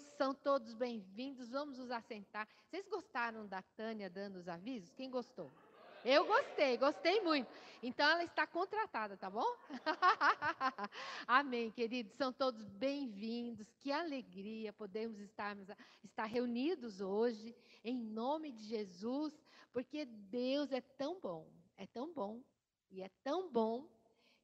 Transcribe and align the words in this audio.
Deus, 0.00 0.04
são 0.16 0.34
todos 0.34 0.72
bem-vindos. 0.74 1.50
Vamos 1.50 1.78
nos 1.78 1.90
assentar. 1.90 2.48
Vocês 2.64 2.88
gostaram 2.88 3.46
da 3.46 3.60
Tânia 3.76 4.08
dando 4.08 4.36
os 4.36 4.48
avisos? 4.48 4.92
Quem 4.94 5.10
gostou? 5.10 5.50
Eu 6.02 6.24
gostei, 6.26 6.78
gostei 6.78 7.20
muito. 7.20 7.50
Então 7.82 8.08
ela 8.08 8.24
está 8.24 8.46
contratada, 8.46 9.16
tá 9.18 9.28
bom? 9.28 9.44
Amém, 11.26 11.70
queridos. 11.70 12.14
São 12.14 12.32
todos 12.32 12.66
bem-vindos. 12.70 13.66
Que 13.80 13.92
alegria 13.92 14.72
podemos 14.72 15.18
estar, 15.20 15.54
estar 16.02 16.24
reunidos 16.24 17.02
hoje, 17.02 17.54
em 17.84 17.98
nome 17.98 18.52
de 18.52 18.64
Jesus, 18.64 19.34
porque 19.72 20.06
Deus 20.06 20.72
é 20.72 20.80
tão 20.80 21.20
bom, 21.20 21.46
é 21.76 21.86
tão 21.86 22.12
bom, 22.14 22.42
e 22.90 23.02
é 23.02 23.10
tão 23.22 23.50
bom 23.50 23.86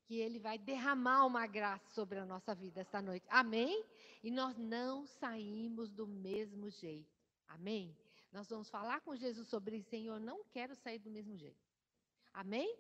que 0.07 0.20
Ele 0.20 0.38
vai 0.38 0.59
derramar 0.59 1.25
uma 1.25 1.46
graça 1.46 1.88
sobre 1.91 2.18
a 2.18 2.27
nossa 2.27 2.54
vida 2.54 2.80
esta 2.80 3.00
noite. 3.00 3.27
Amém? 3.29 3.84
E 4.27 4.31
nós 4.33 4.57
não 4.59 5.07
saímos 5.07 5.89
do 5.89 6.05
mesmo 6.05 6.69
jeito. 6.69 7.17
Amém? 7.47 7.97
Nós 8.33 8.48
vamos 8.48 8.69
falar 8.69 9.01
com 9.03 9.15
Jesus 9.15 9.47
sobre 9.47 9.77
isso. 9.77 9.89
Senhor, 9.89 10.19
não 10.19 10.43
quero 10.47 10.75
sair 10.75 10.98
do 10.98 11.09
mesmo 11.09 11.37
jeito. 11.37 11.65
Amém? 12.33 12.77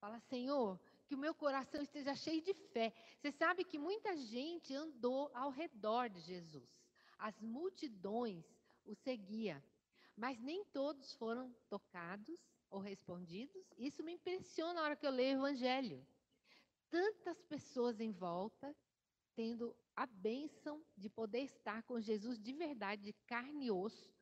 Fala, 0.00 0.18
Senhor, 0.18 0.76
que 1.06 1.14
o 1.14 1.18
meu 1.24 1.32
coração 1.32 1.80
esteja 1.80 2.16
cheio 2.16 2.42
de 2.42 2.52
fé. 2.52 2.92
Você 3.16 3.30
sabe 3.30 3.62
que 3.62 3.78
muita 3.78 4.16
gente 4.16 4.74
andou 4.74 5.30
ao 5.34 5.50
redor 5.50 6.10
de 6.10 6.18
Jesus. 6.18 6.68
As 7.16 7.40
multidões 7.40 8.44
o 8.84 8.92
seguiam. 8.96 9.62
Mas 10.16 10.40
nem 10.40 10.64
todos 10.64 11.14
foram 11.14 11.54
tocados 11.68 12.40
ou 12.70 12.80
respondidos. 12.80 13.72
Isso 13.76 14.02
me 14.02 14.14
impressiona 14.14 14.74
na 14.74 14.82
hora 14.82 14.96
que 14.96 15.06
eu 15.06 15.12
leio 15.12 15.36
o 15.36 15.46
Evangelho. 15.46 16.04
Tantas 16.90 17.40
pessoas 17.42 18.00
em 18.00 18.10
volta, 18.10 18.74
tendo 19.36 19.76
a 19.98 20.06
bênção 20.06 20.80
de 20.96 21.10
poder 21.10 21.40
estar 21.40 21.82
com 21.82 22.00
Jesus 22.00 22.38
de 22.38 22.52
verdade, 22.52 23.02
de 23.02 23.12
carne 23.26 23.66
e 23.66 23.70
osso. 23.72 24.14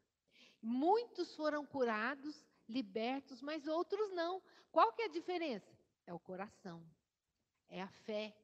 Muitos 0.63 1.37
foram 1.37 1.67
curados, 1.67 2.43
libertos, 2.67 3.43
mas 3.43 3.67
outros 3.67 4.11
não. 4.13 4.43
Qual 4.73 4.91
que 4.95 5.03
é 5.03 5.05
a 5.05 5.11
diferença? 5.19 5.71
É 6.07 6.15
o 6.15 6.19
coração, 6.19 6.83
é 7.69 7.83
a 7.83 7.89
fé. 7.89 8.35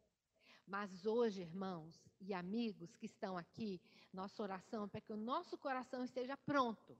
Mas 0.67 1.06
hoje, 1.06 1.41
irmãos 1.41 2.06
e 2.21 2.34
amigos 2.34 2.95
que 2.97 3.06
estão 3.06 3.39
aqui, 3.39 3.81
nossa 4.12 4.43
oração 4.43 4.84
é 4.84 4.89
para 4.89 5.01
que 5.01 5.15
o 5.15 5.17
nosso 5.17 5.56
coração 5.56 6.05
esteja 6.05 6.37
pronto. 6.37 6.99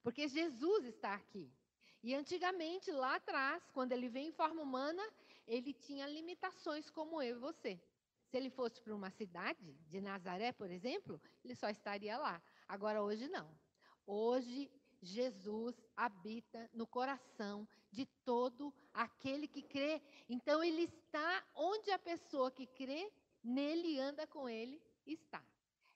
Porque 0.00 0.28
Jesus 0.28 0.84
está 0.84 1.12
aqui. 1.12 1.52
E 2.04 2.14
antigamente, 2.14 2.92
lá 2.92 3.16
atrás, 3.16 3.68
quando 3.72 3.90
ele 3.90 4.08
veio 4.08 4.28
em 4.28 4.32
forma 4.32 4.62
humana, 4.62 5.02
ele 5.44 5.74
tinha 5.74 6.06
limitações 6.06 6.88
como 6.88 7.20
eu 7.20 7.36
e 7.36 7.40
você. 7.40 7.82
Se 8.30 8.36
ele 8.36 8.48
fosse 8.48 8.80
para 8.80 8.94
uma 8.94 9.10
cidade, 9.10 9.74
de 9.88 10.00
Nazaré, 10.00 10.52
por 10.52 10.70
exemplo, 10.70 11.20
ele 11.44 11.56
só 11.56 11.68
estaria 11.68 12.16
lá. 12.16 12.40
Agora, 12.68 13.02
hoje 13.02 13.28
não. 13.28 13.52
Hoje, 14.06 14.70
Jesus 15.02 15.74
habita 15.96 16.70
no 16.72 16.86
coração 16.86 17.66
de 17.90 18.06
todo 18.24 18.72
aquele 18.94 19.48
que 19.48 19.62
crê. 19.62 20.00
Então, 20.28 20.62
ele 20.62 20.82
está 20.82 21.44
onde 21.56 21.90
a 21.90 21.98
pessoa 21.98 22.52
que 22.52 22.66
crê, 22.68 23.12
nele 23.42 23.98
anda 23.98 24.28
com 24.28 24.48
ele, 24.48 24.80
está. 25.04 25.42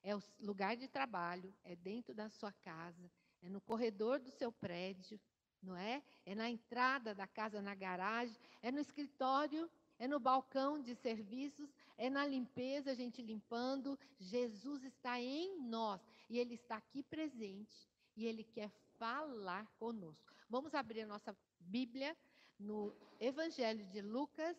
É 0.03 0.17
o 0.17 0.23
lugar 0.41 0.77
de 0.77 0.89
trabalho, 0.89 1.55
é 1.63 1.77
dentro 1.77 2.13
da 2.15 2.29
sua 2.29 2.53
casa, 2.53 3.09
é 3.43 3.49
no 3.49 3.61
corredor 3.61 4.19
do 4.19 4.31
seu 4.33 4.51
prédio, 4.51 5.21
não 5.63 5.77
é? 5.77 6.03
É 6.27 6.35
na 6.35 6.51
entrada 6.51 7.15
da 7.15 7.29
casa, 7.29 7.63
na 7.63 7.75
garagem, 7.77 8.37
é 8.61 8.73
no 8.73 8.81
escritório, 8.81 9.71
é 9.99 10.09
no 10.09 10.19
balcão 10.19 10.81
de 10.81 10.95
serviços, 10.95 11.73
é 11.97 12.11
na 12.11 12.27
limpeza, 12.27 12.91
a 12.91 12.95
gente 12.95 13.23
limpando. 13.23 13.99
Jesus 14.19 14.85
está 14.85 15.21
em 15.21 15.61
nós 15.61 16.01
e 16.29 16.39
ele 16.39 16.55
está 16.55 16.77
aqui 16.77 17.03
presente 17.03 17.89
e 18.17 18.27
ele 18.27 18.45
quer 18.45 18.71
falar 18.99 19.67
conosco. 19.79 20.33
Vamos 20.49 20.75
abrir 20.75 21.03
a 21.03 21.07
nossa 21.07 21.37
Bíblia 21.61 22.17
no 22.59 22.95
Evangelho 23.21 23.85
de 23.87 24.01
Lucas, 24.01 24.57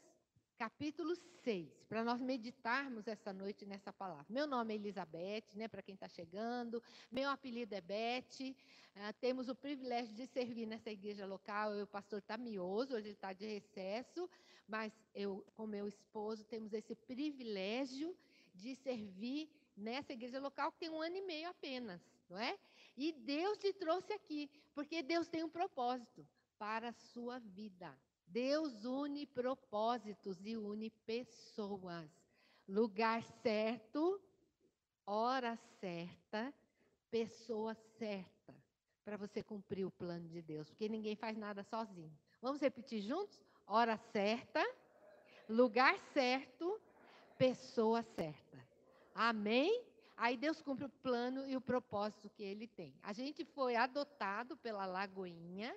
capítulo 0.58 1.16
6, 1.44 1.86
para 1.88 2.04
nós 2.04 2.22
meditarmos 2.22 3.08
essa 3.08 3.32
noite 3.32 3.66
nessa 3.66 3.94
palavra. 3.94 4.26
Meu 4.30 4.48
nome 4.48 4.74
é 4.74 4.78
Elizabeth, 4.78 5.46
né, 5.54 5.68
para 5.68 5.82
quem 5.82 5.94
está 5.94 6.08
chegando. 6.08 6.82
Meu 7.12 7.30
apelido 7.30 7.76
é 7.76 7.82
Beth. 7.82 8.56
Uh, 8.96 9.14
temos 9.20 9.50
o 9.50 9.56
privilégio 9.56 10.14
de 10.14 10.26
servir 10.26 10.66
nessa 10.66 10.90
igreja 10.90 11.26
local. 11.26 11.74
Eu, 11.74 11.84
o 11.84 11.88
pastor 11.88 12.22
Tamioso, 12.22 12.96
hoje 12.96 13.08
ele 13.08 13.14
está 13.14 13.34
de 13.34 13.46
recesso, 13.46 14.30
mas 14.68 14.94
eu, 15.14 15.46
com 15.56 15.68
meu 15.68 15.88
esposo, 15.88 16.44
temos 16.46 16.74
esse 16.74 16.96
privilégio 16.96 18.16
de 18.54 18.76
servir 18.76 19.50
nessa 19.76 20.14
igreja 20.14 20.40
local 20.40 20.72
que 20.72 20.80
tem 20.80 20.90
um 20.90 21.02
ano 21.02 21.18
e 21.18 21.22
meio 21.22 21.50
apenas, 21.50 22.02
não 22.30 22.38
é? 22.38 22.58
E 22.98 23.12
Deus 23.12 23.58
te 23.58 23.74
trouxe 23.74 24.14
aqui, 24.14 24.50
porque 24.74 25.04
Deus 25.04 25.28
tem 25.28 25.44
um 25.44 25.50
propósito 25.50 26.26
para 26.58 26.90
a 26.90 26.94
sua 26.94 27.40
vida. 27.40 27.98
Deus 28.26 28.86
une 28.86 29.26
propósitos 29.26 30.46
e 30.46 30.56
une 30.58 30.90
pessoas. 30.90 32.10
Lugar 32.68 33.22
certo, 33.44 34.20
hora 35.06 35.56
certa, 35.80 36.54
pessoa 37.12 37.76
certa, 37.76 38.56
para 39.04 39.18
você 39.18 39.44
cumprir 39.44 39.86
o 39.86 39.92
plano 39.92 40.28
de 40.28 40.42
Deus, 40.42 40.70
porque 40.70 40.90
ninguém 40.90 41.16
faz 41.16 41.38
nada 41.38 41.64
sozinho. 41.64 42.18
Vamos 42.42 42.62
repetir 42.62 43.02
juntos? 43.02 43.40
Hora 43.68 43.98
certa, 43.98 44.64
lugar 45.50 45.98
certo, 46.14 46.80
pessoa 47.38 48.04
certa. 48.04 48.64
Amém? 49.14 49.84
Aí 50.16 50.38
Deus 50.38 50.62
cumpre 50.62 50.86
o 50.86 50.90
plano 50.90 51.48
e 51.48 51.58
o 51.58 51.62
propósito 51.62 52.30
que 52.30 52.44
ele 52.44 52.68
tem. 52.68 52.94
A 53.02 53.12
gente 53.12 53.44
foi 53.44 53.76
adotado 53.76 54.56
pela 54.58 54.86
Lagoinha, 54.86 55.76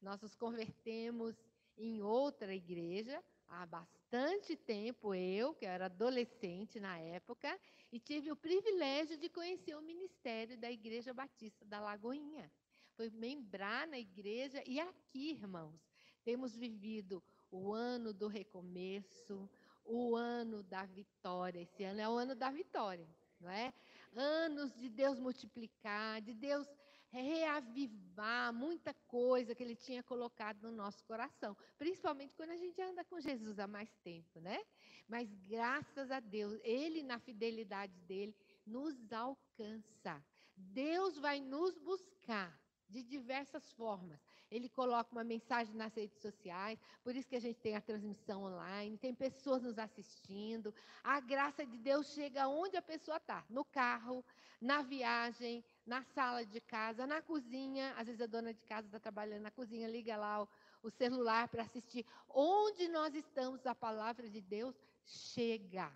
nós 0.00 0.20
nos 0.20 0.36
convertemos 0.36 1.34
em 1.76 2.02
outra 2.02 2.54
igreja 2.54 3.22
há 3.48 3.64
bastante 3.64 4.54
tempo, 4.54 5.14
eu, 5.14 5.54
que 5.54 5.64
era 5.64 5.86
adolescente 5.86 6.78
na 6.78 6.98
época, 6.98 7.58
e 7.90 7.98
tive 7.98 8.30
o 8.30 8.36
privilégio 8.36 9.16
de 9.16 9.28
conhecer 9.28 9.74
o 9.74 9.82
ministério 9.82 10.58
da 10.58 10.70
Igreja 10.70 11.14
Batista 11.14 11.64
da 11.64 11.80
Lagoinha. 11.80 12.50
Foi 12.94 13.10
membrar 13.10 13.86
na 13.88 13.98
igreja 13.98 14.62
e 14.66 14.80
aqui, 14.80 15.30
irmãos, 15.30 15.95
temos 16.26 16.56
vivido 16.56 17.22
o 17.52 17.72
ano 17.72 18.12
do 18.12 18.26
recomeço, 18.26 19.48
o 19.84 20.16
ano 20.16 20.64
da 20.64 20.84
vitória. 20.84 21.60
Esse 21.60 21.84
ano 21.84 22.00
é 22.00 22.08
o 22.08 22.16
ano 22.16 22.34
da 22.34 22.50
vitória, 22.50 23.08
não 23.40 23.48
é? 23.48 23.72
Anos 24.12 24.74
de 24.74 24.88
Deus 24.88 25.20
multiplicar, 25.20 26.20
de 26.20 26.34
Deus 26.34 26.66
reavivar 27.12 28.52
muita 28.52 28.92
coisa 29.06 29.54
que 29.54 29.62
ele 29.62 29.76
tinha 29.76 30.02
colocado 30.02 30.62
no 30.62 30.72
nosso 30.72 31.04
coração, 31.04 31.56
principalmente 31.78 32.34
quando 32.34 32.50
a 32.50 32.56
gente 32.56 32.82
anda 32.82 33.04
com 33.04 33.20
Jesus 33.20 33.60
há 33.60 33.68
mais 33.68 33.94
tempo, 34.02 34.40
né? 34.40 34.58
Mas 35.06 35.32
graças 35.48 36.10
a 36.10 36.18
Deus, 36.18 36.58
ele 36.64 37.04
na 37.04 37.20
fidelidade 37.20 37.96
dele 38.00 38.34
nos 38.66 39.12
alcança. 39.12 40.20
Deus 40.56 41.16
vai 41.18 41.38
nos 41.38 41.78
buscar 41.78 42.60
de 42.88 43.04
diversas 43.04 43.70
formas. 43.74 44.20
Ele 44.50 44.68
coloca 44.68 45.10
uma 45.10 45.24
mensagem 45.24 45.74
nas 45.74 45.94
redes 45.94 46.20
sociais, 46.20 46.78
por 47.02 47.16
isso 47.16 47.28
que 47.28 47.36
a 47.36 47.40
gente 47.40 47.58
tem 47.60 47.74
a 47.74 47.80
transmissão 47.80 48.44
online, 48.44 48.96
tem 48.96 49.14
pessoas 49.14 49.62
nos 49.62 49.78
assistindo. 49.78 50.74
A 51.02 51.18
graça 51.20 51.66
de 51.66 51.76
Deus 51.78 52.08
chega 52.12 52.46
onde 52.48 52.76
a 52.76 52.82
pessoa 52.82 53.16
está, 53.16 53.44
no 53.50 53.64
carro, 53.64 54.24
na 54.60 54.82
viagem, 54.82 55.64
na 55.84 56.02
sala 56.02 56.44
de 56.44 56.60
casa, 56.60 57.06
na 57.06 57.20
cozinha. 57.20 57.94
Às 57.96 58.06
vezes 58.06 58.20
a 58.20 58.26
dona 58.26 58.54
de 58.54 58.62
casa 58.62 58.86
está 58.86 58.98
trabalhando 58.98 59.42
na 59.42 59.50
cozinha, 59.50 59.88
liga 59.88 60.16
lá 60.16 60.42
o, 60.42 60.48
o 60.82 60.90
celular 60.90 61.48
para 61.48 61.62
assistir. 61.62 62.06
Onde 62.28 62.88
nós 62.88 63.14
estamos, 63.14 63.66
a 63.66 63.74
palavra 63.74 64.28
de 64.30 64.40
Deus 64.40 64.76
chega. 65.04 65.92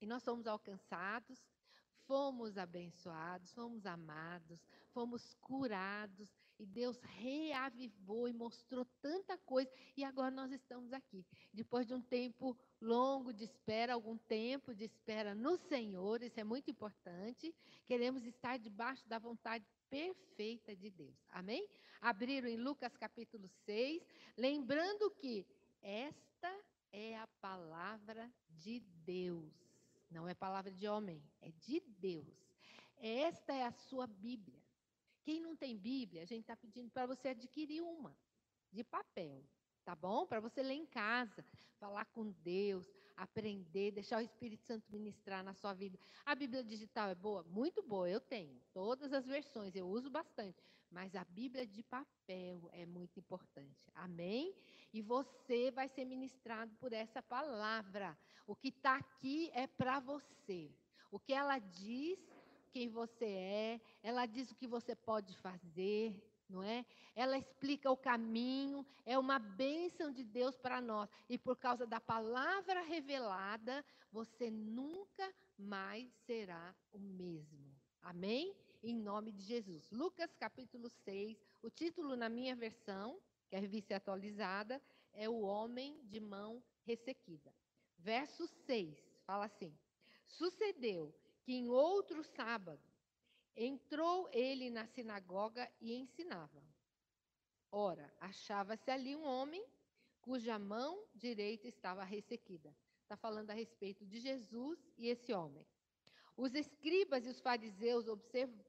E 0.00 0.06
nós 0.06 0.22
somos 0.22 0.46
alcançados, 0.46 1.40
fomos 2.06 2.56
abençoados, 2.56 3.52
fomos 3.52 3.84
amados, 3.84 4.64
fomos 4.92 5.34
curados. 5.40 6.28
E 6.58 6.66
Deus 6.66 6.98
reavivou 7.02 8.28
e 8.28 8.32
mostrou 8.32 8.84
tanta 9.00 9.38
coisa. 9.38 9.70
E 9.96 10.02
agora 10.02 10.30
nós 10.30 10.50
estamos 10.50 10.92
aqui. 10.92 11.24
Depois 11.52 11.86
de 11.86 11.94
um 11.94 12.02
tempo 12.02 12.58
longo 12.80 13.32
de 13.32 13.44
espera, 13.44 13.94
algum 13.94 14.16
tempo 14.16 14.74
de 14.74 14.84
espera 14.84 15.36
no 15.36 15.56
Senhor, 15.56 16.20
isso 16.20 16.40
é 16.40 16.44
muito 16.44 16.68
importante. 16.68 17.54
Queremos 17.86 18.24
estar 18.24 18.58
debaixo 18.58 19.08
da 19.08 19.20
vontade 19.20 19.64
perfeita 19.88 20.74
de 20.74 20.90
Deus. 20.90 21.16
Amém? 21.30 21.68
Abriram 22.00 22.48
em 22.48 22.56
Lucas 22.56 22.96
capítulo 22.96 23.48
6, 23.64 24.02
lembrando 24.36 25.10
que 25.12 25.46
esta 25.80 26.52
é 26.92 27.16
a 27.18 27.26
palavra 27.40 28.30
de 28.50 28.80
Deus. 29.04 29.52
Não 30.10 30.28
é 30.28 30.34
palavra 30.34 30.72
de 30.72 30.88
homem, 30.88 31.22
é 31.40 31.50
de 31.50 31.80
Deus. 31.80 32.48
Esta 32.96 33.52
é 33.52 33.64
a 33.64 33.72
sua 33.72 34.06
Bíblia. 34.06 34.57
Quem 35.28 35.40
não 35.40 35.54
tem 35.54 35.76
Bíblia, 35.76 36.22
a 36.22 36.24
gente 36.24 36.40
está 36.40 36.56
pedindo 36.56 36.90
para 36.90 37.04
você 37.04 37.28
adquirir 37.28 37.82
uma, 37.82 38.16
de 38.72 38.82
papel 38.82 39.44
tá 39.88 39.94
bom? 39.96 40.26
Para 40.26 40.38
você 40.38 40.62
ler 40.62 40.74
em 40.74 40.84
casa, 40.84 41.42
falar 41.80 42.04
com 42.04 42.30
Deus, 42.42 42.86
aprender, 43.16 43.90
deixar 43.90 44.18
o 44.18 44.20
Espírito 44.20 44.62
Santo 44.66 44.84
ministrar 44.92 45.42
na 45.42 45.54
sua 45.54 45.72
vida. 45.72 45.98
A 46.26 46.34
Bíblia 46.34 46.62
digital 46.62 47.08
é 47.08 47.14
boa? 47.14 47.42
Muito 47.44 47.82
boa, 47.82 48.06
eu 48.06 48.20
tenho. 48.20 48.60
Todas 48.74 49.14
as 49.14 49.24
versões, 49.24 49.74
eu 49.74 49.88
uso 49.88 50.10
bastante. 50.10 50.62
Mas 50.90 51.16
a 51.16 51.24
Bíblia 51.24 51.66
de 51.66 51.82
papel 51.82 52.68
é 52.74 52.84
muito 52.84 53.18
importante. 53.18 53.90
Amém? 53.94 54.54
E 54.92 55.00
você 55.00 55.70
vai 55.70 55.88
ser 55.88 56.04
ministrado 56.04 56.76
por 56.76 56.92
essa 56.92 57.22
palavra. 57.22 58.14
O 58.46 58.54
que 58.54 58.68
está 58.68 58.96
aqui 58.96 59.50
é 59.54 59.66
para 59.66 60.00
você. 60.00 60.70
O 61.10 61.18
que 61.18 61.32
ela 61.32 61.58
diz, 61.58 62.18
quem 62.68 62.88
você 62.88 63.24
é, 63.24 63.80
ela 64.02 64.26
diz 64.26 64.50
o 64.50 64.54
que 64.54 64.66
você 64.66 64.94
pode 64.94 65.36
fazer, 65.38 66.14
não 66.48 66.62
é? 66.62 66.84
Ela 67.14 67.36
explica 67.36 67.90
o 67.90 67.96
caminho, 67.96 68.86
é 69.04 69.18
uma 69.18 69.38
bênção 69.38 70.12
de 70.12 70.24
Deus 70.24 70.56
para 70.56 70.80
nós. 70.80 71.10
E 71.28 71.36
por 71.36 71.56
causa 71.56 71.86
da 71.86 72.00
palavra 72.00 72.80
revelada, 72.82 73.84
você 74.10 74.50
nunca 74.50 75.32
mais 75.58 76.10
será 76.24 76.74
o 76.92 76.98
mesmo. 76.98 77.74
Amém? 78.02 78.54
Em 78.82 78.94
nome 78.94 79.32
de 79.32 79.42
Jesus. 79.42 79.90
Lucas 79.90 80.34
capítulo 80.36 80.88
6, 80.88 81.36
o 81.62 81.68
título 81.68 82.16
na 82.16 82.28
minha 82.28 82.54
versão, 82.54 83.20
que 83.48 83.56
é 83.56 83.58
a 83.58 83.60
revista 83.60 83.96
atualizada, 83.96 84.80
é 85.12 85.28
O 85.28 85.40
Homem 85.40 86.00
de 86.04 86.20
Mão 86.20 86.62
Ressequida. 86.84 87.52
Verso 87.98 88.46
6, 88.66 88.96
fala 89.26 89.46
assim: 89.46 89.76
Sucedeu 90.24 91.12
que 91.48 91.54
em 91.54 91.70
outro 91.70 92.22
sábado, 92.22 92.86
Entrou 93.60 94.28
ele 94.30 94.70
na 94.70 94.86
sinagoga 94.86 95.68
e 95.80 95.92
ensinava. 95.92 96.62
Ora, 97.72 98.14
achava-se 98.20 98.88
ali 98.88 99.16
um 99.16 99.24
homem 99.24 99.66
cuja 100.20 100.60
mão 100.60 101.04
direita 101.12 101.66
estava 101.66 102.04
ressequida. 102.04 102.72
Está 103.02 103.16
falando 103.16 103.50
a 103.50 103.54
respeito 103.54 104.06
de 104.06 104.20
Jesus 104.20 104.78
e 104.96 105.08
esse 105.08 105.32
homem. 105.32 105.66
Os 106.36 106.54
escribas 106.54 107.26
e 107.26 107.30
os 107.30 107.40
fariseus 107.40 108.06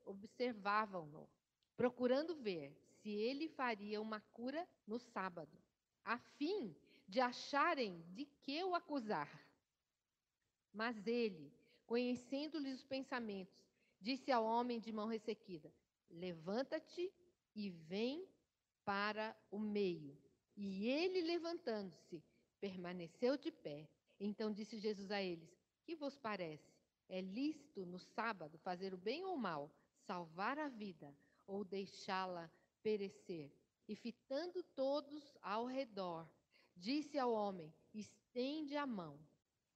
observavam-no, 0.06 1.30
procurando 1.78 2.36
ver 2.36 2.76
se 3.04 3.12
ele 3.12 3.48
faria 3.48 4.02
uma 4.02 4.22
cura 4.34 4.68
no 4.88 4.98
sábado, 4.98 5.56
a 6.04 6.18
fim 6.18 6.76
de 7.08 7.20
acharem 7.20 8.04
de 8.14 8.26
que 8.26 8.64
o 8.64 8.74
acusar. 8.74 9.30
Mas 10.74 11.06
ele, 11.06 11.54
conhecendo-lhes 11.90 12.76
os 12.76 12.86
pensamentos, 12.86 13.66
disse 14.00 14.32
ao 14.32 14.46
homem 14.46 14.80
de 14.80 14.92
mão 14.92 15.08
ressequida: 15.08 15.74
Levanta-te 16.08 17.12
e 17.56 17.72
vem 17.72 18.28
para 18.86 19.36
o 19.50 19.58
meio. 19.58 20.16
E 20.56 20.88
ele, 20.88 21.22
levantando-se, 21.22 22.24
permaneceu 22.62 23.36
de 23.36 23.52
pé. 23.52 23.90
Então 24.20 24.52
disse 24.52 24.78
Jesus 24.78 25.10
a 25.10 25.20
eles: 25.20 25.50
Que 25.84 25.96
vos 25.96 26.16
parece? 26.16 26.72
É 27.10 27.22
lícito 27.22 27.84
no 27.88 27.98
sábado 27.98 28.60
fazer 28.60 28.94
o 28.94 28.98
bem 28.98 29.26
ou 29.26 29.34
o 29.34 29.40
mal, 29.40 29.72
salvar 30.06 30.60
a 30.60 30.68
vida 30.68 31.12
ou 31.48 31.64
deixá-la 31.64 32.52
perecer? 32.84 33.52
E 33.88 33.96
fitando 33.96 34.62
todos 34.76 35.36
ao 35.42 35.66
redor, 35.66 36.30
disse 36.76 37.18
ao 37.18 37.34
homem: 37.34 37.74
Estende 37.96 38.78
a 38.78 38.86
mão. 38.86 39.20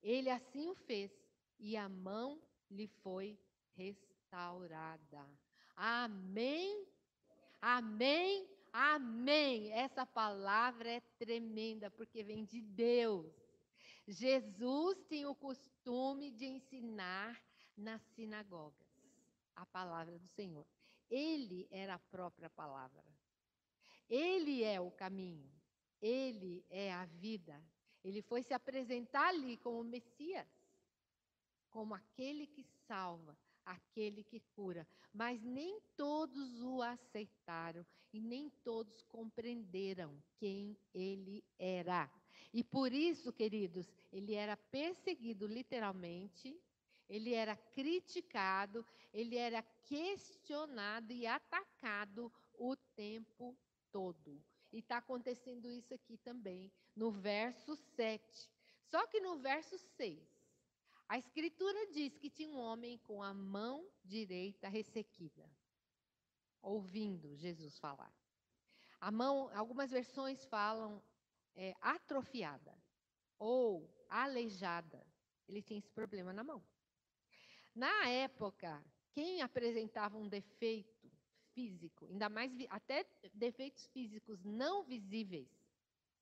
Ele 0.03 0.29
assim 0.29 0.67
o 0.67 0.75
fez, 0.75 1.22
e 1.63 1.77
a 1.77 1.87
mão 1.87 2.41
lhe 2.69 2.87
foi 3.01 3.39
restaurada. 3.73 5.25
Amém? 5.73 6.85
Amém? 7.61 8.45
Amém. 8.73 9.71
Essa 9.71 10.05
palavra 10.05 10.89
é 10.89 10.99
tremenda 11.17 11.89
porque 11.89 12.21
vem 12.21 12.43
de 12.43 12.61
Deus. 12.61 13.33
Jesus 14.05 15.05
tinha 15.07 15.29
o 15.29 15.35
costume 15.35 16.31
de 16.31 16.45
ensinar 16.45 17.41
nas 17.77 18.01
sinagogas 18.13 18.85
a 19.55 19.65
palavra 19.65 20.19
do 20.19 20.27
Senhor. 20.27 20.67
Ele 21.09 21.65
era 21.71 21.93
a 21.93 21.99
própria 21.99 22.49
palavra. 22.49 23.01
Ele 24.09 24.65
é 24.65 24.81
o 24.81 24.91
caminho. 24.91 25.49
Ele 26.01 26.65
é 26.69 26.91
a 26.91 27.05
vida. 27.05 27.63
Ele 28.03 28.21
foi 28.21 28.43
se 28.43 28.53
apresentar 28.53 29.29
ali 29.29 29.55
como 29.55 29.81
Messias, 29.81 30.62
como 31.73 31.95
aquele 31.95 32.45
que 32.45 32.63
salva, 32.87 33.35
aquele 33.65 34.23
que 34.23 34.39
cura. 34.55 34.87
Mas 35.11 35.41
nem 35.43 35.81
todos 35.97 36.61
o 36.61 36.83
aceitaram 36.83 37.83
e 38.13 38.21
nem 38.21 38.49
todos 38.63 39.01
compreenderam 39.03 40.15
quem 40.37 40.77
ele 40.93 41.43
era. 41.57 42.09
E 42.53 42.63
por 42.63 42.93
isso, 42.93 43.33
queridos, 43.33 43.91
ele 44.11 44.35
era 44.35 44.55
perseguido 44.55 45.47
literalmente, 45.47 46.55
ele 47.09 47.33
era 47.33 47.55
criticado, 47.55 48.85
ele 49.11 49.35
era 49.35 49.63
questionado 49.85 51.11
e 51.11 51.25
atacado 51.25 52.31
o 52.53 52.75
tempo 52.95 53.57
todo. 53.91 54.39
E 54.71 54.79
está 54.79 54.97
acontecendo 54.97 55.71
isso 55.71 55.93
aqui 55.93 56.17
também, 56.17 56.71
no 56.95 57.11
verso 57.11 57.75
7. 57.75 58.49
Só 58.83 59.07
que 59.07 59.19
no 59.19 59.37
verso 59.37 59.77
6, 59.97 60.32
a 61.13 61.17
escritura 61.19 61.85
diz 61.91 62.17
que 62.17 62.27
tinha 62.27 62.49
um 62.49 62.57
homem 62.57 62.97
com 62.97 63.21
a 63.21 63.35
mão 63.35 63.87
direita 64.03 64.67
ressequida, 64.67 65.47
ouvindo 66.59 67.35
Jesus 67.35 67.77
falar. 67.77 68.11
A 68.99 69.11
mão, 69.11 69.47
algumas 69.55 69.91
versões 69.91 70.43
falam 70.45 71.03
é, 71.53 71.75
atrofiada 71.79 72.75
ou 73.37 73.87
aleijada. 74.09 75.05
Ele 75.47 75.61
tinha 75.61 75.77
esse 75.77 75.91
problema 75.91 76.33
na 76.33 76.43
mão. 76.43 76.63
Na 77.75 78.09
época, 78.09 78.83
quem 79.11 79.43
apresentava 79.43 80.17
um 80.17 80.27
defeito 80.27 81.11
físico, 81.53 82.07
ainda 82.07 82.27
mais 82.27 82.51
até 82.71 83.05
defeitos 83.35 83.85
físicos 83.85 84.43
não 84.43 84.83
visíveis, 84.83 85.47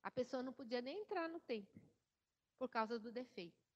a 0.04 0.12
pessoa 0.12 0.44
não 0.44 0.52
podia 0.52 0.82
nem 0.82 1.00
entrar 1.00 1.30
no 1.30 1.40
templo 1.40 1.82
por 2.58 2.68
causa 2.68 3.00
do 3.00 3.10
defeito. 3.10 3.71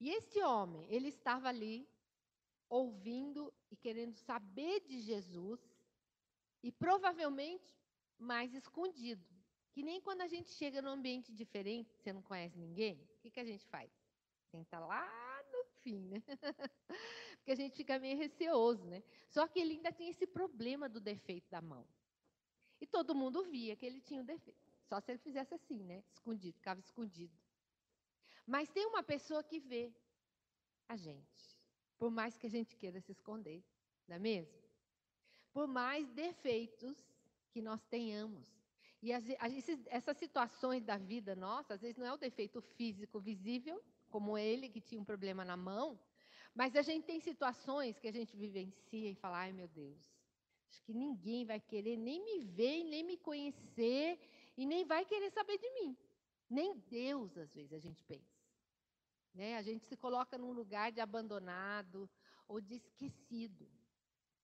E 0.00 0.10
este 0.10 0.40
homem, 0.42 0.86
ele 0.88 1.08
estava 1.08 1.48
ali 1.48 1.88
ouvindo 2.68 3.52
e 3.70 3.76
querendo 3.76 4.14
saber 4.14 4.80
de 4.80 5.00
Jesus 5.00 5.60
e 6.62 6.70
provavelmente 6.70 7.76
mais 8.18 8.54
escondido. 8.54 9.24
Que 9.72 9.82
nem 9.82 10.00
quando 10.00 10.22
a 10.22 10.26
gente 10.26 10.50
chega 10.50 10.82
num 10.82 10.90
ambiente 10.90 11.32
diferente, 11.32 11.94
você 11.96 12.12
não 12.12 12.22
conhece 12.22 12.58
ninguém, 12.58 12.96
o 13.14 13.18
que, 13.20 13.30
que 13.30 13.40
a 13.40 13.44
gente 13.44 13.66
faz? 13.66 13.90
Senta 14.50 14.78
lá 14.78 15.06
no 15.52 15.64
fim, 15.82 16.00
né? 16.08 16.22
Porque 17.38 17.52
a 17.52 17.54
gente 17.54 17.76
fica 17.76 17.98
meio 17.98 18.16
receoso, 18.16 18.84
né? 18.86 19.02
Só 19.28 19.46
que 19.46 19.58
ele 19.60 19.74
ainda 19.74 19.92
tinha 19.92 20.10
esse 20.10 20.26
problema 20.26 20.88
do 20.88 21.00
defeito 21.00 21.48
da 21.50 21.60
mão. 21.60 21.86
E 22.80 22.86
todo 22.86 23.14
mundo 23.14 23.44
via 23.44 23.76
que 23.76 23.86
ele 23.86 24.00
tinha 24.00 24.20
o 24.20 24.22
um 24.22 24.26
defeito. 24.26 24.68
Só 24.84 25.00
se 25.00 25.12
ele 25.12 25.18
fizesse 25.18 25.54
assim, 25.54 25.82
né? 25.84 26.02
Escondido, 26.10 26.56
ficava 26.56 26.80
escondido. 26.80 27.36
Mas 28.54 28.70
tem 28.70 28.86
uma 28.86 29.02
pessoa 29.02 29.42
que 29.44 29.60
vê 29.60 29.92
a 30.88 30.96
gente, 30.96 31.44
por 31.98 32.10
mais 32.10 32.38
que 32.38 32.46
a 32.46 32.50
gente 32.50 32.74
queira 32.74 32.98
se 32.98 33.12
esconder, 33.12 33.62
não 34.06 34.16
é 34.16 34.18
mesmo? 34.18 34.58
Por 35.52 35.66
mais 35.68 36.08
defeitos 36.12 36.96
que 37.50 37.60
nós 37.60 37.84
tenhamos. 37.84 38.48
E 39.02 39.12
as, 39.12 39.24
essas 39.88 40.16
situações 40.16 40.82
da 40.82 40.96
vida 40.96 41.36
nossa, 41.36 41.74
às 41.74 41.82
vezes 41.82 41.98
não 41.98 42.06
é 42.06 42.12
o 42.14 42.16
defeito 42.16 42.62
físico 42.62 43.20
visível, 43.20 43.84
como 44.08 44.38
ele 44.38 44.70
que 44.70 44.80
tinha 44.80 45.00
um 45.00 45.04
problema 45.04 45.44
na 45.44 45.56
mão, 45.56 46.00
mas 46.54 46.74
a 46.74 46.80
gente 46.80 47.04
tem 47.04 47.20
situações 47.20 47.98
que 47.98 48.08
a 48.08 48.12
gente 48.12 48.34
vivencia 48.34 49.10
e 49.10 49.14
fala: 49.14 49.40
ai 49.40 49.52
meu 49.52 49.68
Deus, 49.68 50.10
acho 50.70 50.82
que 50.84 50.94
ninguém 50.94 51.44
vai 51.44 51.60
querer 51.60 51.98
nem 51.98 52.24
me 52.24 52.38
ver, 52.46 52.82
nem 52.84 53.04
me 53.04 53.18
conhecer, 53.18 54.18
e 54.56 54.64
nem 54.64 54.86
vai 54.86 55.04
querer 55.04 55.30
saber 55.30 55.58
de 55.58 55.70
mim. 55.74 55.94
Nem 56.48 56.78
Deus, 56.88 57.36
às 57.36 57.52
vezes, 57.52 57.74
a 57.74 57.78
gente 57.78 58.02
pensa. 58.04 58.37
Né? 59.38 59.56
A 59.56 59.62
gente 59.62 59.86
se 59.86 59.96
coloca 59.96 60.36
num 60.36 60.50
lugar 60.50 60.90
de 60.90 61.00
abandonado 61.00 62.10
ou 62.48 62.60
de 62.60 62.74
esquecido. 62.74 63.70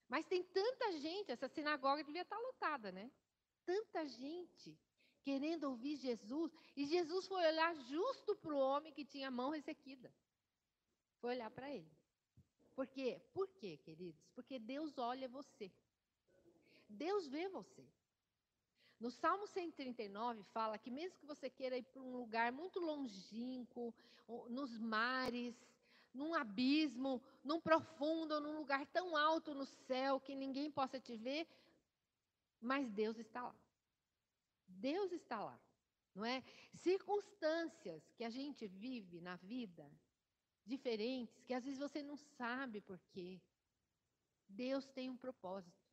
Mas 0.09 0.25
tem 0.25 0.45
tanta 0.45 0.93
gente, 1.01 1.33
essa 1.33 1.49
sinagoga 1.49 2.05
devia 2.05 2.23
estar 2.23 2.39
lotada, 2.39 2.93
né? 2.93 3.11
Tanta 3.67 4.07
gente 4.07 4.79
querendo 5.25 5.65
ouvir 5.65 5.97
Jesus. 5.97 6.53
E 6.77 6.87
Jesus 6.87 7.27
foi 7.27 7.45
olhar 7.45 7.75
justo 7.75 8.37
para 8.37 8.55
o 8.55 8.59
homem 8.59 8.93
que 8.93 9.05
tinha 9.05 9.27
a 9.27 9.33
mão 9.33 9.51
ressequida. 9.51 10.15
Foi 11.19 11.31
olhar 11.31 11.51
para 11.51 11.69
ele. 11.75 11.91
Por 12.77 12.87
quê? 12.87 13.21
Por 13.33 13.49
quê, 13.49 13.77
queridos? 13.79 14.25
Porque 14.33 14.61
Deus 14.61 14.97
olha 14.97 15.29
você. 15.29 15.73
Deus 16.89 17.27
vê 17.27 17.49
você. 17.49 17.85
No 19.05 19.11
Salmo 19.11 19.47
139 19.47 20.43
fala 20.45 20.79
que 20.79 20.91
mesmo 20.91 21.19
que 21.19 21.27
você 21.27 21.51
queira 21.51 21.77
ir 21.77 21.83
para 21.83 22.01
um 22.01 22.17
lugar 22.17 22.51
muito 22.51 22.81
longínquo, 22.81 23.93
nos 24.49 24.79
mares, 24.79 25.55
num 26.15 26.33
abismo, 26.33 27.23
num 27.45 27.61
profundo, 27.61 28.41
num 28.41 28.57
lugar 28.57 28.87
tão 28.87 29.15
alto 29.15 29.53
no 29.53 29.67
céu 29.67 30.19
que 30.19 30.35
ninguém 30.35 30.71
possa 30.71 30.99
te 30.99 31.19
ver, 31.19 31.47
mas 32.59 32.89
Deus 32.89 33.19
está 33.19 33.43
lá. 33.43 33.55
Deus 34.67 35.13
está 35.13 35.39
lá. 35.39 35.61
não 36.15 36.25
é? 36.25 36.43
Circunstâncias 36.73 38.11
que 38.17 38.25
a 38.25 38.31
gente 38.31 38.67
vive 38.67 39.21
na 39.21 39.37
vida 39.37 39.87
diferentes, 40.65 41.43
que 41.43 41.53
às 41.53 41.63
vezes 41.63 41.79
você 41.79 42.03
não 42.03 42.17
sabe 42.17 42.81
por 42.81 42.99
quê. 43.13 43.39
Deus 44.49 44.87
tem 44.87 45.11
um 45.11 45.17
propósito. 45.19 45.84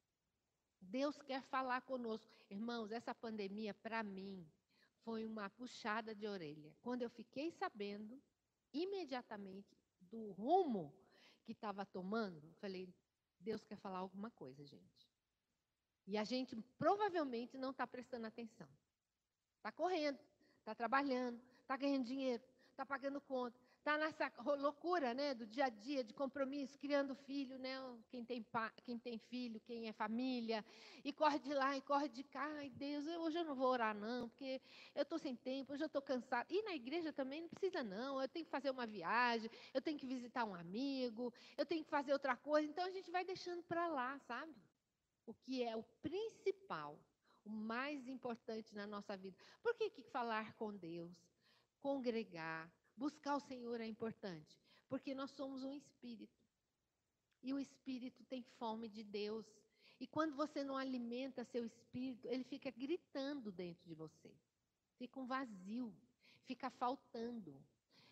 Deus 0.81 1.21
quer 1.21 1.41
falar 1.43 1.81
conosco. 1.81 2.27
Irmãos, 2.50 2.91
essa 2.91 3.13
pandemia, 3.13 3.73
para 3.73 4.03
mim, 4.03 4.45
foi 5.03 5.25
uma 5.25 5.50
puxada 5.50 6.13
de 6.15 6.27
orelha. 6.27 6.75
Quando 6.81 7.03
eu 7.03 7.09
fiquei 7.09 7.51
sabendo, 7.51 8.21
imediatamente, 8.73 9.77
do 10.00 10.31
rumo 10.31 10.93
que 11.43 11.51
estava 11.51 11.85
tomando, 11.85 12.53
falei: 12.59 12.93
Deus 13.39 13.63
quer 13.63 13.77
falar 13.77 14.00
alguma 14.00 14.31
coisa, 14.31 14.65
gente. 14.65 15.09
E 16.07 16.17
a 16.17 16.23
gente 16.23 16.55
provavelmente 16.77 17.57
não 17.57 17.71
está 17.71 17.85
prestando 17.85 18.27
atenção. 18.27 18.67
Está 19.57 19.71
correndo, 19.71 20.19
está 20.59 20.73
trabalhando, 20.73 21.39
está 21.61 21.77
ganhando 21.77 22.05
dinheiro, 22.05 22.43
está 22.71 22.85
pagando 22.85 23.21
conta, 23.21 23.61
está 23.81 23.97
nessa 23.97 24.31
loucura 24.57 25.11
né, 25.11 25.33
do 25.33 25.45
dia 25.45 25.65
a 25.65 25.69
dia, 25.69 26.03
de 26.03 26.13
compromisso, 26.13 26.77
criando 26.77 27.15
filho, 27.15 27.57
né, 27.57 27.79
quem, 28.09 28.23
tem 28.23 28.45
quem 28.83 29.00
tem 29.00 29.17
filho, 29.17 29.59
quem 29.59 29.88
é 29.88 29.93
família, 29.93 30.63
e 31.03 31.11
corre 31.11 31.39
de 31.39 31.51
lá 31.51 31.75
e 31.75 31.81
corre 31.81 32.07
de 32.07 32.23
cá. 32.23 32.45
Ai, 32.57 32.69
Deus, 32.69 33.07
eu, 33.07 33.19
hoje 33.21 33.39
eu 33.39 33.43
não 33.43 33.55
vou 33.55 33.69
orar, 33.69 33.95
não, 33.95 34.29
porque 34.29 34.61
eu 34.93 35.01
estou 35.01 35.17
sem 35.17 35.35
tempo, 35.35 35.73
hoje 35.73 35.83
eu 35.83 35.88
estou 35.88 36.01
cansado. 36.01 36.45
E 36.51 36.61
na 36.61 36.75
igreja 36.75 37.11
também 37.11 37.41
não 37.41 37.50
precisa, 37.50 37.83
não. 37.83 38.21
Eu 38.21 38.29
tenho 38.29 38.45
que 38.45 38.51
fazer 38.51 38.69
uma 38.69 38.85
viagem, 38.85 39.50
eu 39.73 39.81
tenho 39.81 39.97
que 39.97 40.05
visitar 40.05 40.45
um 40.45 40.53
amigo, 40.53 41.33
eu 41.57 41.65
tenho 41.65 41.83
que 41.83 41.89
fazer 41.89 42.13
outra 42.13 42.38
coisa. 42.38 42.69
Então 42.69 42.85
a 42.85 42.91
gente 42.91 43.09
vai 43.09 43.25
deixando 43.25 43.63
para 43.63 43.88
lá, 43.88 44.19
sabe? 44.19 44.55
O 45.25 45.33
que 45.33 45.63
é 45.63 45.75
o 45.75 45.83
principal, 46.03 47.00
o 47.43 47.50
mais 47.50 48.07
importante 48.07 48.75
na 48.75 48.85
nossa 48.85 49.17
vida. 49.17 49.35
Por 49.63 49.73
que, 49.73 49.89
que 49.89 50.03
falar 50.03 50.53
com 50.53 50.71
Deus? 50.71 51.11
Congregar, 51.79 52.71
Buscar 53.01 53.36
o 53.36 53.39
Senhor 53.39 53.81
é 53.81 53.88
importante, 53.88 54.55
porque 54.88 55.15
nós 55.15 55.31
somos 55.31 55.63
um 55.63 55.74
espírito. 55.74 56.39
E 57.41 57.51
o 57.51 57.58
espírito 57.58 58.24
tem 58.25 58.43
fome 58.60 58.88
de 58.88 59.03
Deus. 59.03 59.43
E 60.00 60.05
quando 60.05 60.36
você 60.36 60.63
não 60.63 60.77
alimenta 60.77 61.43
seu 61.43 61.65
espírito, 61.65 62.27
ele 62.27 62.43
fica 62.43 62.70
gritando 62.70 63.51
dentro 63.51 63.84
de 63.88 63.96
você. 63.96 64.31
Fica 65.00 65.20
um 65.20 65.25
vazio, 65.25 65.91
fica 66.46 66.70
faltando. 66.70 67.60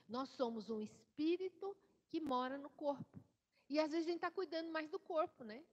Nós 0.07 0.27
somos 0.29 0.71
um 0.71 0.81
espírito 0.81 1.77
que 2.07 2.19
mora 2.19 2.57
no 2.57 2.71
corpo. 2.71 3.23
E 3.69 3.79
às 3.79 3.91
vezes 3.91 4.07
a 4.07 4.09
gente 4.09 4.17
está 4.23 4.31
cuidando 4.31 4.71
mais 4.71 4.89
do 4.89 4.97
corpo, 4.97 5.43
né? 5.43 5.63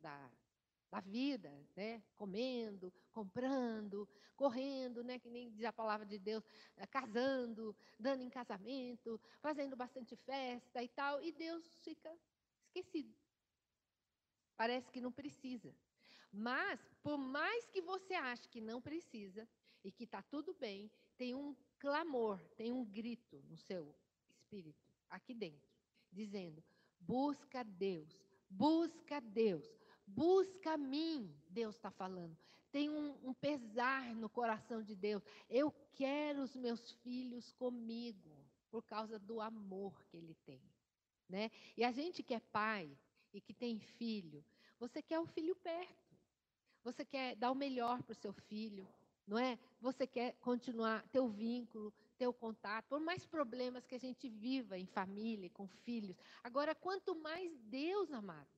Da 0.00 0.30
da 0.90 1.00
vida, 1.00 1.52
né? 1.76 2.02
Comendo, 2.16 2.92
comprando, 3.12 4.08
correndo, 4.36 5.04
né? 5.04 5.18
Que 5.18 5.28
nem 5.28 5.50
diz 5.50 5.64
a 5.64 5.72
palavra 5.72 6.06
de 6.06 6.18
Deus, 6.18 6.44
eh, 6.76 6.86
casando, 6.86 7.76
dando 7.98 8.22
em 8.22 8.30
casamento, 8.30 9.20
fazendo 9.40 9.76
bastante 9.76 10.16
festa 10.16 10.82
e 10.82 10.88
tal, 10.88 11.22
e 11.22 11.32
Deus 11.32 11.78
fica 11.82 12.10
esquecido. 12.66 13.14
Parece 14.56 14.90
que 14.90 15.00
não 15.00 15.12
precisa. 15.12 15.74
Mas, 16.32 16.80
por 17.02 17.16
mais 17.16 17.66
que 17.68 17.80
você 17.80 18.14
ache 18.14 18.48
que 18.48 18.60
não 18.60 18.82
precisa 18.82 19.48
e 19.82 19.90
que 19.90 20.04
está 20.04 20.22
tudo 20.22 20.54
bem, 20.54 20.90
tem 21.16 21.34
um 21.34 21.56
clamor, 21.78 22.38
tem 22.56 22.72
um 22.72 22.84
grito 22.84 23.42
no 23.48 23.56
seu 23.56 23.94
espírito, 24.28 24.86
aqui 25.08 25.34
dentro, 25.34 25.68
dizendo: 26.12 26.62
busca 27.00 27.62
Deus, 27.64 28.20
busca 28.50 29.20
Deus, 29.20 29.66
Busca 30.08 30.72
a 30.72 30.76
mim, 30.76 31.32
Deus 31.48 31.76
está 31.76 31.90
falando. 31.90 32.36
Tem 32.70 32.90
um, 32.90 33.14
um, 33.22 33.34
pesar 33.34 34.14
no 34.14 34.28
coração 34.28 34.82
de 34.82 34.94
Deus. 34.94 35.22
Eu 35.48 35.70
quero 35.94 36.42
os 36.42 36.54
meus 36.56 36.92
filhos 37.02 37.52
comigo, 37.52 38.36
por 38.70 38.82
causa 38.84 39.18
do 39.18 39.40
amor 39.40 40.02
que 40.04 40.16
Ele 40.16 40.34
tem. 40.44 40.60
Né? 41.28 41.50
E 41.76 41.84
a 41.84 41.92
gente 41.92 42.22
que 42.22 42.34
é 42.34 42.40
pai 42.40 42.90
e 43.32 43.40
que 43.40 43.54
tem 43.54 43.78
filho, 43.78 44.44
você 44.78 45.02
quer 45.02 45.18
o 45.20 45.26
filho 45.26 45.54
perto. 45.56 46.08
Você 46.84 47.04
quer 47.04 47.36
dar 47.36 47.50
o 47.50 47.54
melhor 47.54 48.02
para 48.02 48.12
o 48.12 48.16
seu 48.16 48.32
filho, 48.32 48.88
não 49.26 49.38
é? 49.38 49.58
Você 49.80 50.06
quer 50.06 50.34
continuar, 50.40 51.06
ter 51.08 51.20
o 51.20 51.28
vínculo, 51.28 51.92
ter 52.16 52.26
o 52.26 52.32
contato, 52.32 52.86
por 52.86 53.00
mais 53.00 53.26
problemas 53.26 53.86
que 53.86 53.94
a 53.94 54.00
gente 54.00 54.28
viva 54.28 54.78
em 54.78 54.86
família, 54.86 55.50
com 55.50 55.68
filhos. 55.68 56.16
Agora, 56.42 56.74
quanto 56.74 57.14
mais 57.14 57.54
Deus, 57.64 58.10
amados, 58.10 58.57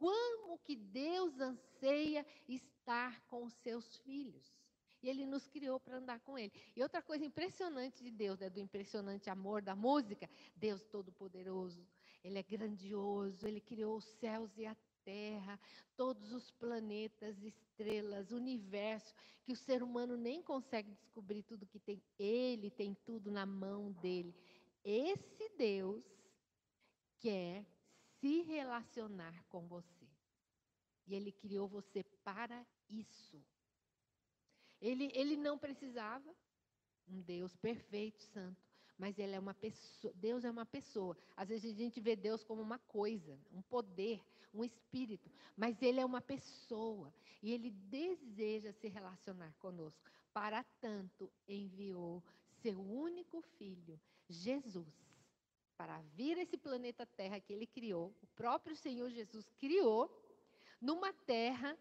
como 0.00 0.58
que 0.60 0.74
Deus 0.74 1.38
anseia 1.38 2.24
estar 2.48 3.20
com 3.26 3.44
os 3.44 3.52
seus 3.56 3.98
filhos. 3.98 4.50
E 5.02 5.10
ele 5.10 5.26
nos 5.26 5.46
criou 5.46 5.78
para 5.78 5.98
andar 5.98 6.20
com 6.20 6.38
ele. 6.38 6.52
E 6.74 6.82
outra 6.82 7.02
coisa 7.02 7.22
impressionante 7.22 8.02
de 8.02 8.10
Deus, 8.10 8.38
né, 8.38 8.48
do 8.48 8.58
impressionante 8.58 9.28
amor 9.28 9.60
da 9.60 9.76
música, 9.76 10.28
Deus 10.56 10.82
todo-poderoso, 10.86 11.86
ele 12.24 12.38
é 12.38 12.42
grandioso, 12.42 13.46
ele 13.46 13.60
criou 13.60 13.98
os 13.98 14.04
céus 14.04 14.56
e 14.56 14.64
a 14.64 14.74
terra, 15.04 15.60
todos 15.96 16.32
os 16.32 16.50
planetas, 16.50 17.42
estrelas, 17.42 18.30
universo, 18.30 19.14
que 19.44 19.52
o 19.52 19.56
ser 19.56 19.82
humano 19.82 20.16
nem 20.16 20.42
consegue 20.42 20.92
descobrir 20.92 21.42
tudo 21.42 21.66
que 21.66 21.78
tem. 21.78 22.02
Ele 22.18 22.70
tem 22.70 22.94
tudo 23.04 23.30
na 23.30 23.44
mão 23.44 23.92
dele. 23.92 24.34
Esse 24.82 25.50
Deus 25.58 26.04
quer 27.18 27.66
se 28.20 28.42
relacionar 28.42 29.44
com 29.48 29.66
você. 29.66 30.08
E 31.06 31.14
ele 31.14 31.32
criou 31.32 31.66
você 31.66 32.04
para 32.24 32.64
isso. 32.88 33.42
Ele, 34.80 35.10
ele 35.14 35.36
não 35.36 35.58
precisava 35.58 36.34
um 37.08 37.20
Deus 37.20 37.56
perfeito, 37.56 38.22
santo, 38.22 38.62
mas 38.96 39.18
ele 39.18 39.34
é 39.34 39.38
uma 39.38 39.54
pessoa, 39.54 40.12
Deus 40.14 40.44
é 40.44 40.50
uma 40.50 40.64
pessoa. 40.64 41.16
Às 41.36 41.48
vezes 41.48 41.72
a 41.72 41.76
gente 41.76 42.00
vê 42.00 42.14
Deus 42.14 42.44
como 42.44 42.62
uma 42.62 42.78
coisa, 42.78 43.38
um 43.52 43.62
poder, 43.62 44.22
um 44.54 44.64
espírito, 44.64 45.30
mas 45.56 45.80
ele 45.82 46.00
é 46.00 46.04
uma 46.04 46.20
pessoa 46.20 47.12
e 47.42 47.52
ele 47.52 47.70
deseja 47.70 48.72
se 48.72 48.88
relacionar 48.88 49.52
conosco. 49.58 50.08
Para 50.32 50.62
tanto 50.80 51.30
enviou 51.48 52.22
seu 52.62 52.80
único 52.80 53.40
filho, 53.58 53.98
Jesus, 54.28 55.09
para 55.80 55.98
vir 56.14 56.36
esse 56.36 56.58
planeta 56.58 57.06
Terra 57.06 57.40
que 57.40 57.54
ele 57.54 57.66
criou, 57.66 58.14
o 58.20 58.26
próprio 58.26 58.76
Senhor 58.76 59.08
Jesus 59.08 59.50
criou, 59.58 60.14
numa 60.78 61.10
terra, 61.10 61.74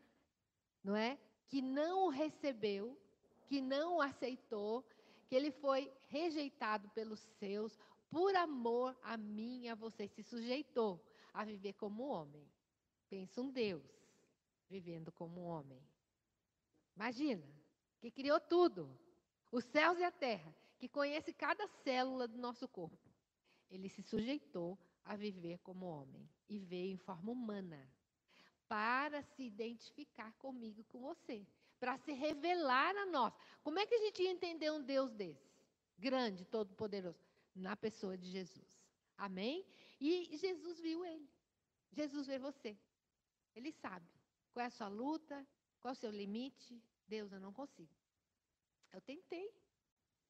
não 0.81 0.95
é? 0.95 1.19
Que 1.49 1.61
não 1.61 2.05
o 2.05 2.09
recebeu, 2.09 2.97
que 3.45 3.59
não 3.59 3.97
o 3.97 4.01
aceitou, 4.01 4.85
que 5.27 5.35
ele 5.35 5.51
foi 5.51 5.91
rejeitado 6.07 6.87
pelos 6.91 7.19
seus, 7.39 7.77
por 8.09 8.33
amor 8.37 8.97
a 9.03 9.17
mim 9.17 9.63
e 9.63 9.67
a 9.67 9.75
você, 9.75 10.07
se 10.07 10.23
sujeitou 10.23 11.05
a 11.33 11.43
viver 11.43 11.73
como 11.73 12.07
homem. 12.07 12.49
Pensa 13.09 13.41
um 13.41 13.51
Deus 13.51 13.83
vivendo 14.69 15.11
como 15.11 15.41
homem. 15.41 15.83
Imagina, 16.95 17.45
que 17.99 18.09
criou 18.09 18.39
tudo, 18.39 18.97
os 19.51 19.65
céus 19.65 19.99
e 19.99 20.05
a 20.05 20.11
terra, 20.11 20.55
que 20.77 20.87
conhece 20.87 21.33
cada 21.33 21.67
célula 21.83 22.29
do 22.29 22.37
nosso 22.37 22.65
corpo 22.65 23.08
ele 23.69 23.89
se 23.89 24.01
sujeitou 24.01 24.77
a 25.03 25.15
viver 25.15 25.59
como 25.59 25.85
homem 25.85 26.29
e 26.47 26.59
veio 26.59 26.93
em 26.93 26.97
forma 26.97 27.31
humana 27.31 27.91
para 28.67 29.23
se 29.23 29.43
identificar 29.43 30.31
comigo, 30.33 30.83
com 30.85 30.99
você, 30.99 31.45
para 31.79 31.97
se 31.97 32.11
revelar 32.11 32.95
a 32.95 33.05
nós. 33.05 33.33
Como 33.63 33.79
é 33.79 33.85
que 33.85 33.95
a 33.95 33.99
gente 33.99 34.21
ia 34.21 34.31
entender 34.31 34.71
um 34.71 34.83
Deus 34.83 35.11
desse? 35.11 35.49
Grande, 35.97 36.45
todo-poderoso, 36.45 37.19
na 37.55 37.75
pessoa 37.75 38.17
de 38.17 38.29
Jesus. 38.29 38.79
Amém? 39.17 39.65
E 39.99 40.37
Jesus 40.37 40.79
viu 40.79 41.05
ele. 41.05 41.29
Jesus 41.91 42.27
vê 42.27 42.37
você. 42.37 42.77
Ele 43.55 43.71
sabe 43.71 44.07
qual 44.53 44.63
é 44.63 44.67
a 44.67 44.71
sua 44.71 44.87
luta, 44.87 45.45
qual 45.79 45.91
é 45.91 45.93
o 45.93 45.99
seu 45.99 46.11
limite. 46.11 46.81
Deus, 47.07 47.31
eu 47.31 47.39
não 47.39 47.51
consigo. 47.51 47.91
Eu 48.91 49.01
tentei. 49.01 49.51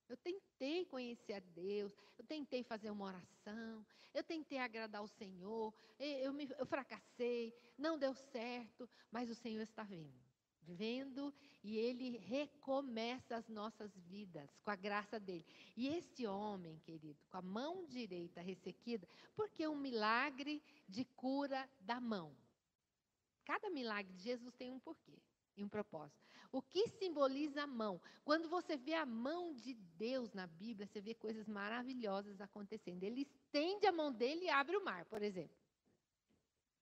Eu 0.09 0.17
tentei 0.17 0.85
conhecer 0.85 1.33
a 1.33 1.39
Deus, 1.39 1.95
eu 2.17 2.25
tentei 2.25 2.63
fazer 2.63 2.89
uma 2.89 3.05
oração, 3.05 3.85
eu 4.11 4.23
tentei 4.23 4.57
agradar 4.57 5.03
o 5.03 5.07
Senhor, 5.07 5.71
eu, 5.99 6.33
me, 6.33 6.49
eu 6.57 6.65
fracassei, 6.65 7.53
não 7.77 7.97
deu 7.97 8.15
certo, 8.15 8.89
mas 9.11 9.29
o 9.29 9.35
Senhor 9.35 9.61
está 9.61 9.83
vendo, 9.83 10.19
vendo 10.63 11.31
e 11.63 11.77
Ele 11.77 12.17
recomeça 12.17 13.35
as 13.35 13.47
nossas 13.47 13.95
vidas 13.95 14.49
com 14.63 14.71
a 14.71 14.75
graça 14.75 15.19
dele. 15.19 15.45
E 15.77 15.87
este 15.87 16.25
homem, 16.25 16.79
querido, 16.79 17.19
com 17.29 17.37
a 17.37 17.41
mão 17.43 17.85
direita 17.85 18.41
ressequida, 18.41 19.07
porque 19.35 19.67
um 19.67 19.75
milagre 19.75 20.59
de 20.87 21.05
cura 21.05 21.69
da 21.79 22.01
mão. 22.01 22.35
Cada 23.45 23.69
milagre 23.69 24.11
de 24.13 24.23
Jesus 24.23 24.55
tem 24.55 24.71
um 24.71 24.79
porquê 24.79 25.21
e 25.55 25.63
um 25.63 25.69
propósito. 25.69 26.28
O 26.51 26.61
que 26.61 26.87
simboliza 26.87 27.63
a 27.63 27.67
mão? 27.67 28.01
Quando 28.23 28.49
você 28.49 28.75
vê 28.75 28.95
a 28.95 29.05
mão 29.05 29.53
de 29.53 29.73
Deus 29.73 30.33
na 30.33 30.47
Bíblia, 30.47 30.87
você 30.87 30.99
vê 30.99 31.13
coisas 31.13 31.47
maravilhosas 31.47 32.41
acontecendo. 32.41 33.03
Ele 33.03 33.21
estende 33.21 33.85
a 33.85 33.91
mão 33.91 34.11
dele 34.11 34.45
e 34.45 34.49
abre 34.49 34.75
o 34.75 34.83
mar, 34.83 35.05
por 35.05 35.21
exemplo. 35.21 35.55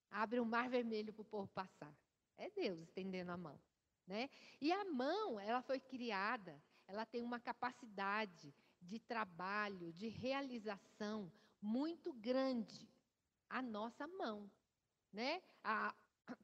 Abre 0.09 0.39
o 0.39 0.45
mar 0.45 0.69
vermelho 0.69 1.11
para 1.11 1.21
o 1.21 1.25
povo 1.25 1.49
passar. 1.49 1.93
É 2.37 2.49
Deus 2.49 2.79
estendendo 2.79 3.31
a 3.31 3.37
mão. 3.37 3.59
Né? 4.05 4.29
E 4.61 4.71
a 4.71 4.85
mão, 4.85 5.37
ela 5.37 5.61
foi 5.61 5.81
criada, 5.81 6.61
ela 6.87 7.05
tem 7.05 7.21
uma 7.21 7.39
capacidade 7.39 8.55
de 8.81 8.99
trabalho, 8.99 9.91
de 9.91 10.07
realização 10.07 11.29
muito 11.61 12.13
grande. 12.13 12.87
A 13.49 13.61
nossa 13.61 14.07
mão, 14.07 14.49
né? 15.11 15.41
A, 15.61 15.93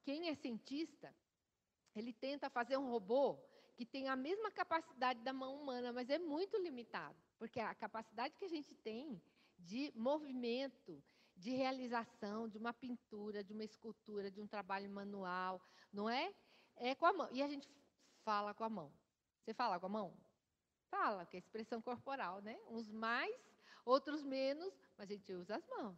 quem 0.03 0.27
é 0.27 0.35
cientista, 0.35 1.13
ele 1.99 2.13
tenta 2.13 2.49
fazer 2.49 2.77
um 2.77 2.89
robô 2.89 3.39
que 3.75 3.85
tem 3.85 4.07
a 4.07 4.15
mesma 4.15 4.51
capacidade 4.51 5.21
da 5.21 5.33
mão 5.33 5.55
humana, 5.61 5.91
mas 5.91 6.09
é 6.09 6.19
muito 6.19 6.57
limitado, 6.57 7.17
porque 7.37 7.59
a 7.59 7.73
capacidade 7.73 8.35
que 8.37 8.45
a 8.45 8.49
gente 8.49 8.75
tem 8.75 9.21
de 9.57 9.91
movimento, 9.95 11.03
de 11.35 11.51
realização, 11.51 12.47
de 12.47 12.57
uma 12.57 12.73
pintura, 12.73 13.43
de 13.43 13.53
uma 13.53 13.63
escultura, 13.63 14.29
de 14.29 14.39
um 14.41 14.47
trabalho 14.47 14.89
manual, 14.89 15.61
não 15.91 16.09
é? 16.09 16.33
É 16.75 16.93
com 16.95 17.05
a 17.05 17.13
mão. 17.13 17.29
E 17.31 17.41
a 17.41 17.47
gente 17.47 17.67
fala 18.23 18.53
com 18.53 18.63
a 18.63 18.69
mão. 18.69 18.91
Você 19.41 19.53
fala 19.53 19.79
com 19.79 19.87
a 19.87 19.89
mão? 19.89 20.17
Fala, 20.89 21.25
que 21.25 21.35
é 21.37 21.39
expressão 21.39 21.81
corporal, 21.81 22.41
né? 22.41 22.57
Uns 22.69 22.91
mais, 22.91 23.35
outros 23.83 24.23
menos, 24.23 24.73
mas 24.97 25.09
a 25.09 25.13
gente 25.13 25.33
usa 25.33 25.55
as 25.55 25.67
mãos. 25.67 25.97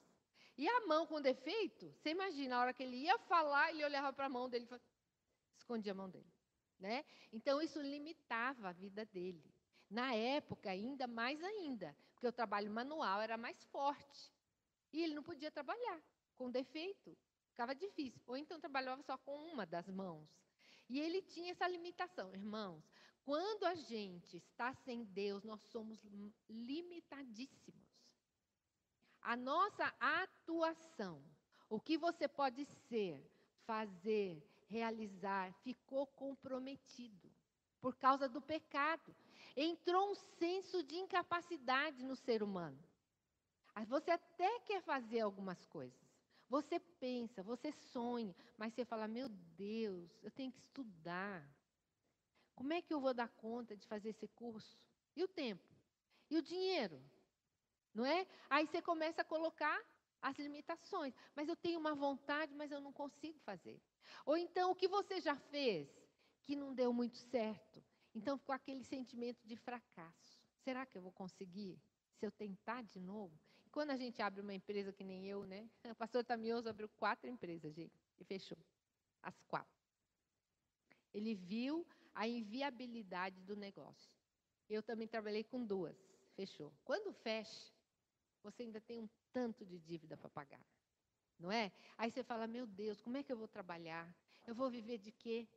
E 0.57 0.67
a 0.69 0.87
mão 0.87 1.05
com 1.05 1.21
defeito, 1.21 1.93
você 1.97 2.11
imagina, 2.11 2.55
a 2.55 2.61
hora 2.61 2.73
que 2.73 2.81
ele 2.81 2.95
ia 2.95 3.17
falar, 3.19 3.71
ele 3.71 3.83
olhava 3.83 4.13
para 4.13 4.27
a 4.27 4.29
mão 4.29 4.49
dele 4.49 4.65
e 4.65 4.67
escondia 5.57 5.91
a 5.91 5.95
mão 5.95 6.09
dele. 6.09 6.31
Né? 6.79 7.05
Então, 7.31 7.61
isso 7.61 7.81
limitava 7.81 8.69
a 8.69 8.73
vida 8.73 9.05
dele. 9.05 9.53
Na 9.89 10.13
época, 10.13 10.69
ainda 10.69 11.07
mais 11.07 11.41
ainda, 11.43 11.95
porque 12.13 12.27
o 12.27 12.31
trabalho 12.31 12.71
manual 12.71 13.21
era 13.21 13.37
mais 13.37 13.63
forte. 13.65 14.31
E 14.91 15.03
ele 15.03 15.13
não 15.13 15.23
podia 15.23 15.51
trabalhar 15.51 16.01
com 16.35 16.49
defeito. 16.49 17.17
Ficava 17.49 17.73
difícil. 17.73 18.21
Ou 18.25 18.35
então 18.35 18.59
trabalhava 18.59 19.01
só 19.03 19.17
com 19.17 19.35
uma 19.51 19.65
das 19.65 19.87
mãos. 19.89 20.27
E 20.89 20.99
ele 20.99 21.21
tinha 21.21 21.51
essa 21.51 21.67
limitação. 21.67 22.33
Irmãos, 22.33 22.83
quando 23.23 23.65
a 23.65 23.75
gente 23.75 24.37
está 24.37 24.73
sem 24.73 25.03
Deus, 25.03 25.43
nós 25.43 25.61
somos 25.63 25.99
limitadíssimos. 26.49 27.85
A 29.21 29.35
nossa 29.35 29.93
atuação, 29.99 31.23
o 31.67 31.79
que 31.79 31.97
você 31.97 32.27
pode 32.27 32.65
ser, 32.87 33.19
fazer, 33.65 34.45
realizar, 34.67 35.53
ficou 35.63 36.07
comprometido 36.07 37.31
por 37.79 37.95
causa 37.95 38.27
do 38.27 38.41
pecado. 38.41 39.15
Entrou 39.55 40.11
um 40.11 40.15
senso 40.15 40.83
de 40.83 40.95
incapacidade 40.95 42.03
no 42.03 42.15
ser 42.15 42.41
humano. 42.41 42.81
Você 43.87 44.11
até 44.11 44.59
quer 44.61 44.81
fazer 44.81 45.19
algumas 45.19 45.65
coisas. 45.65 45.99
Você 46.49 46.79
pensa, 46.79 47.43
você 47.43 47.71
sonha, 47.71 48.35
mas 48.57 48.73
você 48.73 48.85
fala: 48.85 49.07
Meu 49.07 49.27
Deus, 49.29 50.11
eu 50.23 50.31
tenho 50.31 50.51
que 50.51 50.59
estudar. 50.59 51.47
Como 52.53 52.71
é 52.71 52.81
que 52.81 52.93
eu 52.93 53.01
vou 53.01 53.13
dar 53.13 53.27
conta 53.29 53.75
de 53.75 53.85
fazer 53.87 54.09
esse 54.09 54.27
curso? 54.29 54.79
E 55.15 55.23
o 55.23 55.27
tempo? 55.27 55.67
E 56.29 56.37
o 56.37 56.41
dinheiro? 56.41 57.03
Não 57.93 58.05
é? 58.05 58.25
Aí 58.49 58.65
você 58.65 58.81
começa 58.81 59.21
a 59.21 59.25
colocar 59.25 59.81
as 60.21 60.37
limitações. 60.37 61.13
Mas 61.35 61.49
eu 61.49 61.55
tenho 61.55 61.79
uma 61.79 61.93
vontade, 61.93 62.53
mas 62.55 62.71
eu 62.71 62.79
não 62.79 62.93
consigo 62.93 63.39
fazer. 63.39 63.81
Ou 64.25 64.37
então, 64.37 64.71
o 64.71 64.75
que 64.75 64.87
você 64.87 65.19
já 65.19 65.35
fez 65.35 65.89
que 66.41 66.55
não 66.55 66.73
deu 66.73 66.93
muito 66.93 67.17
certo? 67.17 67.83
Então, 68.13 68.37
ficou 68.37 68.53
aquele 68.53 68.83
sentimento 68.83 69.45
de 69.45 69.55
fracasso. 69.55 70.39
Será 70.63 70.85
que 70.85 70.97
eu 70.97 71.01
vou 71.01 71.11
conseguir 71.11 71.79
se 72.17 72.25
eu 72.25 72.31
tentar 72.31 72.83
de 72.83 72.99
novo? 72.99 73.37
E 73.65 73.69
quando 73.69 73.91
a 73.91 73.97
gente 73.97 74.21
abre 74.21 74.41
uma 74.41 74.53
empresa 74.53 74.93
que 74.93 75.03
nem 75.03 75.27
eu, 75.27 75.45
né? 75.45 75.69
O 75.91 75.95
pastor 75.95 76.23
Tamioso 76.23 76.69
abriu 76.69 76.89
quatro 76.89 77.29
empresas, 77.29 77.73
gente, 77.73 77.99
e 78.17 78.23
fechou. 78.23 78.57
As 79.21 79.39
quatro. 79.43 79.85
Ele 81.13 81.35
viu 81.35 81.85
a 82.13 82.27
inviabilidade 82.27 83.41
do 83.41 83.55
negócio. 83.55 84.11
Eu 84.69 84.81
também 84.81 85.07
trabalhei 85.07 85.43
com 85.43 85.63
duas, 85.63 85.95
fechou. 86.35 86.73
Quando 86.83 87.13
fecha, 87.13 87.71
você 88.41 88.63
ainda 88.63 88.81
tem 88.81 88.99
um 88.99 89.09
tanto 89.31 89.65
de 89.65 89.79
dívida 89.79 90.15
para 90.17 90.29
pagar. 90.29 90.61
Não 91.39 91.51
é? 91.51 91.71
Aí 91.97 92.09
você 92.11 92.23
fala: 92.23 92.47
"Meu 92.47 92.65
Deus, 92.65 93.01
como 93.01 93.17
é 93.17 93.23
que 93.23 93.31
eu 93.31 93.37
vou 93.37 93.47
trabalhar? 93.47 94.13
Eu 94.45 94.55
vou 94.55 94.69
viver 94.69 94.97
de 94.97 95.11
quê?" 95.11 95.47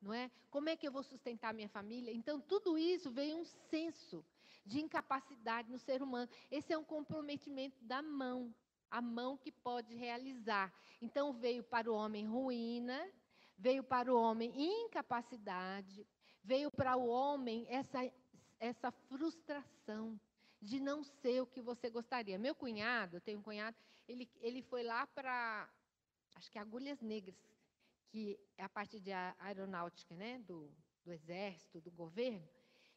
Não 0.00 0.12
é? 0.12 0.30
Como 0.50 0.68
é 0.68 0.76
que 0.76 0.86
eu 0.86 0.92
vou 0.92 1.02
sustentar 1.02 1.52
minha 1.52 1.68
família? 1.68 2.12
Então, 2.12 2.40
tudo 2.40 2.78
isso 2.78 3.10
veio 3.10 3.36
um 3.36 3.44
senso 3.44 4.24
de 4.64 4.80
incapacidade 4.80 5.70
no 5.70 5.78
ser 5.78 6.02
humano. 6.02 6.30
Esse 6.50 6.72
é 6.72 6.78
um 6.78 6.84
comprometimento 6.84 7.84
da 7.84 8.00
mão, 8.00 8.54
a 8.90 9.00
mão 9.00 9.36
que 9.36 9.50
pode 9.50 9.94
realizar. 9.94 10.72
Então, 11.00 11.32
veio 11.32 11.64
para 11.64 11.90
o 11.90 11.94
homem 11.94 12.26
ruína, 12.26 13.10
veio 13.56 13.82
para 13.82 14.14
o 14.14 14.20
homem 14.20 14.52
incapacidade, 14.56 16.06
veio 16.44 16.70
para 16.70 16.96
o 16.96 17.08
homem 17.08 17.66
essa, 17.68 17.98
essa 18.60 18.90
frustração 18.92 20.18
de 20.60 20.78
não 20.78 21.02
ser 21.02 21.40
o 21.40 21.46
que 21.46 21.60
você 21.60 21.90
gostaria. 21.90 22.38
Meu 22.38 22.54
cunhado, 22.54 23.16
eu 23.16 23.20
tenho 23.20 23.40
um 23.40 23.42
cunhado, 23.42 23.76
ele, 24.08 24.28
ele 24.40 24.62
foi 24.62 24.82
lá 24.82 25.06
para, 25.06 25.68
acho 26.34 26.50
que 26.50 26.58
Agulhas 26.58 27.00
Negras, 27.00 27.36
que 28.08 28.40
é 28.56 28.64
a 28.64 28.68
parte 28.68 28.98
de 28.98 29.12
aeronáutica, 29.12 30.14
né, 30.16 30.38
do, 30.40 30.74
do 31.04 31.12
exército, 31.12 31.80
do 31.80 31.90
governo, 31.90 32.48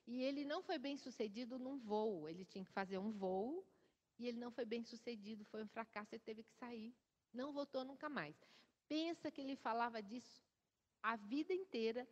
e 0.07 0.23
ele 0.23 0.45
não 0.45 0.63
foi 0.63 0.79
bem 0.79 0.97
sucedido 0.97 1.59
num 1.59 1.77
voo. 1.77 2.27
Ele 2.27 2.45
tinha 2.45 2.65
que 2.65 2.71
fazer 2.71 2.97
um 2.97 3.11
voo 3.11 3.65
e 4.17 4.27
ele 4.27 4.39
não 4.39 4.51
foi 4.51 4.65
bem 4.65 4.83
sucedido, 4.83 5.45
foi 5.45 5.63
um 5.63 5.67
fracasso, 5.67 6.15
ele 6.15 6.23
teve 6.23 6.43
que 6.43 6.53
sair. 6.53 6.93
Não 7.33 7.53
voltou 7.53 7.83
nunca 7.83 8.09
mais. 8.09 8.35
Pensa 8.87 9.29
que 9.29 9.41
ele 9.41 9.55
falava 9.55 10.01
disso 10.01 10.41
a 11.01 11.15
vida 11.15 11.53
inteira 11.53 12.07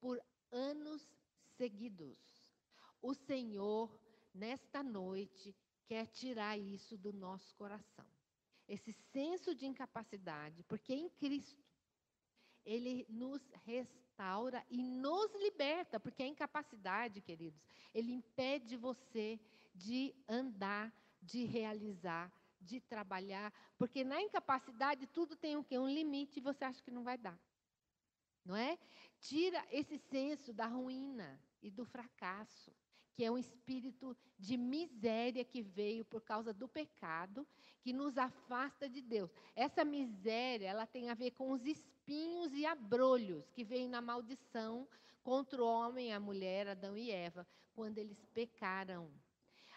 por 0.00 0.20
anos 0.50 1.06
seguidos. 1.56 2.18
O 3.00 3.14
Senhor, 3.14 4.00
nesta 4.32 4.82
noite, 4.82 5.54
quer 5.86 6.06
tirar 6.06 6.58
isso 6.58 6.96
do 6.96 7.12
nosso 7.12 7.54
coração. 7.54 8.13
Esse 8.66 8.92
senso 8.92 9.54
de 9.54 9.66
incapacidade, 9.66 10.62
porque 10.64 10.94
em 10.94 11.08
Cristo 11.08 11.62
ele 12.64 13.06
nos 13.08 13.42
restaura 13.64 14.64
e 14.70 14.82
nos 14.82 15.32
liberta, 15.34 16.00
porque 16.00 16.22
a 16.22 16.26
incapacidade, 16.26 17.20
queridos, 17.20 17.60
ele 17.92 18.12
impede 18.12 18.76
você 18.76 19.38
de 19.74 20.14
andar, 20.28 20.92
de 21.20 21.44
realizar, 21.44 22.32
de 22.60 22.80
trabalhar, 22.80 23.52
porque 23.76 24.02
na 24.02 24.20
incapacidade 24.22 25.06
tudo 25.06 25.36
tem 25.36 25.56
o 25.56 25.64
quê? 25.64 25.78
Um 25.78 25.88
limite 25.88 26.38
e 26.38 26.42
você 26.42 26.64
acha 26.64 26.82
que 26.82 26.90
não 26.90 27.04
vai 27.04 27.18
dar. 27.18 27.38
Não 28.44 28.56
é? 28.56 28.78
Tira 29.20 29.64
esse 29.70 29.98
senso 29.98 30.52
da 30.52 30.66
ruína 30.66 31.40
e 31.62 31.70
do 31.70 31.84
fracasso, 31.84 32.72
que 33.14 33.24
é 33.24 33.30
um 33.30 33.38
espírito 33.38 34.16
de 34.38 34.56
miséria 34.56 35.44
que 35.44 35.62
veio 35.62 36.04
por 36.04 36.20
causa 36.20 36.52
do 36.52 36.66
pecado, 36.66 37.46
que 37.80 37.92
nos 37.92 38.18
afasta 38.18 38.88
de 38.88 39.00
Deus. 39.00 39.30
Essa 39.54 39.84
miséria, 39.84 40.68
ela 40.68 40.86
tem 40.86 41.10
a 41.10 41.14
ver 41.14 41.30
com 41.30 41.52
os 41.52 41.64
espinhos 41.64 42.52
e 42.52 42.66
abrolhos 42.66 43.48
que 43.50 43.64
vêm 43.64 43.88
na 43.88 44.00
maldição 44.00 44.88
contra 45.22 45.62
o 45.62 45.66
homem, 45.66 46.12
a 46.12 46.20
mulher, 46.20 46.68
Adão 46.68 46.96
e 46.96 47.10
Eva, 47.10 47.46
quando 47.74 47.98
eles 47.98 48.24
pecaram. 48.34 49.10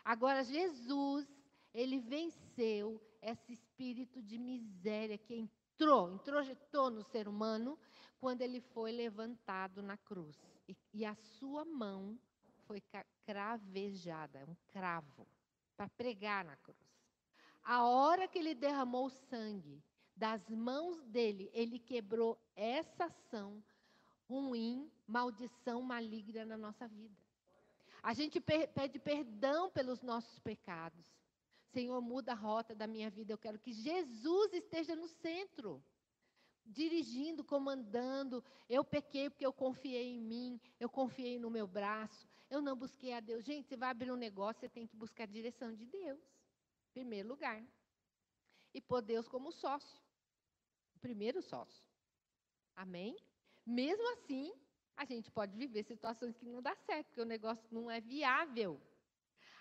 Agora 0.03 0.43
Jesus, 0.43 1.27
ele 1.73 1.99
venceu 1.99 3.01
esse 3.21 3.53
espírito 3.53 4.21
de 4.21 4.37
miséria 4.37 5.17
que 5.17 5.35
entrou, 5.35 6.11
introjetou 6.11 6.89
no 6.89 7.03
ser 7.03 7.27
humano 7.27 7.77
quando 8.19 8.41
ele 8.41 8.59
foi 8.59 8.91
levantado 8.91 9.81
na 9.81 9.95
cruz. 9.97 10.37
E, 10.67 10.75
e 10.93 11.05
a 11.05 11.15
sua 11.15 11.63
mão 11.63 12.17
foi 12.65 12.81
cravejada, 13.27 14.45
um 14.47 14.55
cravo, 14.69 15.27
para 15.75 15.89
pregar 15.89 16.45
na 16.45 16.55
cruz. 16.55 16.77
A 17.61 17.83
hora 17.83 18.25
que 18.25 18.39
ele 18.39 18.55
derramou 18.55 19.09
sangue 19.09 19.83
das 20.15 20.49
mãos 20.49 21.03
dele, 21.03 21.51
ele 21.53 21.77
quebrou 21.77 22.39
essa 22.55 23.03
ação 23.05 23.61
ruim, 24.29 24.89
maldição 25.05 25.81
maligna 25.81 26.45
na 26.45 26.57
nossa 26.57 26.87
vida. 26.87 27.17
A 28.01 28.13
gente 28.13 28.39
pede 28.39 28.97
perdão 28.97 29.69
pelos 29.69 30.01
nossos 30.01 30.39
pecados. 30.39 31.05
Senhor, 31.73 31.99
muda 32.01 32.31
a 32.31 32.35
rota 32.35 32.73
da 32.73 32.87
minha 32.87 33.09
vida. 33.09 33.33
Eu 33.33 33.37
quero 33.37 33.59
que 33.59 33.73
Jesus 33.73 34.53
esteja 34.53 34.95
no 34.95 35.09
centro 35.09 35.83
dirigindo, 36.65 37.43
comandando. 37.43 38.41
Eu 38.69 38.85
pequei 38.85 39.29
porque 39.29 39.45
eu 39.45 39.51
confiei 39.51 40.15
em 40.15 40.21
mim, 40.21 40.61
eu 40.79 40.89
confiei 40.89 41.37
no 41.37 41.49
meu 41.49 41.67
braço, 41.67 42.27
eu 42.49 42.61
não 42.61 42.75
busquei 42.75 43.13
a 43.13 43.19
Deus. 43.19 43.43
Gente, 43.43 43.67
você 43.67 43.75
vai 43.75 43.89
abrir 43.89 44.11
um 44.11 44.15
negócio, 44.15 44.59
você 44.59 44.69
tem 44.69 44.87
que 44.87 44.95
buscar 44.95 45.23
a 45.23 45.27
direção 45.27 45.73
de 45.73 45.85
Deus, 45.85 46.19
em 46.19 46.91
primeiro 46.93 47.27
lugar. 47.27 47.63
E 48.73 48.81
pôr 48.81 49.01
Deus 49.01 49.27
como 49.27 49.51
sócio, 49.51 49.99
o 50.95 50.99
primeiro 50.99 51.41
sócio. 51.41 51.83
Amém? 52.75 53.17
Mesmo 53.65 54.07
assim, 54.13 54.53
a 54.95 55.05
gente 55.05 55.29
pode 55.31 55.57
viver 55.57 55.83
situações 55.83 56.37
que 56.37 56.45
não 56.45 56.61
dá 56.61 56.75
certo, 56.75 57.07
porque 57.07 57.21
o 57.21 57.25
negócio 57.25 57.67
não 57.71 57.89
é 57.89 57.99
viável. 57.99 58.79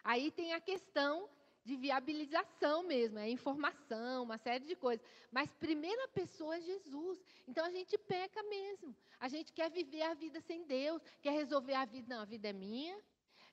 Aí 0.05 0.31
tem 0.31 0.53
a 0.53 0.61
questão 0.61 1.29
de 1.67 1.77
viabilização 1.77 2.85
mesmo, 2.85 3.19
é 3.19 3.29
informação, 3.29 4.23
uma 4.23 4.39
série 4.39 4.65
de 4.65 4.77
coisas. 4.77 5.05
Mas 5.33 5.53
primeira 5.55 6.07
pessoa 6.09 6.57
é 6.57 6.61
Jesus. 6.61 7.21
Então 7.47 7.65
a 7.65 7.71
gente 7.71 7.99
peca 7.99 8.41
mesmo. 8.45 8.97
A 9.19 9.29
gente 9.29 9.53
quer 9.53 9.69
viver 9.69 10.03
a 10.03 10.15
vida 10.15 10.41
sem 10.41 10.65
Deus, 10.65 11.03
quer 11.21 11.33
resolver 11.33 11.75
a 11.75 11.85
vida. 11.85 12.15
Não, 12.15 12.23
a 12.23 12.25
vida 12.25 12.49
é 12.49 12.53
minha, 12.53 12.97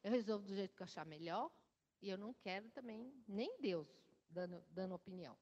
eu 0.04 0.12
resolvo 0.12 0.46
do 0.46 0.56
jeito 0.56 0.76
que 0.76 0.84
eu 0.84 0.86
achar 0.86 1.06
melhor, 1.06 1.52
e 2.02 2.10
eu 2.10 2.18
não 2.18 2.34
quero 2.36 2.70
também, 2.70 3.12
nem 3.28 3.58
Deus 3.60 3.88
dando, 4.30 4.64
dando 4.70 4.94
opinião. 4.94 5.36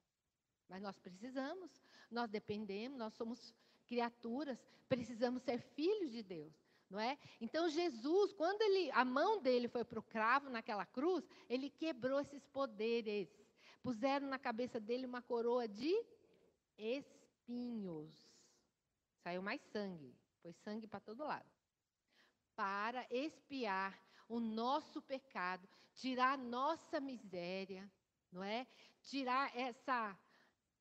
Mas 0.69 0.81
nós 0.81 0.97
precisamos, 0.97 1.83
nós 2.09 2.29
dependemos, 2.29 2.97
nós 2.97 3.13
somos 3.13 3.53
criaturas, 3.85 4.57
precisamos 4.87 5.43
ser 5.43 5.59
filhos 5.59 6.11
de 6.11 6.23
Deus, 6.23 6.53
não 6.91 6.99
é? 6.99 7.17
Então 7.39 7.69
Jesus, 7.69 8.33
quando 8.33 8.61
ele, 8.61 8.91
a 8.91 9.05
mão 9.05 9.41
dele 9.41 9.69
foi 9.69 9.85
para 9.85 9.99
o 9.99 10.03
cravo 10.03 10.49
naquela 10.49 10.85
cruz, 10.85 11.25
ele 11.49 11.69
quebrou 11.69 12.19
esses 12.19 12.45
poderes. 12.47 13.29
Puseram 13.81 14.27
na 14.27 14.37
cabeça 14.37 14.79
dele 14.79 15.05
uma 15.05 15.21
coroa 15.21 15.67
de 15.67 15.91
espinhos. 16.77 18.13
Saiu 19.23 19.41
mais 19.41 19.61
sangue, 19.71 20.13
foi 20.41 20.51
sangue 20.51 20.85
para 20.85 20.99
todo 20.99 21.23
lado. 21.23 21.49
Para 22.55 23.07
expiar 23.09 23.97
o 24.27 24.39
nosso 24.39 25.01
pecado, 25.01 25.67
tirar 25.93 26.33
a 26.33 26.37
nossa 26.37 26.99
miséria, 26.99 27.89
não 28.31 28.43
é? 28.43 28.67
Tirar 29.03 29.55
essa, 29.55 30.17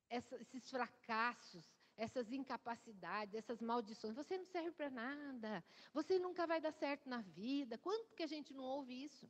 essa, 0.08 0.36
esses 0.36 0.68
fracassos, 0.68 1.64
essas 2.00 2.32
incapacidades, 2.32 3.34
essas 3.34 3.60
maldições. 3.60 4.16
Você 4.16 4.38
não 4.38 4.46
serve 4.46 4.72
para 4.72 4.88
nada. 4.88 5.62
Você 5.92 6.18
nunca 6.18 6.46
vai 6.46 6.60
dar 6.60 6.72
certo 6.72 7.08
na 7.08 7.20
vida. 7.20 7.76
Quanto 7.76 8.14
que 8.16 8.22
a 8.22 8.26
gente 8.26 8.54
não 8.54 8.64
ouve 8.64 9.04
isso? 9.04 9.28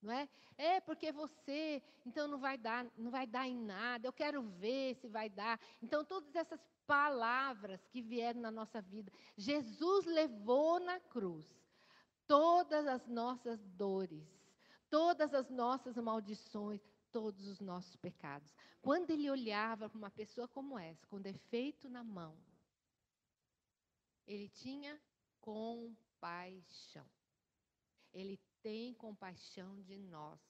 Não 0.00 0.12
é? 0.12 0.28
É 0.56 0.80
porque 0.80 1.10
você, 1.10 1.82
então 2.06 2.28
não 2.28 2.38
vai 2.38 2.56
dar, 2.56 2.86
não 2.96 3.10
vai 3.10 3.26
dar 3.26 3.46
em 3.46 3.56
nada. 3.56 4.06
Eu 4.06 4.12
quero 4.12 4.40
ver 4.42 4.94
se 4.94 5.08
vai 5.08 5.28
dar. 5.28 5.60
Então 5.82 6.04
todas 6.04 6.34
essas 6.34 6.60
palavras 6.86 7.84
que 7.88 8.00
vieram 8.00 8.40
na 8.40 8.52
nossa 8.52 8.80
vida, 8.80 9.12
Jesus 9.36 10.06
levou 10.06 10.78
na 10.80 11.00
cruz 11.00 11.46
todas 12.26 12.86
as 12.86 13.06
nossas 13.08 13.60
dores, 13.84 14.26
todas 14.88 15.34
as 15.34 15.50
nossas 15.50 15.96
maldições, 15.96 16.80
todos 17.12 17.46
os 17.46 17.60
nossos 17.60 17.96
pecados. 17.96 18.54
Quando 18.80 19.10
ele 19.10 19.30
olhava 19.30 19.88
para 19.88 19.98
uma 19.98 20.10
pessoa 20.10 20.48
como 20.48 20.78
essa, 20.78 21.06
com 21.06 21.20
defeito 21.20 21.88
na 21.88 22.02
mão, 22.02 22.36
ele 24.26 24.48
tinha 24.48 25.00
compaixão. 25.40 27.06
Ele 28.12 28.38
tem 28.62 28.94
compaixão 28.94 29.80
de 29.82 29.98
nós. 29.98 30.40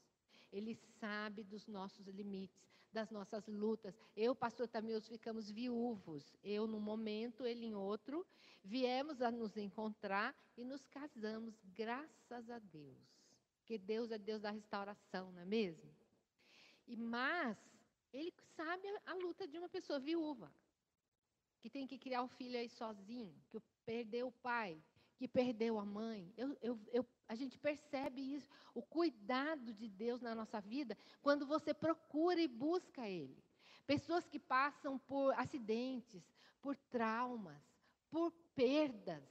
Ele 0.53 0.75
sabe 0.99 1.45
dos 1.45 1.67
nossos 1.67 2.07
limites, 2.09 2.61
das 2.93 3.11
nossas 3.11 3.47
lutas. 3.47 3.95
Eu, 4.17 4.35
pastor 4.35 4.67
Tamils, 4.69 5.07
ficamos 5.07 5.51
viúvos. 5.51 6.35
Eu 6.43 6.67
num 6.67 6.81
momento, 6.81 7.47
ele 7.47 7.67
em 7.67 7.75
outro. 7.75 8.27
Viemos 8.63 9.23
a 9.23 9.31
nos 9.31 9.57
encontrar 9.57 10.35
e 10.57 10.65
nos 10.65 10.87
casamos, 10.89 11.55
graças 11.75 12.51
a 12.51 12.59
Deus. 12.59 12.99
Porque 13.59 13.79
Deus 13.79 14.11
é 14.11 14.19
Deus 14.19 14.43
da 14.43 14.51
restauração, 14.51 15.33
não 15.33 15.41
é 15.41 15.45
mesmo? 15.45 16.00
E 16.91 16.97
mas 16.97 17.57
ele 18.13 18.33
sabe 18.57 18.85
a, 18.89 19.13
a 19.13 19.15
luta 19.15 19.47
de 19.47 19.57
uma 19.57 19.69
pessoa 19.69 20.01
viúva, 20.01 20.53
que 21.61 21.71
tem 21.71 21.87
que 21.87 21.97
criar 21.97 22.23
o 22.23 22.29
filho 22.29 22.59
aí 22.59 22.69
sozinho, 22.69 23.33
que 23.49 23.61
perdeu 23.87 24.27
o 24.27 24.33
pai, 24.33 24.83
que 25.17 25.29
perdeu 25.29 25.79
a 25.79 25.85
mãe. 25.85 26.35
Eu, 26.37 26.59
eu, 26.61 26.81
eu, 26.93 27.07
a 27.29 27.37
gente 27.37 27.57
percebe 27.57 28.21
isso, 28.21 28.49
o 28.75 28.83
cuidado 28.83 29.73
de 29.73 29.89
Deus 29.89 30.21
na 30.21 30.35
nossa 30.35 30.61
vida, 30.61 30.99
quando 31.23 31.47
você 31.47 31.73
procura 31.73 32.41
e 32.41 32.49
busca 32.49 33.09
Ele. 33.09 33.41
Pessoas 33.87 34.27
que 34.27 34.41
passam 34.41 34.99
por 34.99 35.33
acidentes, 35.39 36.25
por 36.61 36.75
traumas, 36.77 37.63
por 38.11 38.33
perdas. 38.55 39.23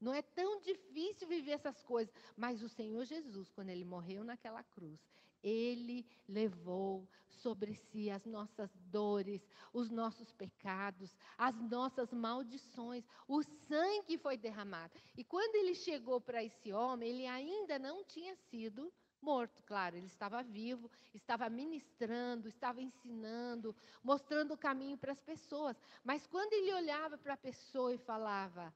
Não 0.00 0.14
é 0.14 0.22
tão 0.22 0.60
difícil 0.60 1.26
viver 1.26 1.52
essas 1.52 1.82
coisas, 1.82 2.14
mas 2.36 2.62
o 2.62 2.68
Senhor 2.68 3.04
Jesus, 3.04 3.50
quando 3.50 3.70
ele 3.70 3.84
morreu 3.84 4.22
naquela 4.22 4.62
cruz, 4.62 5.00
ele 5.44 6.06
levou 6.26 7.06
sobre 7.28 7.74
si 7.74 8.10
as 8.10 8.24
nossas 8.24 8.74
dores, 8.86 9.46
os 9.72 9.90
nossos 9.90 10.32
pecados, 10.32 11.14
as 11.36 11.54
nossas 11.60 12.10
maldições. 12.12 13.04
O 13.28 13.42
sangue 13.42 14.16
foi 14.16 14.38
derramado. 14.38 14.98
E 15.14 15.22
quando 15.22 15.54
ele 15.56 15.74
chegou 15.74 16.20
para 16.20 16.42
esse 16.42 16.72
homem, 16.72 17.10
ele 17.10 17.26
ainda 17.26 17.78
não 17.78 18.02
tinha 18.02 18.34
sido 18.34 18.90
morto, 19.20 19.62
claro, 19.64 19.96
ele 19.96 20.06
estava 20.06 20.42
vivo, 20.42 20.90
estava 21.14 21.48
ministrando, 21.48 22.48
estava 22.48 22.80
ensinando, 22.82 23.74
mostrando 24.02 24.52
o 24.52 24.58
caminho 24.58 24.98
para 24.98 25.12
as 25.12 25.20
pessoas. 25.20 25.76
Mas 26.02 26.26
quando 26.26 26.52
ele 26.52 26.72
olhava 26.72 27.16
para 27.16 27.34
a 27.34 27.38
pessoa 27.38 27.94
e 27.94 27.98
falava: 27.98 28.72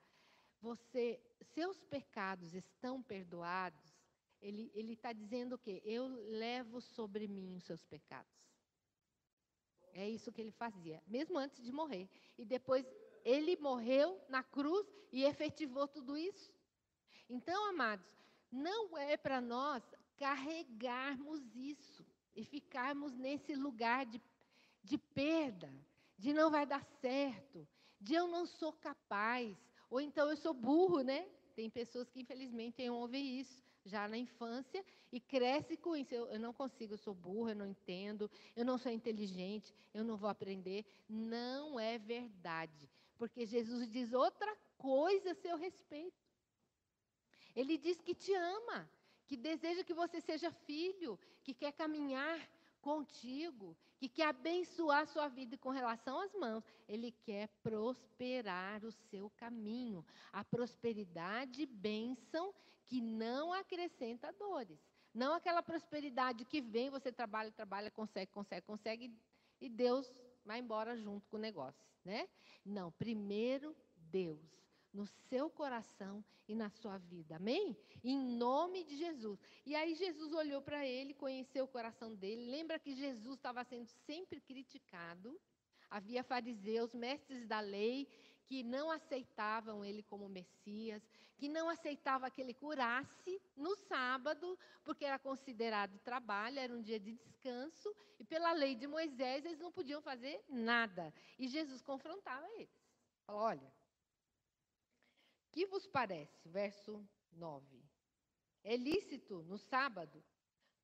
"Você, 0.60 1.20
seus 1.54 1.82
pecados 1.84 2.54
estão 2.54 3.02
perdoados", 3.02 3.87
ele 4.40 4.92
está 4.92 5.12
dizendo 5.12 5.54
o 5.54 5.58
quê? 5.58 5.82
Eu 5.84 6.06
levo 6.06 6.80
sobre 6.80 7.26
mim 7.26 7.56
os 7.56 7.64
seus 7.64 7.84
pecados. 7.84 8.38
É 9.92 10.08
isso 10.08 10.32
que 10.32 10.40
ele 10.40 10.52
fazia, 10.52 11.02
mesmo 11.06 11.38
antes 11.38 11.62
de 11.62 11.72
morrer. 11.72 12.08
E 12.36 12.44
depois 12.44 12.86
ele 13.24 13.56
morreu 13.56 14.20
na 14.28 14.42
cruz 14.42 14.86
e 15.12 15.24
efetivou 15.24 15.88
tudo 15.88 16.16
isso. 16.16 16.52
Então, 17.28 17.68
amados, 17.68 18.06
não 18.50 18.96
é 18.96 19.16
para 19.16 19.40
nós 19.40 19.82
carregarmos 20.16 21.42
isso 21.54 22.06
e 22.34 22.44
ficarmos 22.44 23.16
nesse 23.16 23.54
lugar 23.54 24.06
de, 24.06 24.20
de 24.82 24.96
perda, 24.96 25.70
de 26.16 26.32
não 26.32 26.50
vai 26.50 26.64
dar 26.64 26.84
certo, 27.00 27.66
de 28.00 28.14
eu 28.14 28.28
não 28.28 28.46
sou 28.46 28.72
capaz, 28.72 29.56
ou 29.90 30.00
então 30.00 30.30
eu 30.30 30.36
sou 30.36 30.54
burro, 30.54 31.02
né? 31.02 31.28
Tem 31.54 31.68
pessoas 31.68 32.08
que 32.08 32.20
infelizmente 32.20 32.88
ouvem 32.88 33.40
isso 33.40 33.67
já 33.88 34.06
na 34.06 34.16
infância 34.16 34.84
e 35.10 35.18
cresce 35.18 35.76
com 35.76 35.96
isso. 35.96 36.14
Eu, 36.14 36.26
eu, 36.28 36.38
não 36.38 36.52
consigo, 36.52 36.94
eu 36.94 36.98
sou 36.98 37.14
burra, 37.14 37.52
eu 37.52 37.56
não 37.56 37.66
entendo, 37.66 38.30
eu 38.54 38.64
não 38.64 38.78
sou 38.78 38.92
inteligente, 38.92 39.74
eu 39.92 40.04
não 40.04 40.16
vou 40.16 40.28
aprender. 40.28 40.84
Não 41.08 41.80
é 41.80 41.98
verdade, 41.98 42.88
porque 43.16 43.46
Jesus 43.46 43.90
diz 43.90 44.12
outra 44.12 44.56
coisa 44.76 45.32
a 45.32 45.34
seu 45.34 45.56
respeito. 45.56 46.28
Ele 47.56 47.76
diz 47.76 48.00
que 48.00 48.14
te 48.14 48.32
ama, 48.34 48.88
que 49.26 49.36
deseja 49.36 49.82
que 49.82 49.94
você 49.94 50.20
seja 50.20 50.50
filho, 50.50 51.18
que 51.42 51.52
quer 51.52 51.72
caminhar 51.72 52.38
contigo, 52.80 53.76
que 53.98 54.08
quer 54.08 54.28
abençoar 54.28 55.02
a 55.02 55.06
sua 55.06 55.28
vida 55.28 55.58
com 55.58 55.70
relação 55.70 56.20
às 56.20 56.32
mãos. 56.34 56.64
Ele 56.88 57.10
quer 57.10 57.48
prosperar 57.62 58.84
o 58.84 58.92
seu 58.92 59.28
caminho. 59.30 60.04
A 60.32 60.44
prosperidade, 60.44 61.66
bênção 61.66 62.54
que 62.88 63.00
não 63.00 63.52
acrescenta 63.52 64.32
dores. 64.32 64.80
Não 65.14 65.34
aquela 65.34 65.62
prosperidade 65.62 66.44
que 66.44 66.60
vem, 66.60 66.90
você 66.90 67.12
trabalha, 67.12 67.52
trabalha, 67.52 67.90
consegue, 67.90 68.30
consegue, 68.32 68.66
consegue, 68.66 69.14
e 69.60 69.68
Deus 69.68 70.12
vai 70.44 70.58
embora 70.60 70.96
junto 70.96 71.28
com 71.28 71.36
o 71.36 71.40
negócio, 71.40 71.86
né? 72.04 72.28
Não, 72.64 72.90
primeiro 72.92 73.76
Deus, 73.96 74.40
no 74.92 75.06
seu 75.06 75.50
coração 75.50 76.24
e 76.46 76.54
na 76.54 76.70
sua 76.70 76.98
vida, 76.98 77.36
amém? 77.36 77.76
Em 78.02 78.18
nome 78.18 78.84
de 78.84 78.96
Jesus. 78.96 79.38
E 79.66 79.74
aí 79.74 79.94
Jesus 79.94 80.32
olhou 80.32 80.62
para 80.62 80.86
ele, 80.86 81.12
conheceu 81.12 81.64
o 81.64 81.68
coração 81.68 82.14
dele. 82.14 82.50
Lembra 82.50 82.78
que 82.78 82.94
Jesus 82.94 83.36
estava 83.36 83.62
sendo 83.64 83.86
sempre 84.06 84.40
criticado. 84.40 85.38
Havia 85.90 86.22
fariseus, 86.22 86.94
mestres 86.94 87.46
da 87.46 87.60
lei, 87.60 88.08
que 88.46 88.62
não 88.62 88.90
aceitavam 88.90 89.84
ele 89.84 90.02
como 90.02 90.28
Messias, 90.28 91.02
que 91.38 91.48
não 91.48 91.68
aceitava 91.68 92.30
que 92.30 92.40
ele 92.40 92.52
curasse 92.52 93.40
no 93.56 93.74
sábado, 93.76 94.58
porque 94.84 95.04
era 95.04 95.18
considerado 95.18 95.98
trabalho, 96.00 96.58
era 96.58 96.74
um 96.74 96.82
dia 96.82 96.98
de 96.98 97.12
descanso, 97.12 97.94
e 98.18 98.24
pela 98.24 98.52
lei 98.52 98.74
de 98.74 98.88
Moisés 98.88 99.44
eles 99.44 99.60
não 99.60 99.70
podiam 99.70 100.02
fazer 100.02 100.44
nada. 100.48 101.14
E 101.38 101.46
Jesus 101.46 101.80
confrontava 101.80 102.46
eles. 102.54 102.68
Falou: 103.24 103.42
olha, 103.42 103.72
que 105.52 105.64
vos 105.66 105.86
parece? 105.86 106.48
Verso 106.48 107.08
9. 107.32 107.82
É 108.64 108.76
lícito 108.76 109.42
no 109.44 109.58
sábado 109.58 110.22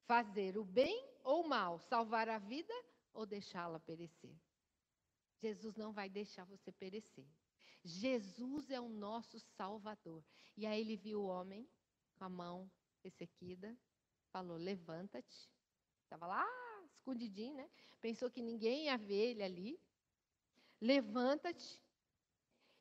fazer 0.06 0.56
o 0.56 0.64
bem 0.64 1.04
ou 1.24 1.44
o 1.44 1.48
mal, 1.48 1.80
salvar 1.80 2.28
a 2.28 2.38
vida 2.38 2.74
ou 3.12 3.26
deixá-la 3.26 3.80
perecer? 3.80 4.34
Jesus 5.40 5.74
não 5.74 5.92
vai 5.92 6.08
deixar 6.08 6.44
você 6.44 6.70
perecer. 6.70 7.26
Jesus 7.84 8.70
é 8.70 8.80
o 8.80 8.88
nosso 8.88 9.38
Salvador. 9.38 10.24
E 10.56 10.66
aí 10.66 10.80
ele 10.80 10.96
viu 10.96 11.20
o 11.20 11.26
homem 11.26 11.68
com 12.14 12.24
a 12.24 12.28
mão 12.28 12.70
ressequida, 13.02 13.76
falou: 14.32 14.56
Levanta-te. 14.56 15.50
Estava 16.02 16.26
lá 16.26 16.46
escondidinho, 16.86 17.54
né? 17.54 17.70
Pensou 18.00 18.30
que 18.30 18.40
ninguém 18.40 18.84
ia 18.84 18.96
ver 18.96 19.30
ele 19.30 19.42
ali. 19.42 19.80
Levanta-te 20.80 21.80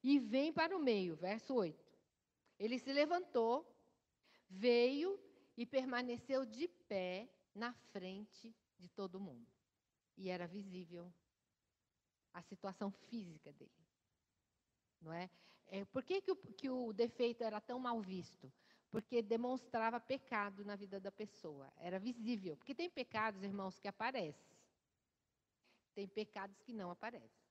e 0.01 0.19
vem 0.19 0.53
para 0.53 0.75
o 0.75 0.79
meio. 0.79 1.15
Verso 1.15 1.53
8. 1.53 1.77
Ele 2.57 2.79
se 2.79 2.93
levantou, 2.93 3.67
veio 4.49 5.19
e 5.57 5.65
permaneceu 5.65 6.45
de 6.45 6.67
pé 6.67 7.29
na 7.53 7.73
frente 7.91 8.55
de 8.79 8.87
todo 8.89 9.19
mundo. 9.19 9.51
E 10.15 10.29
era 10.29 10.47
visível 10.47 11.13
a 12.33 12.41
situação 12.41 12.89
física 12.91 13.51
dele 13.51 13.82
não 15.03 15.13
é? 15.13 15.29
é 15.67 15.85
por 15.85 16.03
que, 16.03 16.21
que, 16.21 16.31
o, 16.31 16.35
que 16.35 16.69
o 16.69 16.93
defeito 16.93 17.43
era 17.43 17.59
tão 17.61 17.79
mal 17.79 18.01
visto? 18.01 18.51
porque 18.93 19.23
demonstrava 19.23 19.99
pecado 19.99 20.63
na 20.63 20.75
vida 20.75 20.99
da 20.99 21.11
pessoa, 21.11 21.73
era 21.77 21.97
visível. 21.97 22.55
Porque 22.55 22.75
tem 22.75 22.87
pecados, 22.87 23.41
irmãos, 23.41 23.79
que 23.79 23.87
aparecem. 23.87 24.55
Tem 25.95 26.07
pecados 26.07 26.61
que 26.61 26.71
não 26.71 26.91
aparecem. 26.91 27.43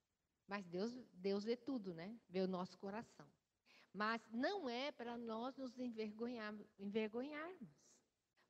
Mas 0.47 0.65
Deus, 0.67 0.93
Deus 1.12 1.43
vê 1.43 1.57
tudo, 1.57 1.95
né? 1.95 2.17
Vê 2.29 2.43
o 2.43 2.47
nosso 2.47 2.79
coração. 2.79 3.27
Mas 3.93 4.23
não 4.31 4.69
é 4.69 4.93
para 4.93 5.19
nós 5.19 5.57
nos 5.57 5.77
envergonhar, 5.81 6.55
envergonharmos. 6.79 7.69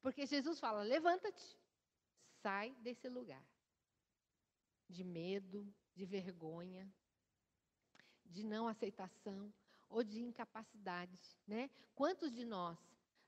Porque 0.03 0.27
Jesus 0.27 0.61
fala: 0.61 0.83
levanta-te, 0.83 1.59
sai 2.43 2.75
desse 2.83 3.09
lugar 3.09 3.43
de 4.87 5.03
medo, 5.03 5.67
de 5.95 6.05
vergonha, 6.05 6.93
de 8.27 8.43
não 8.43 8.69
aceitação 8.69 9.53
ou 9.89 10.03
de 10.03 10.21
incapacidade, 10.21 11.19
né? 11.47 11.71
Quantos 11.95 12.33
de 12.33 12.45
nós 12.45 12.79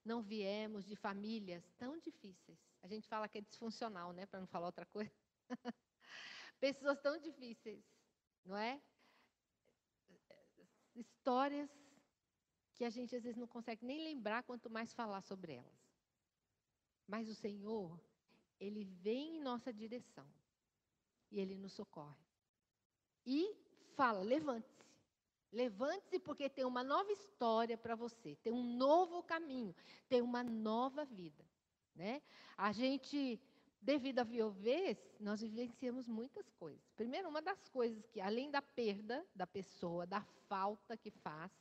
não 0.05 0.23
viemos 0.23 0.85
de 0.85 0.97
famílias 0.97 1.63
tão 1.79 1.99
difíceis? 1.99 2.59
A 2.83 2.87
gente 2.87 3.09
fala 3.09 3.29
que 3.29 3.39
é 3.39 3.41
disfuncional, 3.41 4.13
né, 4.13 4.27
para 4.27 4.41
não 4.41 4.47
falar 4.47 4.67
outra 4.67 4.87
coisa. 4.87 5.13
Pessoas 6.61 7.01
tão 7.01 7.19
difíceis, 7.19 7.85
não 8.45 8.57
é? 8.57 8.81
Histórias 10.95 11.71
que 12.75 12.85
a 12.85 12.91
gente 12.91 13.15
às 13.15 13.23
vezes 13.23 13.39
não 13.39 13.47
consegue 13.47 13.85
nem 13.85 14.03
lembrar, 14.03 14.43
quanto 14.43 14.69
mais 14.69 14.93
falar 14.93 15.23
sobre 15.23 15.55
elas. 15.55 15.85
Mas 17.07 17.29
o 17.29 17.35
Senhor, 17.35 18.01
ele 18.59 18.85
vem 18.85 19.37
em 19.37 19.41
nossa 19.41 19.73
direção 19.73 20.27
e 21.31 21.41
ele 21.41 21.57
nos 21.57 21.73
socorre. 21.73 22.25
E 23.27 23.55
fala: 23.95 24.21
levante-se. 24.23 24.84
Levante-se 25.55 26.19
porque 26.19 26.51
tem 26.51 26.65
uma 26.65 26.83
nova 26.83 27.13
história 27.13 27.79
para 27.79 27.95
você, 27.95 28.35
tem 28.43 28.53
um 28.53 28.77
novo 28.77 29.23
caminho, 29.23 29.73
tem 30.09 30.21
uma 30.21 30.43
nova 30.43 31.05
vida, 31.05 31.45
né? 31.95 32.21
A 32.57 32.73
gente, 32.73 33.41
devido 33.81 34.19
à 34.19 34.25
viuvez, 34.25 34.99
nós 35.21 35.41
vivenciamos 35.41 36.09
muitas 36.09 36.51
coisas. 36.55 36.91
Primeiro, 36.97 37.29
uma 37.29 37.41
das 37.41 37.69
coisas 37.69 38.05
que 38.09 38.21
além 38.21 38.51
da 38.51 38.61
perda 38.61 39.25
da 39.33 39.47
pessoa, 39.47 40.05
da 40.05 40.23
falta 40.49 40.97
que 40.97 41.13
faz, 41.13 41.53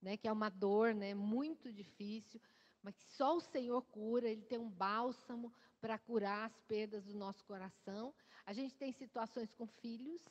né, 0.00 0.16
que 0.16 0.28
é 0.28 0.32
uma 0.32 0.48
dor, 0.48 0.94
né, 0.94 1.12
muito 1.12 1.72
difícil, 1.72 2.40
mas 2.84 2.94
que 2.94 3.04
só 3.14 3.36
o 3.36 3.40
Senhor 3.40 3.82
cura, 3.82 4.28
ele 4.28 4.42
tem 4.42 4.58
um 4.60 4.70
bálsamo 4.70 5.52
para 5.80 5.98
curar 5.98 6.46
as 6.46 6.60
perdas 6.60 7.04
do 7.04 7.14
nosso 7.14 7.44
coração. 7.44 8.14
A 8.46 8.52
gente 8.52 8.76
tem 8.76 8.92
situações 8.92 9.52
com 9.52 9.66
filhos, 9.66 10.22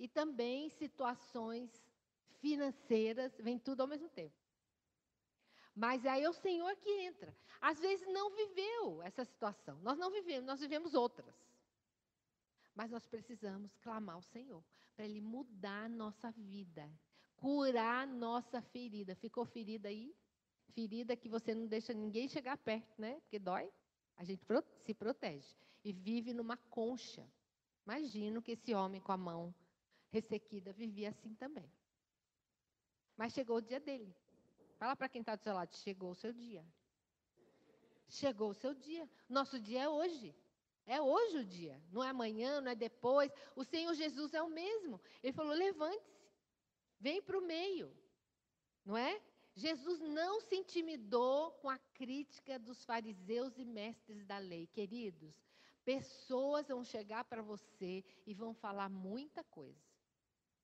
e 0.00 0.08
também 0.08 0.70
situações 0.70 1.70
financeiras, 2.40 3.36
vem 3.38 3.58
tudo 3.58 3.82
ao 3.82 3.86
mesmo 3.86 4.08
tempo. 4.08 4.34
Mas 5.76 6.06
aí 6.06 6.24
é 6.24 6.30
o 6.30 6.32
Senhor 6.32 6.74
que 6.76 6.90
entra. 7.02 7.36
Às 7.60 7.78
vezes 7.78 8.06
não 8.08 8.30
viveu 8.30 9.02
essa 9.02 9.26
situação. 9.26 9.78
Nós 9.82 9.98
não 9.98 10.10
vivemos, 10.10 10.46
nós 10.46 10.58
vivemos 10.58 10.94
outras. 10.94 11.34
Mas 12.74 12.90
nós 12.90 13.06
precisamos 13.06 13.76
clamar 13.76 14.16
ao 14.16 14.22
Senhor 14.22 14.64
para 14.96 15.04
Ele 15.04 15.20
mudar 15.20 15.84
a 15.84 15.88
nossa 15.88 16.30
vida, 16.30 16.90
curar 17.36 18.06
nossa 18.06 18.62
ferida. 18.62 19.14
Ficou 19.14 19.44
ferida 19.44 19.90
aí? 19.90 20.16
Ferida 20.72 21.14
que 21.14 21.28
você 21.28 21.54
não 21.54 21.66
deixa 21.66 21.92
ninguém 21.92 22.26
chegar 22.26 22.56
perto, 22.56 22.98
né? 22.98 23.20
Porque 23.20 23.38
dói. 23.38 23.70
A 24.16 24.24
gente 24.24 24.42
se 24.80 24.94
protege 24.94 25.54
e 25.84 25.92
vive 25.92 26.32
numa 26.32 26.56
concha. 26.56 27.26
Imagino 27.84 28.40
que 28.40 28.52
esse 28.52 28.74
homem 28.74 29.00
com 29.00 29.12
a 29.12 29.16
mão 29.16 29.54
ressequida 30.10 30.72
vivia 30.72 31.10
assim 31.10 31.34
também. 31.34 31.72
Mas 33.16 33.32
chegou 33.32 33.56
o 33.56 33.62
dia 33.62 33.80
dele. 33.80 34.14
Fala 34.78 34.96
para 34.96 35.08
quem 35.08 35.20
está 35.20 35.36
do 35.36 35.42
seu 35.42 35.54
lado, 35.54 35.74
chegou 35.76 36.10
o 36.10 36.14
seu 36.14 36.32
dia. 36.32 36.64
Chegou 38.08 38.50
o 38.50 38.54
seu 38.54 38.74
dia. 38.74 39.08
Nosso 39.28 39.60
dia 39.60 39.82
é 39.82 39.88
hoje. 39.88 40.34
É 40.86 41.00
hoje 41.00 41.38
o 41.38 41.44
dia. 41.44 41.80
Não 41.92 42.02
é 42.02 42.08
amanhã, 42.08 42.60
não 42.60 42.70
é 42.70 42.74
depois. 42.74 43.30
O 43.54 43.62
Senhor 43.62 43.94
Jesus 43.94 44.34
é 44.34 44.42
o 44.42 44.48
mesmo. 44.48 45.00
Ele 45.22 45.32
falou: 45.32 45.52
levante-se. 45.52 46.18
Vem 46.98 47.22
para 47.22 47.38
o 47.38 47.42
meio. 47.42 47.94
Não 48.84 48.96
é? 48.96 49.20
Jesus 49.54 50.00
não 50.00 50.40
se 50.40 50.56
intimidou 50.56 51.52
com 51.60 51.68
a 51.68 51.78
crítica 51.78 52.58
dos 52.58 52.84
fariseus 52.84 53.58
e 53.58 53.64
mestres 53.64 54.24
da 54.24 54.38
lei. 54.38 54.66
Queridos, 54.66 55.34
pessoas 55.84 56.68
vão 56.68 56.82
chegar 56.82 57.24
para 57.24 57.42
você 57.42 58.02
e 58.26 58.32
vão 58.32 58.54
falar 58.54 58.88
muita 58.88 59.44
coisa 59.44 59.89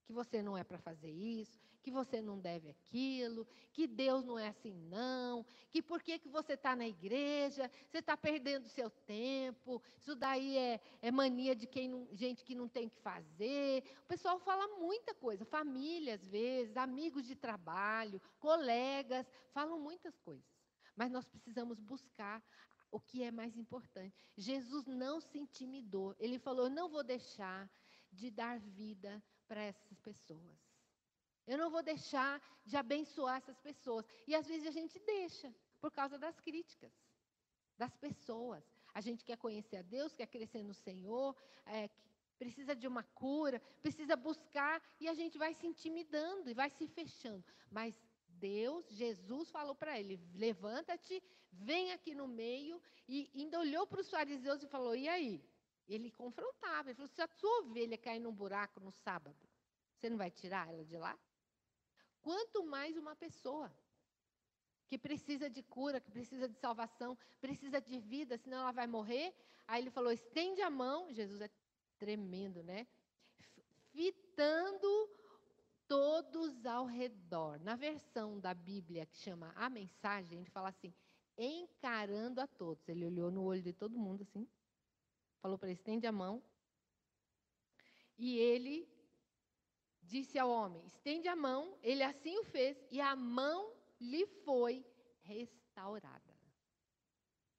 que 0.06 0.12
você 0.12 0.40
não 0.42 0.56
é 0.56 0.62
para 0.62 0.78
fazer 0.78 1.10
isso, 1.10 1.58
que 1.82 1.90
você 1.90 2.22
não 2.22 2.38
deve 2.38 2.68
aquilo, 2.70 3.46
que 3.72 3.86
Deus 3.86 4.24
não 4.24 4.38
é 4.38 4.48
assim 4.48 4.72
não, 4.88 5.44
que 5.70 5.82
por 5.82 6.00
que, 6.00 6.18
que 6.18 6.28
você 6.28 6.52
está 6.52 6.76
na 6.76 6.86
igreja, 6.86 7.70
você 7.88 7.98
está 7.98 8.16
perdendo 8.16 8.68
seu 8.68 8.88
tempo, 8.88 9.82
isso 9.98 10.14
daí 10.14 10.56
é, 10.56 10.80
é 11.02 11.10
mania 11.10 11.54
de 11.56 11.66
quem 11.66 11.88
não, 11.88 12.08
gente 12.12 12.44
que 12.44 12.54
não 12.54 12.68
tem 12.68 12.88
que 12.88 12.98
fazer. 13.00 13.84
O 14.04 14.06
pessoal 14.06 14.38
fala 14.38 14.78
muita 14.78 15.12
coisa, 15.14 15.44
família 15.44 16.14
às 16.14 16.24
vezes, 16.26 16.76
amigos 16.76 17.26
de 17.26 17.34
trabalho, 17.34 18.22
colegas, 18.38 19.26
falam 19.52 19.78
muitas 19.78 20.16
coisas. 20.18 20.46
Mas 20.94 21.10
nós 21.10 21.26
precisamos 21.26 21.80
buscar 21.80 22.42
o 22.90 23.00
que 23.00 23.22
é 23.22 23.30
mais 23.30 23.56
importante. 23.56 24.16
Jesus 24.36 24.86
não 24.86 25.20
se 25.20 25.38
intimidou, 25.38 26.14
ele 26.18 26.38
falou: 26.38 26.70
não 26.70 26.88
vou 26.88 27.02
deixar 27.02 27.68
de 28.12 28.30
dar 28.30 28.58
vida 28.58 29.22
para 29.48 29.62
essas 29.62 29.98
pessoas. 30.00 30.58
Eu 31.46 31.58
não 31.58 31.70
vou 31.70 31.82
deixar 31.82 32.42
de 32.64 32.76
abençoar 32.76 33.36
essas 33.36 33.58
pessoas. 33.60 34.04
E 34.26 34.34
às 34.34 34.46
vezes 34.46 34.66
a 34.66 34.70
gente 34.70 34.98
deixa 34.98 35.54
por 35.80 35.90
causa 35.92 36.18
das 36.18 36.38
críticas 36.40 36.92
das 37.78 37.94
pessoas. 37.96 38.64
A 38.92 39.00
gente 39.00 39.24
quer 39.24 39.36
conhecer 39.36 39.76
a 39.76 39.82
Deus, 39.82 40.14
quer 40.14 40.26
crescer 40.26 40.62
no 40.62 40.74
Senhor, 40.74 41.36
é, 41.66 41.88
precisa 42.38 42.74
de 42.74 42.86
uma 42.88 43.02
cura, 43.02 43.60
precisa 43.82 44.16
buscar 44.16 44.82
e 45.00 45.08
a 45.08 45.14
gente 45.14 45.38
vai 45.38 45.54
se 45.54 45.66
intimidando 45.66 46.50
e 46.50 46.54
vai 46.54 46.70
se 46.70 46.86
fechando. 46.88 47.44
Mas 47.70 47.94
Deus, 48.28 48.88
Jesus 48.90 49.50
falou 49.50 49.74
para 49.74 49.98
ele: 49.98 50.20
levanta-te, 50.34 51.22
vem 51.52 51.92
aqui 51.92 52.14
no 52.14 52.26
meio. 52.26 52.80
E 53.08 53.30
ainda 53.34 53.60
olhou 53.60 53.86
para 53.86 54.00
os 54.00 54.10
fariseus 54.10 54.62
e 54.62 54.66
falou: 54.66 54.94
e 54.96 55.08
aí? 55.08 55.42
Ele 55.88 56.10
confrontava. 56.10 56.90
Ele 56.90 56.96
falou: 56.96 57.08
se 57.08 57.22
a 57.22 57.28
sua 57.28 57.60
ovelha 57.60 57.96
cair 57.96 58.20
num 58.20 58.32
buraco 58.32 58.80
no 58.80 58.90
sábado, 58.90 59.36
você 59.94 60.10
não 60.10 60.16
vai 60.16 60.30
tirar 60.30 60.68
ela 60.68 60.84
de 60.84 60.96
lá? 60.96 61.18
Quanto 62.20 62.64
mais 62.64 62.96
uma 62.96 63.14
pessoa 63.14 63.72
que 64.88 64.98
precisa 64.98 65.48
de 65.48 65.62
cura, 65.62 66.00
que 66.00 66.10
precisa 66.10 66.48
de 66.48 66.56
salvação, 66.56 67.16
precisa 67.40 67.80
de 67.80 67.98
vida, 67.98 68.36
senão 68.36 68.58
ela 68.58 68.72
vai 68.72 68.86
morrer. 68.86 69.34
Aí 69.66 69.82
ele 69.82 69.90
falou: 69.90 70.12
estende 70.12 70.60
a 70.60 70.70
mão. 70.70 71.12
Jesus 71.12 71.40
é 71.40 71.50
tremendo, 71.98 72.62
né? 72.62 72.86
Fitando 73.92 75.10
todos 75.86 76.66
ao 76.66 76.84
redor. 76.86 77.60
Na 77.60 77.76
versão 77.76 78.40
da 78.40 78.52
Bíblia 78.52 79.06
que 79.06 79.16
chama 79.18 79.52
a 79.54 79.70
mensagem, 79.70 80.40
ele 80.40 80.50
fala 80.50 80.68
assim: 80.68 80.92
encarando 81.38 82.40
a 82.40 82.46
todos. 82.46 82.88
Ele 82.88 83.06
olhou 83.06 83.30
no 83.30 83.44
olho 83.44 83.62
de 83.62 83.72
todo 83.72 83.96
mundo 83.96 84.22
assim 84.22 84.48
falou 85.46 85.58
para 85.58 85.68
ele: 85.68 85.78
estende 85.78 86.06
a 86.06 86.12
mão. 86.12 86.42
E 88.18 88.38
ele 88.38 88.88
disse 90.02 90.38
ao 90.38 90.50
homem: 90.50 90.84
estende 90.86 91.28
a 91.28 91.36
mão. 91.36 91.78
Ele 91.82 92.02
assim 92.02 92.36
o 92.38 92.44
fez, 92.44 92.76
e 92.90 93.00
a 93.00 93.14
mão 93.14 93.72
lhe 94.00 94.26
foi 94.44 94.84
restaurada. 95.22 96.34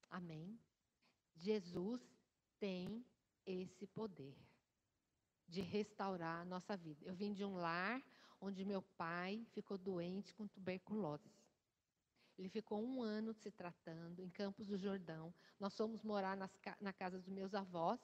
Amém? 0.10 0.60
Jesus 1.36 2.02
tem 2.60 3.06
esse 3.46 3.88
poder 3.88 4.36
de 5.48 5.62
restaurar 5.62 6.42
a 6.42 6.46
nossa 6.46 6.76
vida. 6.76 7.06
Eu 7.06 7.16
vim 7.16 7.32
de 7.34 7.46
um 7.46 7.56
lar 7.56 8.04
onde 8.42 8.66
meu 8.66 8.82
pai 8.82 9.46
ficou 9.54 9.78
doente 9.78 10.34
com 10.34 10.48
tuberculose. 10.48 11.32
Ele 12.38 12.50
ficou 12.50 12.84
um 12.84 13.02
ano 13.02 13.34
se 13.34 13.50
tratando 13.50 14.22
em 14.22 14.30
Campos 14.30 14.68
do 14.68 14.78
Jordão. 14.78 15.34
Nós 15.60 15.76
fomos 15.76 16.04
morar 16.04 16.38
nas, 16.38 16.52
na 16.80 16.94
casa 16.94 17.18
dos 17.18 17.30
meus 17.30 17.56
avós, 17.56 18.00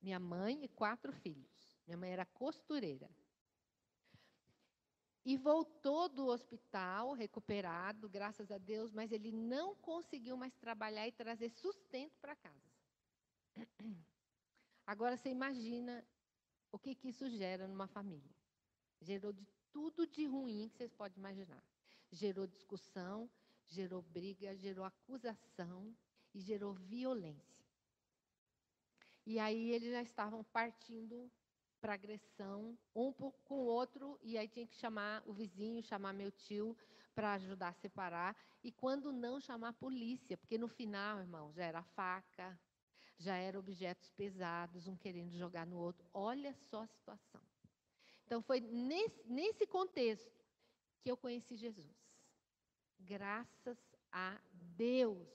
minha 0.00 0.18
mãe 0.18 0.64
e 0.64 0.68
quatro 0.68 1.12
filhos. 1.12 1.76
Minha 1.86 1.98
mãe 1.98 2.10
era 2.10 2.24
costureira. 2.24 3.10
E 5.24 5.36
voltou 5.36 6.08
do 6.08 6.26
hospital, 6.26 7.12
recuperado, 7.12 8.08
graças 8.08 8.50
a 8.50 8.56
Deus, 8.56 8.90
mas 8.90 9.12
ele 9.12 9.30
não 9.30 9.74
conseguiu 9.74 10.36
mais 10.38 10.54
trabalhar 10.54 11.06
e 11.06 11.12
trazer 11.12 11.50
sustento 11.50 12.16
para 12.18 12.34
casa. 12.34 12.72
Agora 14.86 15.18
você 15.18 15.28
imagina 15.28 16.02
o 16.72 16.78
que, 16.78 16.94
que 16.94 17.10
isso 17.10 17.28
gera 17.28 17.68
numa 17.68 17.86
família. 17.86 18.34
Gerou 19.02 19.32
de 19.32 19.46
tudo 19.70 20.06
de 20.06 20.24
ruim 20.24 20.68
que 20.70 20.78
vocês 20.78 20.92
podem 20.94 21.18
imaginar. 21.18 21.62
Gerou 22.10 22.46
discussão, 22.46 23.28
gerou 23.68 24.02
briga, 24.02 24.56
gerou 24.56 24.84
acusação 24.84 25.94
e 26.34 26.40
gerou 26.40 26.74
violência. 26.74 27.64
E 29.26 29.38
aí 29.38 29.70
eles 29.70 29.90
já 29.90 30.02
estavam 30.02 30.42
partindo 30.44 31.30
para 31.80 31.94
agressão, 31.94 32.76
um 32.94 33.12
com 33.12 33.60
o 33.60 33.66
outro, 33.66 34.18
e 34.22 34.36
aí 34.36 34.48
tinha 34.48 34.66
que 34.66 34.74
chamar 34.76 35.22
o 35.26 35.32
vizinho, 35.32 35.82
chamar 35.82 36.12
meu 36.12 36.30
tio 36.30 36.76
para 37.14 37.34
ajudar 37.34 37.68
a 37.68 37.72
separar, 37.74 38.36
e 38.62 38.72
quando 38.72 39.12
não, 39.12 39.40
chamar 39.40 39.68
a 39.68 39.72
polícia, 39.72 40.36
porque 40.36 40.58
no 40.58 40.68
final, 40.68 41.18
irmão, 41.20 41.52
já 41.52 41.64
era 41.64 41.82
faca, 41.82 42.58
já 43.18 43.36
eram 43.36 43.60
objetos 43.60 44.10
pesados, 44.10 44.86
um 44.86 44.96
querendo 44.96 45.36
jogar 45.36 45.66
no 45.66 45.76
outro. 45.76 46.08
Olha 46.14 46.54
só 46.70 46.82
a 46.82 46.86
situação. 46.86 47.40
Então, 48.24 48.40
foi 48.40 48.60
nesse, 48.60 49.22
nesse 49.26 49.66
contexto 49.66 50.44
que 51.00 51.10
eu 51.10 51.16
conheci 51.16 51.56
Jesus. 51.56 52.07
Graças 53.00 53.78
a 54.12 54.40
Deus. 54.76 55.28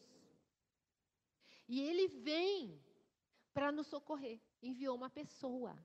E 1.67 1.82
ele 1.82 2.08
vem 2.08 2.82
para 3.54 3.71
nos 3.71 3.88
socorrer. 3.88 4.39
Enviou 4.62 4.95
uma 4.95 5.10
pessoa, 5.10 5.78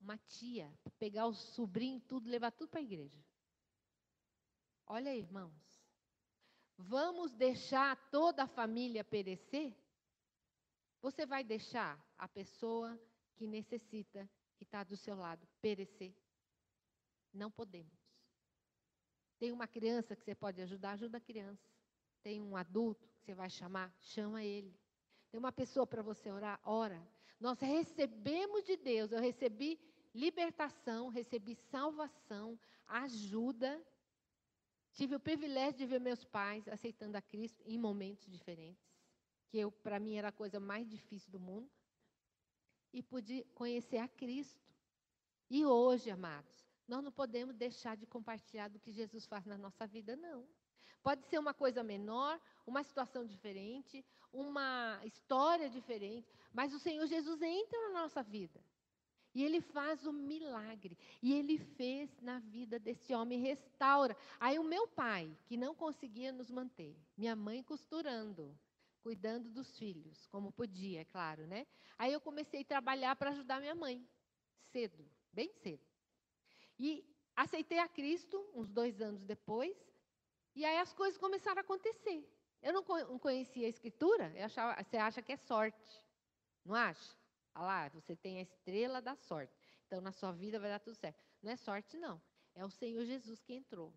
uma 0.00 0.16
tia, 0.18 0.72
para 0.82 0.92
pegar 0.98 1.26
o 1.26 1.34
sobrinho, 1.34 2.00
tudo, 2.00 2.28
levar 2.28 2.52
tudo 2.52 2.68
para 2.68 2.80
a 2.80 2.82
igreja. 2.82 3.24
Olha 4.86 5.10
aí, 5.10 5.18
irmãos. 5.18 5.52
Vamos 6.76 7.34
deixar 7.34 7.96
toda 8.10 8.44
a 8.44 8.48
família 8.48 9.02
perecer? 9.02 9.76
Você 11.00 11.26
vai 11.26 11.42
deixar 11.42 12.00
a 12.16 12.28
pessoa 12.28 12.98
que 13.34 13.46
necessita, 13.46 14.28
que 14.56 14.64
está 14.64 14.84
do 14.84 14.96
seu 14.96 15.16
lado, 15.16 15.46
perecer? 15.60 16.14
Não 17.32 17.50
podemos. 17.50 17.97
Tem 19.38 19.52
uma 19.52 19.66
criança 19.66 20.16
que 20.16 20.24
você 20.24 20.34
pode 20.34 20.60
ajudar, 20.60 20.92
ajuda 20.92 21.18
a 21.18 21.20
criança. 21.20 21.70
Tem 22.22 22.42
um 22.42 22.56
adulto 22.56 23.08
que 23.08 23.24
você 23.24 23.34
vai 23.34 23.48
chamar, 23.48 23.94
chama 24.00 24.42
ele. 24.42 24.74
Tem 25.30 25.38
uma 25.38 25.52
pessoa 25.52 25.86
para 25.86 26.02
você 26.02 26.30
orar, 26.30 26.60
ora. 26.64 27.00
Nós 27.38 27.60
recebemos 27.60 28.64
de 28.64 28.76
Deus, 28.76 29.12
eu 29.12 29.20
recebi 29.20 29.78
libertação, 30.14 31.08
recebi 31.08 31.54
salvação, 31.54 32.58
ajuda. 32.86 33.80
Tive 34.92 35.14
o 35.14 35.20
privilégio 35.20 35.78
de 35.78 35.86
ver 35.86 36.00
meus 36.00 36.24
pais 36.24 36.66
aceitando 36.66 37.16
a 37.16 37.22
Cristo 37.22 37.62
em 37.64 37.78
momentos 37.78 38.26
diferentes, 38.26 38.90
que 39.48 39.58
para 39.82 40.00
mim 40.00 40.16
era 40.16 40.28
a 40.28 40.32
coisa 40.32 40.58
mais 40.58 40.88
difícil 40.88 41.30
do 41.30 41.38
mundo. 41.38 41.70
E 42.92 43.02
pude 43.02 43.44
conhecer 43.54 43.98
a 43.98 44.08
Cristo. 44.08 44.66
E 45.48 45.64
hoje, 45.64 46.10
amados, 46.10 46.67
nós 46.88 47.04
não 47.04 47.12
podemos 47.12 47.54
deixar 47.54 47.96
de 47.96 48.06
compartilhar 48.06 48.68
do 48.68 48.80
que 48.80 48.90
Jesus 48.90 49.26
faz 49.26 49.44
na 49.44 49.58
nossa 49.58 49.86
vida, 49.86 50.16
não. 50.16 50.48
Pode 51.02 51.24
ser 51.26 51.38
uma 51.38 51.54
coisa 51.54 51.82
menor, 51.82 52.40
uma 52.66 52.82
situação 52.82 53.24
diferente, 53.24 54.04
uma 54.32 55.00
história 55.04 55.68
diferente, 55.70 56.34
mas 56.52 56.72
o 56.72 56.78
Senhor 56.78 57.06
Jesus 57.06 57.40
entra 57.40 57.78
na 57.88 58.00
nossa 58.00 58.22
vida. 58.22 58.60
E 59.34 59.44
ele 59.44 59.60
faz 59.60 60.04
o 60.04 60.12
milagre. 60.12 60.98
E 61.22 61.32
ele 61.34 61.58
fez 61.58 62.10
na 62.20 62.40
vida 62.40 62.78
desse 62.78 63.14
homem, 63.14 63.38
restaura. 63.40 64.16
Aí 64.40 64.58
o 64.58 64.64
meu 64.64 64.88
pai, 64.88 65.30
que 65.46 65.56
não 65.56 65.74
conseguia 65.74 66.32
nos 66.32 66.50
manter, 66.50 66.96
minha 67.16 67.36
mãe 67.36 67.62
costurando, 67.62 68.58
cuidando 69.00 69.48
dos 69.50 69.78
filhos, 69.78 70.26
como 70.26 70.50
podia, 70.50 71.02
é 71.02 71.04
claro, 71.04 71.46
né? 71.46 71.66
Aí 71.96 72.12
eu 72.12 72.20
comecei 72.20 72.62
a 72.62 72.64
trabalhar 72.64 73.14
para 73.16 73.30
ajudar 73.30 73.60
minha 73.60 73.74
mãe, 73.74 74.04
cedo, 74.72 75.08
bem 75.32 75.52
cedo. 75.62 75.86
E 76.78 77.04
aceitei 77.34 77.78
a 77.78 77.88
Cristo 77.88 78.44
uns 78.54 78.70
dois 78.70 79.00
anos 79.00 79.24
depois, 79.24 79.76
e 80.54 80.64
aí 80.64 80.78
as 80.78 80.92
coisas 80.92 81.18
começaram 81.18 81.58
a 81.58 81.60
acontecer. 81.60 82.26
Eu 82.62 82.72
não 82.72 83.18
conhecia 83.18 83.66
a 83.66 83.70
Escritura, 83.70 84.32
achava, 84.44 84.82
você 84.82 84.96
acha 84.96 85.22
que 85.22 85.32
é 85.32 85.36
sorte, 85.36 86.02
não 86.64 86.74
acha? 86.74 87.16
Olha 87.54 87.64
lá, 87.66 87.88
você 87.88 88.16
tem 88.16 88.38
a 88.38 88.42
estrela 88.42 89.00
da 89.00 89.14
sorte. 89.14 89.54
Então, 89.86 90.00
na 90.00 90.12
sua 90.12 90.32
vida 90.32 90.60
vai 90.60 90.70
dar 90.70 90.80
tudo 90.80 90.96
certo. 90.96 91.20
Não 91.42 91.52
é 91.52 91.56
sorte, 91.56 91.96
não. 91.96 92.20
É 92.54 92.64
o 92.64 92.70
Senhor 92.70 93.04
Jesus 93.04 93.40
que 93.42 93.54
entrou. 93.54 93.94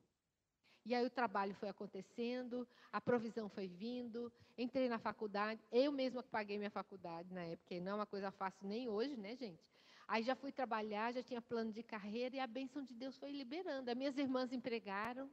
E 0.84 0.96
aí 0.96 1.06
o 1.06 1.10
trabalho 1.10 1.54
foi 1.56 1.70
acontecendo, 1.70 2.68
a 2.92 3.00
provisão 3.00 3.48
foi 3.48 3.68
vindo, 3.68 4.32
entrei 4.58 4.90
na 4.90 4.98
faculdade, 4.98 5.62
eu 5.72 5.92
mesma 5.92 6.24
paguei 6.24 6.58
minha 6.58 6.72
faculdade 6.72 7.32
na 7.32 7.44
época, 7.44 7.80
não 7.80 7.92
é 7.92 7.96
uma 7.96 8.06
coisa 8.06 8.32
fácil 8.32 8.68
nem 8.68 8.90
hoje, 8.90 9.16
né, 9.16 9.36
gente? 9.36 9.64
Aí 10.12 10.24
já 10.24 10.36
fui 10.36 10.52
trabalhar, 10.52 11.14
já 11.14 11.24
tinha 11.24 11.42
plano 11.42 11.72
de 11.72 11.82
carreira 11.82 12.36
e 12.36 12.40
a 12.40 12.46
bênção 12.46 12.84
de 12.84 12.94
Deus 12.94 13.18
foi 13.18 13.32
liberando. 13.32 13.90
As 13.90 13.96
minhas 13.96 14.18
irmãs 14.18 14.52
empregaram 14.52 15.32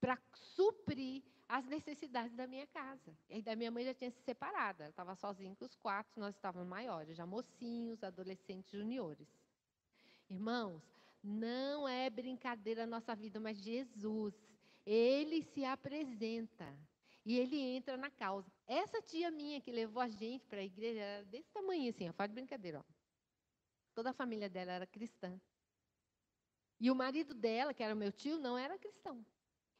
para 0.00 0.16
suprir 0.32 1.24
as 1.48 1.66
necessidades 1.66 2.32
da 2.36 2.46
minha 2.46 2.64
casa. 2.68 3.12
E 3.28 3.42
da 3.42 3.56
minha 3.56 3.72
mãe 3.72 3.84
já 3.84 3.92
tinha 3.92 4.12
se 4.12 4.20
separado, 4.22 4.84
ela 4.84 4.90
estava 4.90 5.16
sozinha 5.16 5.52
com 5.56 5.64
os 5.64 5.74
quatro, 5.74 6.12
nós 6.20 6.36
estávamos 6.36 6.68
maiores, 6.68 7.16
já 7.16 7.26
mocinhos, 7.26 8.04
adolescentes, 8.04 8.70
juniores. 8.70 9.26
Irmãos, 10.30 10.80
não 11.20 11.88
é 11.88 12.08
brincadeira 12.08 12.84
a 12.84 12.86
nossa 12.86 13.16
vida, 13.16 13.40
mas 13.40 13.58
Jesus, 13.58 14.32
ele 14.86 15.42
se 15.42 15.64
apresenta 15.64 16.72
e 17.26 17.36
ele 17.36 17.58
entra 17.58 17.96
na 17.96 18.12
causa. 18.12 18.48
Essa 18.64 19.02
tia 19.02 19.28
minha 19.28 19.60
que 19.60 19.72
levou 19.72 20.00
a 20.00 20.08
gente 20.08 20.46
para 20.46 20.60
a 20.60 20.64
igreja 20.64 21.00
era 21.00 21.24
desse 21.24 21.50
tamanho 21.50 21.90
assim, 21.90 22.08
ó, 22.08 22.12
faz 22.12 22.30
de 22.30 22.36
brincadeira, 22.36 22.78
ó. 22.78 22.97
Toda 23.98 24.10
a 24.10 24.12
família 24.12 24.48
dela 24.48 24.70
era 24.70 24.86
cristã. 24.86 25.40
E 26.78 26.88
o 26.88 26.94
marido 26.94 27.34
dela, 27.34 27.74
que 27.74 27.82
era 27.82 27.96
meu 27.96 28.12
tio, 28.12 28.38
não 28.38 28.56
era 28.56 28.78
cristão. 28.78 29.26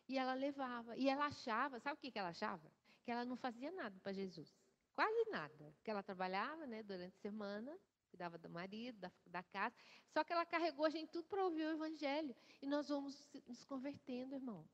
E 0.08 0.18
ela 0.18 0.34
levava. 0.34 0.96
E 0.96 1.08
ela 1.08 1.26
achava, 1.26 1.78
sabe 1.78 1.94
o 1.94 2.00
que, 2.00 2.10
que 2.10 2.18
ela 2.18 2.30
achava? 2.30 2.68
Que 3.04 3.12
ela 3.12 3.24
não 3.24 3.36
fazia 3.36 3.70
nada 3.70 3.96
para 4.02 4.12
Jesus. 4.12 4.52
Quase 4.92 5.30
nada. 5.30 5.72
Porque 5.76 5.88
ela 5.88 6.02
trabalhava 6.02 6.66
né, 6.66 6.82
durante 6.82 7.14
a 7.14 7.20
semana, 7.20 7.78
cuidava 8.10 8.36
do 8.36 8.50
marido, 8.50 8.98
da, 8.98 9.12
da 9.26 9.40
casa. 9.44 9.76
Só 10.08 10.24
que 10.24 10.32
ela 10.32 10.44
carregou 10.44 10.84
a 10.84 10.90
gente 10.90 11.12
tudo 11.12 11.28
para 11.28 11.44
ouvir 11.44 11.66
o 11.66 11.70
evangelho. 11.70 12.34
E 12.60 12.66
nós 12.66 12.88
vamos 12.88 13.30
nos 13.46 13.64
convertendo, 13.66 14.34
irmãos. 14.34 14.66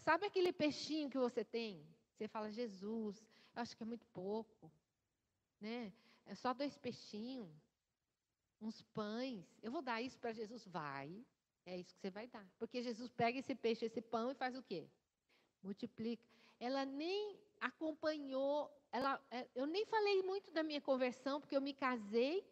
Sabe 0.00 0.26
aquele 0.26 0.52
peixinho 0.52 1.08
que 1.08 1.16
você 1.16 1.44
tem? 1.44 1.86
Você 2.10 2.26
fala, 2.26 2.50
Jesus, 2.50 3.24
eu 3.54 3.62
acho 3.62 3.76
que 3.76 3.84
é 3.84 3.86
muito 3.86 4.04
pouco. 4.08 4.68
Né? 5.60 5.92
É 6.24 6.34
só 6.34 6.52
dois 6.52 6.76
peixinhos 6.76 7.65
uns 8.60 8.82
pães. 8.94 9.44
Eu 9.62 9.70
vou 9.70 9.82
dar 9.82 10.00
isso 10.00 10.18
para 10.18 10.32
Jesus? 10.32 10.66
Vai. 10.66 11.24
É 11.64 11.76
isso 11.76 11.94
que 11.94 12.00
você 12.00 12.10
vai 12.10 12.26
dar. 12.28 12.46
Porque 12.58 12.82
Jesus 12.82 13.10
pega 13.10 13.38
esse 13.38 13.54
peixe, 13.54 13.86
esse 13.86 14.00
pão 14.00 14.30
e 14.30 14.34
faz 14.34 14.56
o 14.56 14.62
quê? 14.62 14.88
Multiplica. 15.62 16.24
Ela 16.60 16.84
nem 16.84 17.38
acompanhou, 17.60 18.70
ela, 18.92 19.20
é, 19.30 19.46
eu 19.54 19.66
nem 19.66 19.84
falei 19.86 20.22
muito 20.22 20.50
da 20.50 20.62
minha 20.62 20.80
conversão, 20.80 21.40
porque 21.40 21.56
eu 21.56 21.60
me 21.60 21.74
casei, 21.74 22.46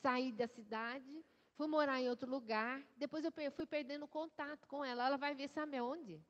saí 0.00 0.32
da 0.32 0.46
cidade, 0.46 1.24
fui 1.56 1.66
morar 1.66 2.00
em 2.00 2.08
outro 2.08 2.30
lugar, 2.30 2.82
depois 2.96 3.24
eu 3.24 3.32
fui 3.52 3.66
perdendo 3.66 4.06
contato 4.06 4.66
com 4.66 4.84
ela. 4.84 5.06
Ela 5.06 5.16
vai 5.16 5.34
ver, 5.34 5.48
sabe 5.48 5.76
aonde? 5.76 6.22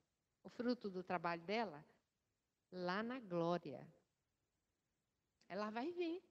O 0.43 0.49
fruto 0.49 0.91
do 0.91 1.03
trabalho 1.03 1.43
dela? 1.43 1.85
Lá 2.73 3.03
na 3.03 3.21
glória. 3.21 3.87
Ela 5.49 5.71
vai 5.71 5.93
ver. 5.93 6.23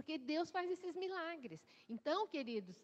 Porque 0.00 0.16
Deus 0.16 0.50
faz 0.50 0.70
esses 0.70 0.96
milagres. 0.96 1.60
Então, 1.86 2.26
queridos, 2.26 2.74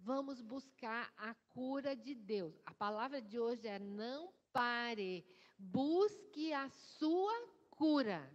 vamos 0.00 0.40
buscar 0.40 1.12
a 1.16 1.32
cura 1.54 1.94
de 1.94 2.16
Deus. 2.16 2.60
A 2.66 2.74
palavra 2.74 3.22
de 3.22 3.38
hoje 3.38 3.68
é: 3.68 3.78
não 3.78 4.32
pare, 4.52 5.24
busque 5.56 6.52
a 6.52 6.68
sua 6.68 7.32
cura. 7.70 8.28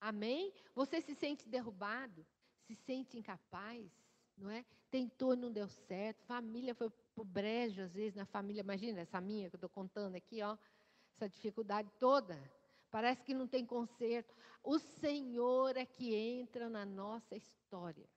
Amém? 0.00 0.50
Você 0.74 1.02
se 1.02 1.14
sente 1.14 1.46
derrubado? 1.46 2.26
Se 2.62 2.74
sente 2.74 3.18
incapaz? 3.18 3.92
Não 4.34 4.50
é? 4.50 4.64
Tentou, 4.90 5.36
não 5.36 5.52
deu 5.52 5.68
certo. 5.68 6.24
Família 6.24 6.74
foi 6.74 6.88
pro 7.14 7.22
brejo, 7.22 7.82
às 7.82 7.92
vezes, 7.92 8.14
na 8.14 8.24
família. 8.24 8.62
Imagina 8.62 9.00
essa 9.00 9.20
minha 9.20 9.50
que 9.50 9.56
eu 9.56 9.58
estou 9.58 9.68
contando 9.68 10.14
aqui, 10.14 10.40
ó. 10.40 10.56
Essa 11.16 11.28
dificuldade 11.28 11.92
toda 11.98 12.40
parece 12.90 13.24
que 13.24 13.34
não 13.34 13.46
tem 13.46 13.64
conserto. 13.64 14.34
O 14.62 14.78
Senhor 14.78 15.76
é 15.76 15.86
que 15.86 16.14
entra 16.14 16.68
na 16.68 16.84
nossa 16.84 17.36
história. 17.36 18.08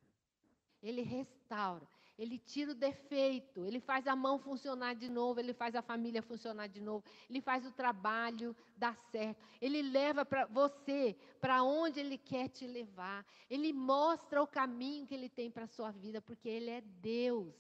Ele 0.82 1.02
restaura, 1.02 1.88
ele 2.18 2.38
tira 2.38 2.72
o 2.72 2.76
defeito, 2.76 3.66
ele 3.66 3.80
faz 3.80 4.06
a 4.06 4.16
mão 4.16 4.38
funcionar 4.38 4.96
de 4.96 5.10
novo, 5.10 5.40
ele 5.40 5.54
faz 5.54 5.76
a 5.76 5.82
família 5.82 6.22
funcionar 6.22 6.68
de 6.68 6.82
novo, 6.82 7.06
ele 7.30 7.40
faz 7.40 7.66
o 7.66 7.72
trabalho 7.72 8.54
dar 8.76 8.98
certo, 9.10 9.42
ele 9.62 9.82
leva 9.82 10.26
para 10.26 10.46
você 10.46 11.16
para 11.40 11.64
onde 11.64 12.02
ele 12.02 12.18
quer 12.18 12.50
te 12.50 12.68
levar, 12.68 13.26
ele 13.50 13.72
mostra 13.72 14.44
o 14.44 14.48
caminho 14.48 15.08
que 15.08 15.14
ele 15.14 15.30
tem 15.30 15.50
para 15.50 15.64
a 15.64 15.68
sua 15.68 15.92
vida, 15.92 16.22
porque 16.22 16.50
ele 16.50 16.70
é 16.70 16.82
Deus. 16.82 17.56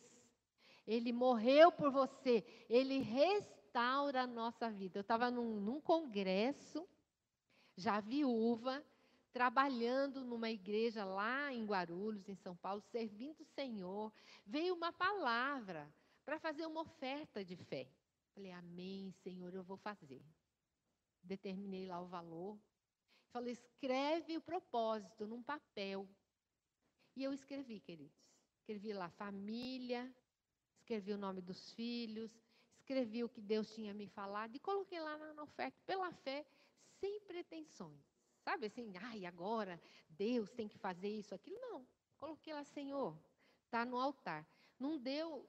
Ele 0.86 1.14
morreu 1.14 1.72
por 1.72 1.90
você, 1.90 2.44
ele 2.70 3.00
restaura 3.00 4.24
a 4.24 4.28
nossa 4.28 4.70
vida. 4.70 5.00
Eu 5.00 5.02
estava 5.02 5.32
num, 5.32 5.62
num 5.62 5.80
congresso 5.80 6.86
já 7.76 8.00
viúva, 8.00 8.84
trabalhando 9.32 10.24
numa 10.24 10.50
igreja 10.50 11.04
lá 11.04 11.52
em 11.54 11.66
Guarulhos, 11.66 12.30
em 12.30 12.36
São 12.36 12.56
Paulo, 12.56 12.82
servindo 12.92 13.42
o 13.42 13.46
Senhor. 13.56 14.14
Veio 14.46 14.76
uma 14.76 14.92
palavra 14.92 15.92
para 16.24 16.40
fazer 16.40 16.66
uma 16.66 16.82
oferta 16.82 17.44
de 17.44 17.56
fé. 17.56 17.88
Falei, 18.34 18.52
Amém, 18.52 19.12
Senhor, 19.24 19.54
eu 19.54 19.64
vou 19.64 19.78
fazer. 19.78 20.22
Determinei 21.22 21.88
lá 21.88 22.02
o 22.02 22.08
valor. 22.08 22.60
Falei, 23.32 23.54
escreve 23.54 24.38
o 24.38 24.42
propósito 24.42 25.26
num 25.26 25.42
papel. 25.42 26.08
E 27.16 27.24
eu 27.24 27.34
escrevi, 27.34 27.80
queridos. 27.80 28.32
Escrevi 28.60 28.94
lá 28.94 29.10
família, 29.10 30.14
escrevi 30.80 31.14
o 31.14 31.18
nome 31.18 31.42
dos 31.42 31.72
filhos, 31.74 32.32
escrevi 32.78 33.24
o 33.24 33.30
que 33.30 33.42
Deus 33.42 33.74
tinha 33.74 33.94
me 33.94 34.08
falado 34.08 34.56
e 34.56 34.60
coloquei 34.60 35.00
lá 35.00 35.18
na, 35.18 35.44
oferta 35.44 35.78
pela 35.86 36.12
fé, 36.12 36.46
sem 37.04 37.20
pretensões. 37.20 38.01
Sabe 38.45 38.68
assim, 38.68 38.93
ai, 38.95 39.26
agora 39.26 39.82
Deus 40.08 40.49
tem 40.51 40.70
que 40.70 40.78
fazer 40.78 41.10
isso, 41.10 41.36
aquilo. 41.36 41.60
Não. 41.60 41.86
Coloquei 42.16 42.54
lá, 42.54 42.64
Senhor, 42.64 43.22
está 43.66 43.84
no 43.84 43.99
altar. 43.99 44.47
Não 44.80 44.97
deu 44.97 45.45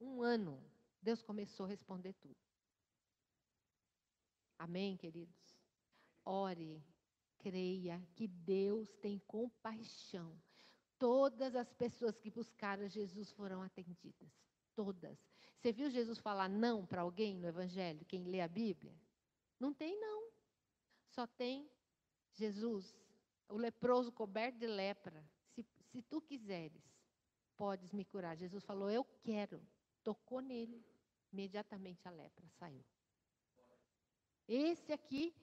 um 0.00 0.22
ano, 0.22 0.62
Deus 1.02 1.20
começou 1.20 1.66
a 1.66 1.68
responder 1.68 2.12
tudo. 2.12 2.36
Amém, 4.56 4.96
queridos? 4.96 5.58
Ore, 6.24 6.80
creia 7.38 8.00
que 8.14 8.28
Deus 8.28 8.94
tem 8.98 9.18
compaixão. 9.26 10.40
Todas 10.96 11.56
as 11.56 11.72
pessoas 11.72 12.16
que 12.16 12.30
buscaram 12.30 12.88
Jesus 12.88 13.32
foram 13.32 13.60
atendidas. 13.62 14.30
Todas. 14.76 15.18
Você 15.56 15.72
viu 15.72 15.90
Jesus 15.90 16.18
falar 16.18 16.48
não 16.48 16.86
para 16.86 17.02
alguém 17.02 17.36
no 17.36 17.48
Evangelho, 17.48 18.06
quem 18.06 18.22
lê 18.24 18.40
a 18.40 18.48
Bíblia? 18.48 18.96
Não 19.58 19.74
tem 19.74 19.98
não. 20.00 20.23
Só 21.14 21.26
tem 21.26 21.70
Jesus, 22.32 22.92
o 23.48 23.56
leproso 23.56 24.10
coberto 24.10 24.58
de 24.58 24.66
lepra. 24.66 25.24
Se, 25.54 25.64
se 25.92 26.02
tu 26.02 26.20
quiseres, 26.20 26.82
podes 27.56 27.92
me 27.92 28.04
curar. 28.04 28.36
Jesus 28.36 28.64
falou, 28.64 28.90
eu 28.90 29.04
quero. 29.22 29.62
Tocou 30.02 30.40
nele. 30.40 30.84
Imediatamente 31.32 32.06
a 32.06 32.10
lepra 32.10 32.48
saiu. 32.58 32.84
Esse 34.48 34.92
aqui 34.92 35.34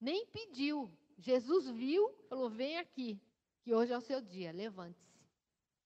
nem 0.00 0.26
pediu. 0.26 0.90
Jesus 1.16 1.68
viu, 1.70 2.12
falou: 2.28 2.50
vem 2.50 2.78
aqui, 2.78 3.20
que 3.62 3.74
hoje 3.74 3.92
é 3.92 3.98
o 3.98 4.00
seu 4.00 4.20
dia, 4.20 4.52
levante-se. 4.52 5.20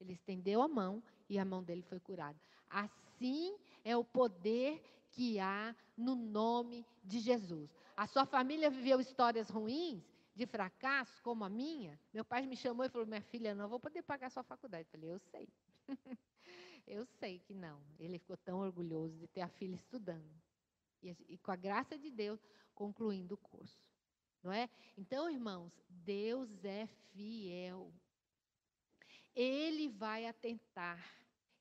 Ele 0.01 0.13
estendeu 0.13 0.63
a 0.63 0.69
mão 0.69 1.03
e 1.29 1.39
a 1.39 1.45
mão 1.45 1.63
dele 1.63 1.83
foi 1.83 2.01
curada. 2.01 2.39
Assim 2.69 3.57
é 3.85 3.97
o 3.97 4.05
poder 4.05 4.83
que 5.11 5.39
há 5.39 5.75
no 5.97 6.15
nome 6.15 6.85
de 7.03 7.21
Jesus. 7.21 7.71
A 7.97 8.07
sua 8.07 8.27
família 8.27 8.71
viveu 8.71 9.01
histórias 9.01 9.49
ruins, 9.49 10.03
de 10.35 10.47
fracasso, 10.47 11.23
como 11.23 11.45
a 11.45 11.49
minha. 11.49 11.99
Meu 12.13 12.25
pai 12.25 12.45
me 12.47 12.57
chamou 12.57 12.85
e 12.85 12.89
falou: 12.89 13.07
Minha 13.07 13.23
filha, 13.23 13.55
não 13.55 13.69
vou 13.69 13.79
poder 13.79 14.03
pagar 14.03 14.31
sua 14.31 14.43
faculdade. 14.43 14.89
Eu 14.89 14.91
falei: 14.91 15.13
Eu 15.13 15.19
sei. 15.19 15.49
Eu 16.87 17.07
sei 17.07 17.39
que 17.39 17.55
não. 17.55 17.81
Ele 17.99 18.19
ficou 18.19 18.37
tão 18.37 18.59
orgulhoso 18.59 19.17
de 19.17 19.27
ter 19.27 19.41
a 19.41 19.49
filha 19.49 19.75
estudando. 19.75 20.31
E, 21.03 21.17
e 21.29 21.39
com 21.39 21.51
a 21.51 21.57
graça 21.57 21.97
de 21.97 22.11
Deus, 22.11 22.39
concluindo 22.75 23.35
o 23.35 23.39
curso. 23.39 23.81
Não 24.43 24.53
é? 24.53 24.69
Então, 24.97 25.31
irmãos, 25.31 25.73
Deus 25.89 26.63
é 26.63 26.87
fiel. 27.13 27.91
Ele 29.35 29.89
vai 29.89 30.27
atentar 30.27 31.03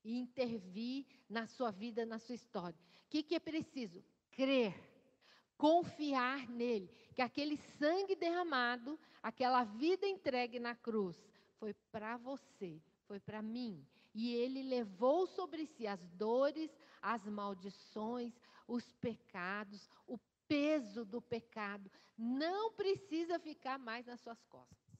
e 0.04 0.18
intervir 0.18 1.06
na 1.30 1.48
sua 1.48 1.72
vida, 1.72 2.06
na 2.06 2.20
sua 2.20 2.36
história. 2.36 2.78
O 3.06 3.10
que, 3.10 3.24
que 3.24 3.36
é 3.36 3.40
preciso? 3.40 4.04
Crer, 4.32 4.76
confiar 5.64 6.46
nele, 6.50 6.90
que 7.16 7.22
aquele 7.22 7.56
sangue 7.80 8.18
derramado, 8.18 9.00
aquela 9.22 9.64
vida 9.64 10.06
entregue 10.06 10.60
na 10.60 10.76
cruz, 10.76 11.16
foi 11.58 11.74
para 11.90 12.18
você, 12.18 12.82
foi 13.08 13.18
para 13.18 13.42
mim. 13.42 13.88
E 14.14 14.36
ele 14.36 14.62
levou 14.62 15.26
sobre 15.26 15.66
si 15.66 15.88
as 15.88 16.06
dores, 16.18 16.70
as 17.02 17.26
maldições, 17.26 18.34
os 18.68 18.92
pecados, 18.96 19.90
o 20.06 20.20
peso 20.50 21.06
do 21.06 21.22
pecado 21.22 21.90
não 22.18 22.74
precisa 22.74 23.40
ficar 23.40 23.80
mais 23.80 24.06
nas 24.06 24.20
suas 24.20 24.44
costas. 24.48 25.00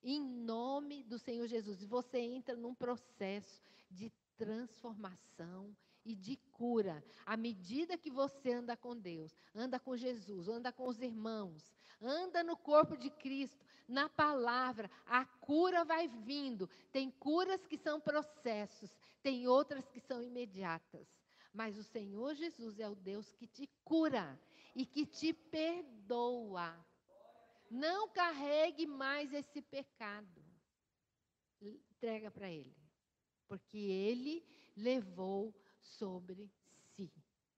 Em 0.00 0.20
nome 0.20 1.02
do 1.02 1.18
Senhor 1.18 1.48
Jesus. 1.48 1.82
Você 1.82 2.20
entra 2.20 2.54
num 2.54 2.72
processo 2.72 3.60
de 3.90 4.12
transformação 4.36 5.74
e 6.04 6.14
de 6.14 6.36
cura. 6.52 7.02
À 7.24 7.36
medida 7.36 7.96
que 7.96 8.10
você 8.10 8.52
anda 8.52 8.76
com 8.76 8.96
Deus, 8.96 9.36
anda 9.54 9.78
com 9.78 9.96
Jesus, 9.96 10.48
anda 10.48 10.70
com 10.70 10.86
os 10.88 11.00
irmãos, 11.00 11.72
anda 12.00 12.42
no 12.42 12.56
corpo 12.56 12.96
de 12.96 13.10
Cristo, 13.10 13.64
na 13.88 14.08
palavra, 14.08 14.90
a 15.06 15.24
cura 15.24 15.84
vai 15.84 16.08
vindo. 16.08 16.68
Tem 16.92 17.10
curas 17.10 17.66
que 17.66 17.76
são 17.76 18.00
processos, 18.00 18.90
tem 19.22 19.46
outras 19.46 19.88
que 19.88 20.00
são 20.00 20.22
imediatas. 20.22 21.06
Mas 21.52 21.78
o 21.78 21.84
Senhor 21.84 22.34
Jesus 22.34 22.80
é 22.80 22.88
o 22.88 22.96
Deus 22.96 23.32
que 23.32 23.46
te 23.46 23.68
cura 23.84 24.38
e 24.74 24.84
que 24.84 25.06
te 25.06 25.32
perdoa. 25.32 26.74
Não 27.70 28.08
carregue 28.08 28.86
mais 28.86 29.32
esse 29.32 29.62
pecado. 29.62 30.44
Entrega 31.60 32.30
para 32.30 32.50
Ele. 32.50 32.74
Porque 33.46 33.78
Ele 33.78 34.44
levou 34.76 35.54
sobre 35.84 36.50
si 36.96 37.10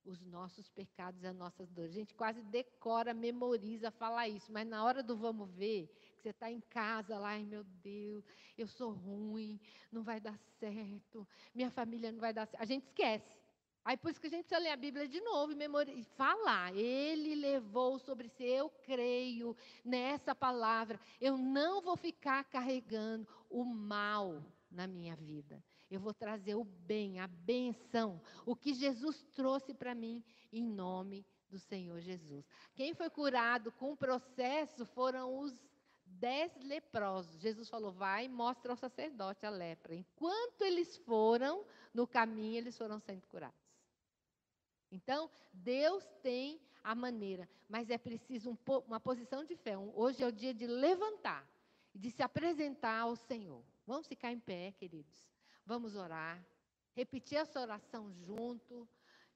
os 0.07 0.20
nossos 0.20 0.68
pecados 0.68 1.22
e 1.22 1.27
as 1.27 1.35
nossas 1.35 1.68
dores. 1.70 1.91
A 1.91 1.95
gente 1.95 2.14
quase 2.14 2.43
decora, 2.45 3.12
memoriza, 3.12 3.91
fala 3.91 4.29
isso, 4.29 4.53
mas 4.53 4.66
na 4.66 4.85
hora 4.85 5.03
do 5.03 5.16
vamos 5.16 5.51
ver, 5.51 5.89
que 6.16 6.22
você 6.22 6.31
está 6.31 6.51
em 6.51 6.61
casa 6.61 7.18
lá, 7.18 7.31
ai 7.31 7.45
meu 7.45 7.64
Deus, 7.83 8.24
eu 8.57 8.68
sou 8.68 8.93
ruim, 8.93 9.61
não 9.91 10.03
vai 10.03 10.20
dar 10.20 10.39
certo, 10.61 11.27
minha 11.55 11.70
família 11.70 12.12
não 12.12 12.20
vai 12.20 12.33
dar 12.33 12.47
certo. 12.47 12.62
A 12.62 12.66
gente 12.66 12.85
esquece. 12.85 13.37
Aí 13.85 13.97
por 13.97 14.11
isso 14.11 14.20
que 14.20 14.27
a 14.27 14.31
gente 14.31 14.47
precisa 14.47 14.61
ler 14.61 14.70
a 14.70 14.77
Bíblia 14.77 15.07
de 15.07 15.20
novo 15.20 15.53
e, 15.53 16.03
falar. 16.16 16.74
Ele 16.74 17.37
levou 17.37 18.01
sobre 18.01 18.29
si, 18.29 18.43
eu 18.43 18.68
creio 18.68 19.57
nessa 19.85 20.35
palavra. 20.35 20.99
Eu 21.20 21.39
não 21.39 21.81
vou 21.81 21.97
ficar 21.97 22.43
carregando 22.45 23.29
o 23.49 23.64
mal 23.64 24.43
na 24.68 24.89
minha 24.89 25.14
vida. 25.14 25.62
Eu 25.91 26.01
vou 26.01 26.12
trazer 26.12 26.55
o 26.55 26.64
bem, 26.64 27.20
a 27.20 27.26
benção, 27.26 28.20
o 28.45 28.57
que 28.57 28.74
Jesus 28.74 29.22
trouxe 29.34 29.72
para 29.72 29.95
mim 29.95 30.22
em 30.53 30.62
nome 30.62 31.24
do 31.49 31.59
Senhor 31.59 32.01
Jesus. 32.01 32.45
Quem 32.74 32.95
foi 32.95 33.09
curado 33.09 33.70
com 33.72 33.93
o 33.93 33.97
processo 33.97 34.84
foram 34.84 35.39
os 35.39 35.64
dez 36.05 36.53
leprosos. 36.57 37.41
Jesus 37.41 37.68
falou: 37.68 37.93
vai 37.93 38.24
e 38.24 38.28
mostra 38.28 38.72
ao 38.72 38.76
sacerdote 38.76 39.47
a 39.47 39.51
lepra. 39.51 39.95
Enquanto 39.95 40.62
eles 40.62 40.97
foram 40.99 41.64
no 41.95 42.07
caminho, 42.07 42.57
eles 42.57 42.76
foram 42.76 42.99
sendo 42.99 43.26
curados. 43.26 43.66
Então, 44.91 45.30
Deus 45.53 46.05
tem 46.22 46.61
a 46.82 46.95
maneira, 46.95 47.49
mas 47.68 47.91
é 47.91 47.99
preciso 47.99 48.51
um, 48.51 48.59
uma 48.87 49.01
posição 49.01 49.45
de 49.45 49.57
fé. 49.57 49.76
Hoje 49.76 50.22
é 50.22 50.26
o 50.26 50.32
dia 50.32 50.55
de 50.55 50.66
levantar 50.66 51.47
e 51.95 51.99
de 51.99 52.11
se 52.11 52.22
apresentar 52.22 53.01
ao 53.01 53.16
Senhor. 53.16 53.64
Vamos 53.87 54.07
ficar 54.07 54.32
em 54.32 54.39
pé, 54.39 54.72
queridos. 54.72 55.26
Vamos 55.66 55.96
orar. 55.96 56.42
Repetir 56.94 57.38
essa 57.38 57.60
oração 57.60 58.10
junto. 58.12 58.88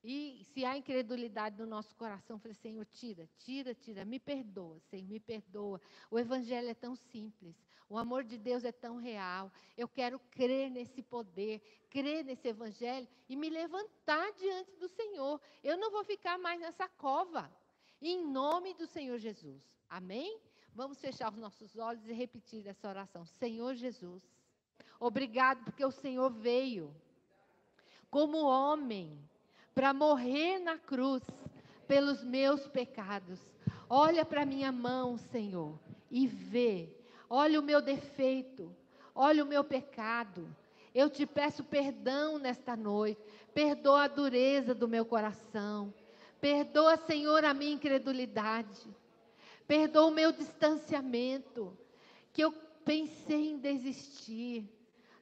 E 0.03 0.45
se 0.55 0.65
há 0.65 0.79
incredulidade 0.79 1.59
no 1.59 1.67
nosso 1.67 1.95
coração, 1.95 2.39
falei, 2.39 2.55
Senhor, 2.55 2.87
tira, 2.87 3.29
tira, 3.37 3.75
tira, 3.75 4.03
me 4.03 4.19
perdoa, 4.19 4.81
Senhor, 4.89 5.07
me 5.07 5.21
perdoa. 5.21 5.79
O 6.11 6.19
Evangelho 6.19 6.71
é 6.71 6.75
tão 6.75 6.97
simples, 6.97 7.55
o 7.87 7.99
amor 7.99 8.25
de 8.25 8.39
Deus 8.39 8.65
é 8.65 8.73
tão 8.73 8.97
real. 8.97 9.53
Eu 9.77 9.87
quero 9.87 10.19
crer 10.31 10.71
nesse 10.71 11.03
poder, 11.03 11.61
crer 11.91 12.25
nesse 12.25 12.49
Evangelho 12.49 13.07
e 13.29 13.37
me 13.37 13.51
levantar 13.51 14.33
diante 14.33 14.75
do 14.77 14.89
Senhor. 14.89 15.39
Eu 15.63 15.77
não 15.77 15.91
vou 15.91 16.03
ficar 16.03 16.39
mais 16.39 16.59
nessa 16.59 16.89
cova, 16.89 17.53
em 18.01 18.25
nome 18.27 18.73
do 18.73 18.87
Senhor 18.87 19.19
Jesus. 19.19 19.63
Amém? 19.87 20.41
Vamos 20.73 20.99
fechar 20.99 21.31
os 21.31 21.39
nossos 21.39 21.77
olhos 21.77 22.09
e 22.09 22.13
repetir 22.15 22.67
essa 22.67 22.89
oração. 22.89 23.27
Senhor 23.27 23.75
Jesus, 23.75 24.27
obrigado 24.99 25.65
porque 25.65 25.85
o 25.85 25.91
Senhor 25.91 26.31
veio 26.31 26.95
como 28.11 28.45
homem 28.45 29.19
para 29.75 29.95
morrer 29.95 30.59
na 30.59 30.77
cruz 30.77 31.23
pelos 31.87 32.25
meus 32.25 32.67
pecados. 32.67 33.41
Olha 33.89 34.25
para 34.25 34.45
minha 34.45 34.71
mão, 34.71 35.17
Senhor, 35.17 35.79
e 36.11 36.27
vê. 36.27 36.89
Olha 37.29 37.61
o 37.61 37.63
meu 37.63 37.81
defeito, 37.81 38.75
olha 39.15 39.45
o 39.45 39.47
meu 39.47 39.65
pecado. 39.65 40.49
Eu 40.95 41.09
te 41.09 41.25
peço 41.25 41.63
perdão 41.63 42.39
nesta 42.39 42.77
noite. 42.77 43.21
Perdoa 43.55 44.05
a 44.05 44.09
dureza 44.09 44.75
do 44.75 44.89
meu 44.89 45.05
coração. 45.05 45.95
Perdoa, 46.41 46.97
Senhor, 46.97 47.45
a 47.45 47.55
minha 47.55 47.73
incredulidade. 47.73 48.89
Perdoa 49.69 50.07
o 50.07 50.11
meu 50.11 50.33
distanciamento. 50.33 51.77
Que 52.33 52.43
eu 52.43 52.53
pensei 52.85 53.53
em 53.53 53.59
desistir. 53.59 54.69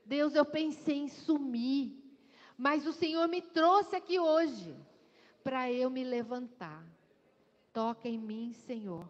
Deus, 0.04 0.34
eu 0.34 0.44
pensei 0.44 0.96
em 0.96 1.08
sumir. 1.08 1.96
Mas 2.56 2.86
o 2.86 2.92
Senhor 2.92 3.28
me 3.28 3.40
trouxe 3.40 3.94
aqui 3.94 4.18
hoje 4.18 4.76
para 5.44 5.70
eu 5.70 5.88
me 5.88 6.02
levantar. 6.02 6.84
Toca 7.72 8.08
em 8.08 8.18
mim, 8.18 8.52
Senhor. 8.52 9.08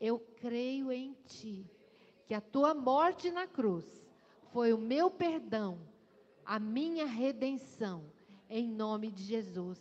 Eu 0.00 0.18
creio 0.18 0.90
em 0.90 1.12
Ti, 1.26 1.64
que 2.26 2.34
a 2.34 2.40
Tua 2.40 2.74
morte 2.74 3.30
na 3.30 3.46
cruz 3.46 3.84
foi 4.52 4.72
o 4.72 4.78
meu 4.78 5.10
perdão, 5.10 5.78
a 6.44 6.58
minha 6.58 7.06
redenção, 7.06 8.04
em 8.48 8.66
nome 8.66 9.10
de 9.10 9.22
Jesus. 9.22 9.78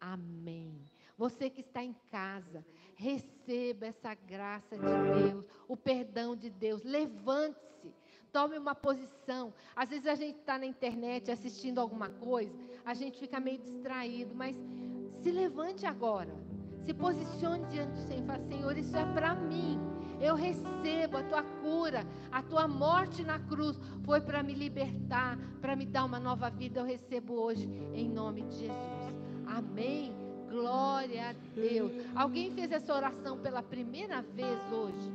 Amém. 0.00 0.80
Você 1.16 1.50
que 1.50 1.60
está 1.60 1.82
em 1.84 1.94
casa, 2.10 2.64
receba 2.96 3.86
essa 3.86 4.14
graça 4.14 4.76
de 4.76 4.82
Deus, 4.82 5.44
o 5.68 5.76
perdão 5.76 6.34
de 6.36 6.50
Deus. 6.50 6.82
Levante-se 6.82 7.64
Tome 8.34 8.58
uma 8.58 8.74
posição. 8.74 9.54
Às 9.76 9.90
vezes 9.90 10.08
a 10.08 10.16
gente 10.16 10.40
está 10.40 10.58
na 10.58 10.66
internet 10.66 11.30
assistindo 11.30 11.78
alguma 11.78 12.08
coisa, 12.08 12.52
a 12.84 12.92
gente 12.92 13.16
fica 13.16 13.38
meio 13.38 13.58
distraído, 13.58 14.34
mas 14.34 14.56
se 15.22 15.30
levante 15.30 15.86
agora. 15.86 16.34
Se 16.84 16.92
posicione 16.92 17.64
diante 17.66 17.92
do 17.92 18.08
Senhor 18.08 18.24
e 18.24 18.26
fala, 18.26 18.42
Senhor, 18.48 18.76
isso 18.76 18.96
é 18.96 19.04
para 19.12 19.36
mim. 19.36 19.78
Eu 20.20 20.34
recebo 20.34 21.18
a 21.18 21.22
tua 21.22 21.44
cura, 21.44 22.04
a 22.32 22.42
tua 22.42 22.66
morte 22.66 23.22
na 23.22 23.38
cruz 23.38 23.78
foi 24.04 24.20
para 24.20 24.42
me 24.42 24.52
libertar, 24.52 25.38
para 25.60 25.76
me 25.76 25.86
dar 25.86 26.04
uma 26.04 26.18
nova 26.18 26.50
vida. 26.50 26.80
Eu 26.80 26.84
recebo 26.84 27.34
hoje 27.34 27.68
em 27.94 28.08
nome 28.10 28.42
de 28.42 28.56
Jesus. 28.56 29.14
Amém. 29.46 30.23
Glória 31.04 31.28
a 31.28 31.32
Deus. 31.54 31.92
Alguém 32.14 32.50
fez 32.52 32.72
essa 32.72 32.94
oração 32.94 33.38
pela 33.38 33.62
primeira 33.62 34.22
vez 34.22 34.58
hoje? 34.72 35.12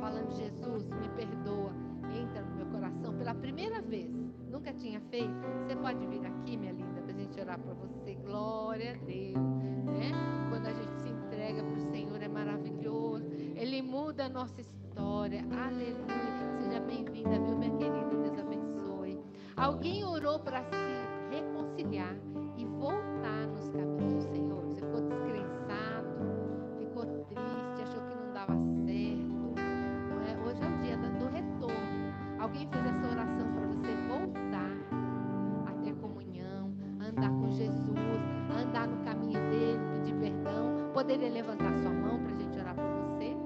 Falando, 0.00 0.32
Jesus, 0.32 0.90
me 0.90 1.08
perdoa. 1.10 1.70
Entra 2.12 2.42
no 2.42 2.56
meu 2.56 2.66
coração 2.66 3.16
pela 3.16 3.32
primeira 3.36 3.80
vez. 3.80 4.10
Nunca 4.50 4.72
tinha 4.72 4.98
feito? 4.98 5.32
Você 5.62 5.76
pode 5.76 6.04
vir 6.08 6.26
aqui, 6.26 6.56
minha 6.56 6.72
linda, 6.72 7.00
para 7.02 7.12
a 7.12 7.16
gente 7.16 7.40
orar 7.40 7.56
por 7.60 7.72
você. 7.74 8.14
Glória 8.16 8.94
a 8.94 9.04
Deus. 9.04 9.36
Né? 9.36 10.10
Quando 10.50 10.66
a 10.66 10.72
gente 10.72 10.96
se 11.02 11.08
entrega 11.08 11.62
para 11.62 11.72
o 11.72 11.92
Senhor, 11.92 12.20
é 12.20 12.28
maravilhoso. 12.28 13.24
Ele 13.54 13.80
muda 13.80 14.24
a 14.24 14.28
nossa 14.28 14.60
história. 14.60 15.44
Aleluia. 15.52 16.58
Seja 16.60 16.80
bem-vinda, 16.80 17.38
viu, 17.38 17.56
minha 17.56 17.76
querida? 17.76 18.16
Deus 18.16 18.38
abençoe. 18.40 19.20
Alguém 19.56 20.04
orou 20.04 20.40
para 20.40 20.64
se 20.64 21.30
reconciliar 21.30 22.16
Poderia 41.18 41.42
levantar 41.42 41.74
sua 41.74 41.90
mão 41.90 42.22
para 42.22 42.32
a 42.32 42.36
gente 42.36 42.60
orar 42.60 42.76
por 42.76 42.84
você? 42.84 43.36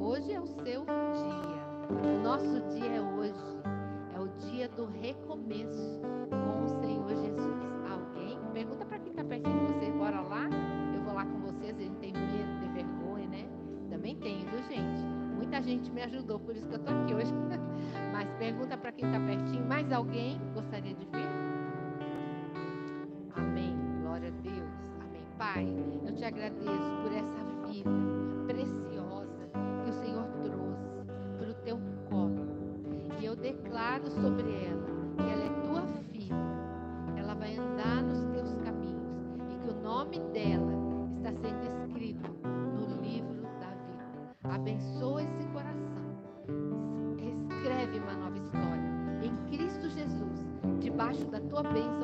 Hoje 0.00 0.32
é 0.32 0.40
o 0.40 0.46
seu 0.46 0.84
dia. 0.84 2.06
O 2.06 2.22
nosso 2.22 2.60
dia 2.72 2.86
é 2.86 3.00
hoje. 3.00 3.34
É 4.14 4.20
o 4.20 4.28
dia 4.48 4.68
do 4.68 4.86
recomeço 4.86 6.00
com 6.30 6.64
o 6.64 6.68
Senhor 6.68 7.08
Jesus. 7.08 7.56
Alguém? 7.90 8.38
Pergunta 8.52 8.84
para 8.84 9.00
quem 9.00 9.10
está 9.10 9.24
pertinho 9.24 9.58
de 9.58 9.72
você. 9.72 9.90
Bora 9.90 10.20
lá? 10.20 10.48
Eu 10.94 11.02
vou 11.02 11.14
lá 11.14 11.24
com 11.24 11.40
vocês. 11.40 11.76
Ele 11.80 11.96
tem 12.00 12.12
medo, 12.12 12.60
tem 12.60 12.72
vergonha, 12.74 13.26
né? 13.26 13.48
Também 13.90 14.14
tenho, 14.14 14.48
viu, 14.48 14.62
gente? 14.68 15.02
Muita 15.34 15.60
gente 15.62 15.90
me 15.90 16.02
ajudou, 16.02 16.38
por 16.38 16.54
isso 16.54 16.68
que 16.68 16.74
eu 16.74 16.78
estou 16.78 16.96
aqui 16.96 17.12
hoje. 17.12 17.32
Mas 18.14 18.32
pergunta 18.38 18.76
para 18.76 18.92
quem 18.92 19.06
está 19.06 19.18
pertinho. 19.18 19.66
Mais 19.66 19.90
alguém 19.90 20.40
gostaria 20.54 20.94
de 20.94 21.04
vir? 21.06 21.28
Amém. 23.34 23.76
Glória 24.00 24.28
a 24.28 24.42
Deus. 24.42 24.70
Amém. 25.00 25.24
Pai, 25.36 25.66
eu 26.06 26.14
te 26.14 26.24
agradeço 26.24 26.79
debaixo 51.60 51.62
da 51.62 51.62
tua 51.62 51.72
bênção 51.72 51.99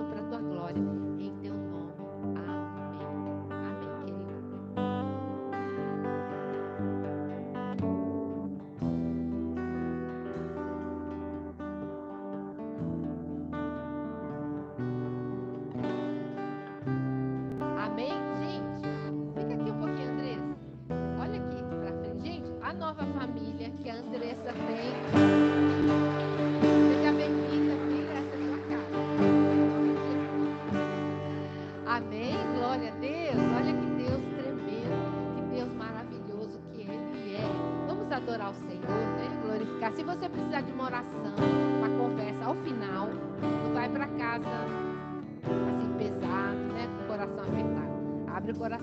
Abre 48.56 48.78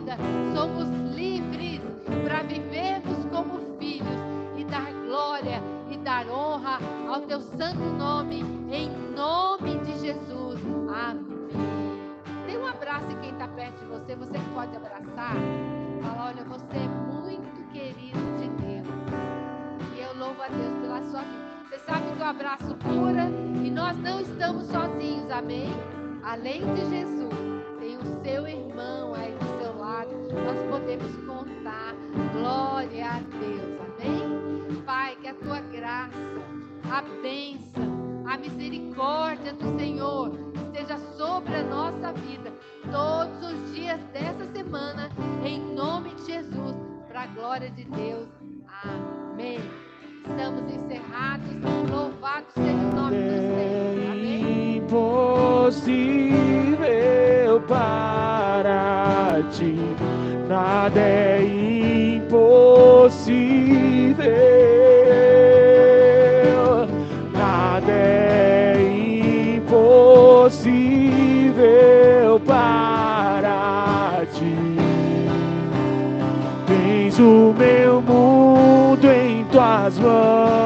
vida. 0.00 0.16
Somos 0.54 0.88
livres 1.14 1.80
para 2.24 2.42
vivermos 2.42 3.24
como 3.30 3.78
filhos 3.78 4.08
e 4.56 4.64
dar 4.64 4.92
glória 5.06 5.62
e 5.90 5.96
dar 5.98 6.26
honra 6.28 6.78
ao 7.08 7.20
teu 7.22 7.40
santo 7.40 7.80
nome, 7.80 8.40
em 8.70 8.90
nome 9.14 9.78
de 9.78 9.98
Jesus. 10.00 10.60
Amém. 10.88 11.30
Dê 12.46 12.56
um 12.56 12.66
abraço 12.66 13.10
em 13.10 13.16
quem 13.20 13.30
está 13.30 13.48
perto 13.48 13.78
de 13.78 13.86
você, 13.86 14.16
você 14.16 14.38
que 14.38 14.50
pode 14.54 14.76
abraçar. 14.76 15.34
Fala, 16.02 16.28
olha, 16.28 16.44
você 16.44 16.76
é 16.76 16.88
muito 16.88 17.72
querido 17.72 18.18
de 18.38 18.48
Deus. 18.48 18.70
seu 22.20 22.26
abraço 22.26 22.76
cura 22.84 23.30
e 23.64 23.70
nós 23.70 23.96
não 23.98 24.20
estamos 24.20 24.66
sozinhos, 24.66 25.30
amém? 25.30 25.70
Além 26.22 26.60
de 26.74 26.80
Jesus, 26.90 27.34
tem 27.78 27.96
o 27.96 28.22
seu 28.22 28.46
irmão 28.46 29.14
aí 29.14 29.32
do 29.32 29.59
nós 30.32 30.58
podemos 30.70 31.14
contar. 31.26 31.94
Glória 32.32 33.06
a 33.06 33.18
Deus, 33.18 33.80
amém? 33.80 34.82
Pai, 34.84 35.16
que 35.20 35.28
a 35.28 35.34
tua 35.34 35.60
graça, 35.60 36.16
a 36.90 37.02
bênção, 37.22 38.24
a 38.26 38.38
misericórdia 38.38 39.52
do 39.52 39.78
Senhor 39.78 40.32
esteja 40.66 40.98
sobre 41.16 41.54
a 41.54 41.62
nossa 41.62 42.12
vida 42.12 42.52
todos 42.90 43.52
os 43.52 43.74
dias 43.74 44.00
dessa 44.12 44.46
semana, 44.52 45.08
em 45.44 45.60
nome 45.74 46.14
de 46.14 46.26
Jesus, 46.26 46.76
para 47.08 47.22
a 47.22 47.26
glória 47.26 47.70
de 47.70 47.84
Deus. 47.84 48.28
Amém. 48.84 49.60
Estamos 50.26 50.72
encerrados. 50.72 51.50
Louvado 51.90 52.46
seja 52.54 52.72
o 52.72 52.94
nome 52.94 53.16
do 53.16 53.30
Senhor. 53.30 54.12
Amém. 54.12 54.49
Impossível 54.90 56.10
para 57.68 59.40
ti, 59.52 59.78
nada 60.48 61.00
é 61.00 61.44
impossível, 62.16 62.58
nada 67.32 67.92
é 67.92 68.82
impossível 69.54 70.50
para 72.44 74.26
ti. 74.32 74.56
Tens 76.66 77.16
o 77.20 77.54
meu 77.56 78.02
mundo 78.02 79.06
em 79.06 79.44
tuas 79.52 79.96
mãos 80.00 80.59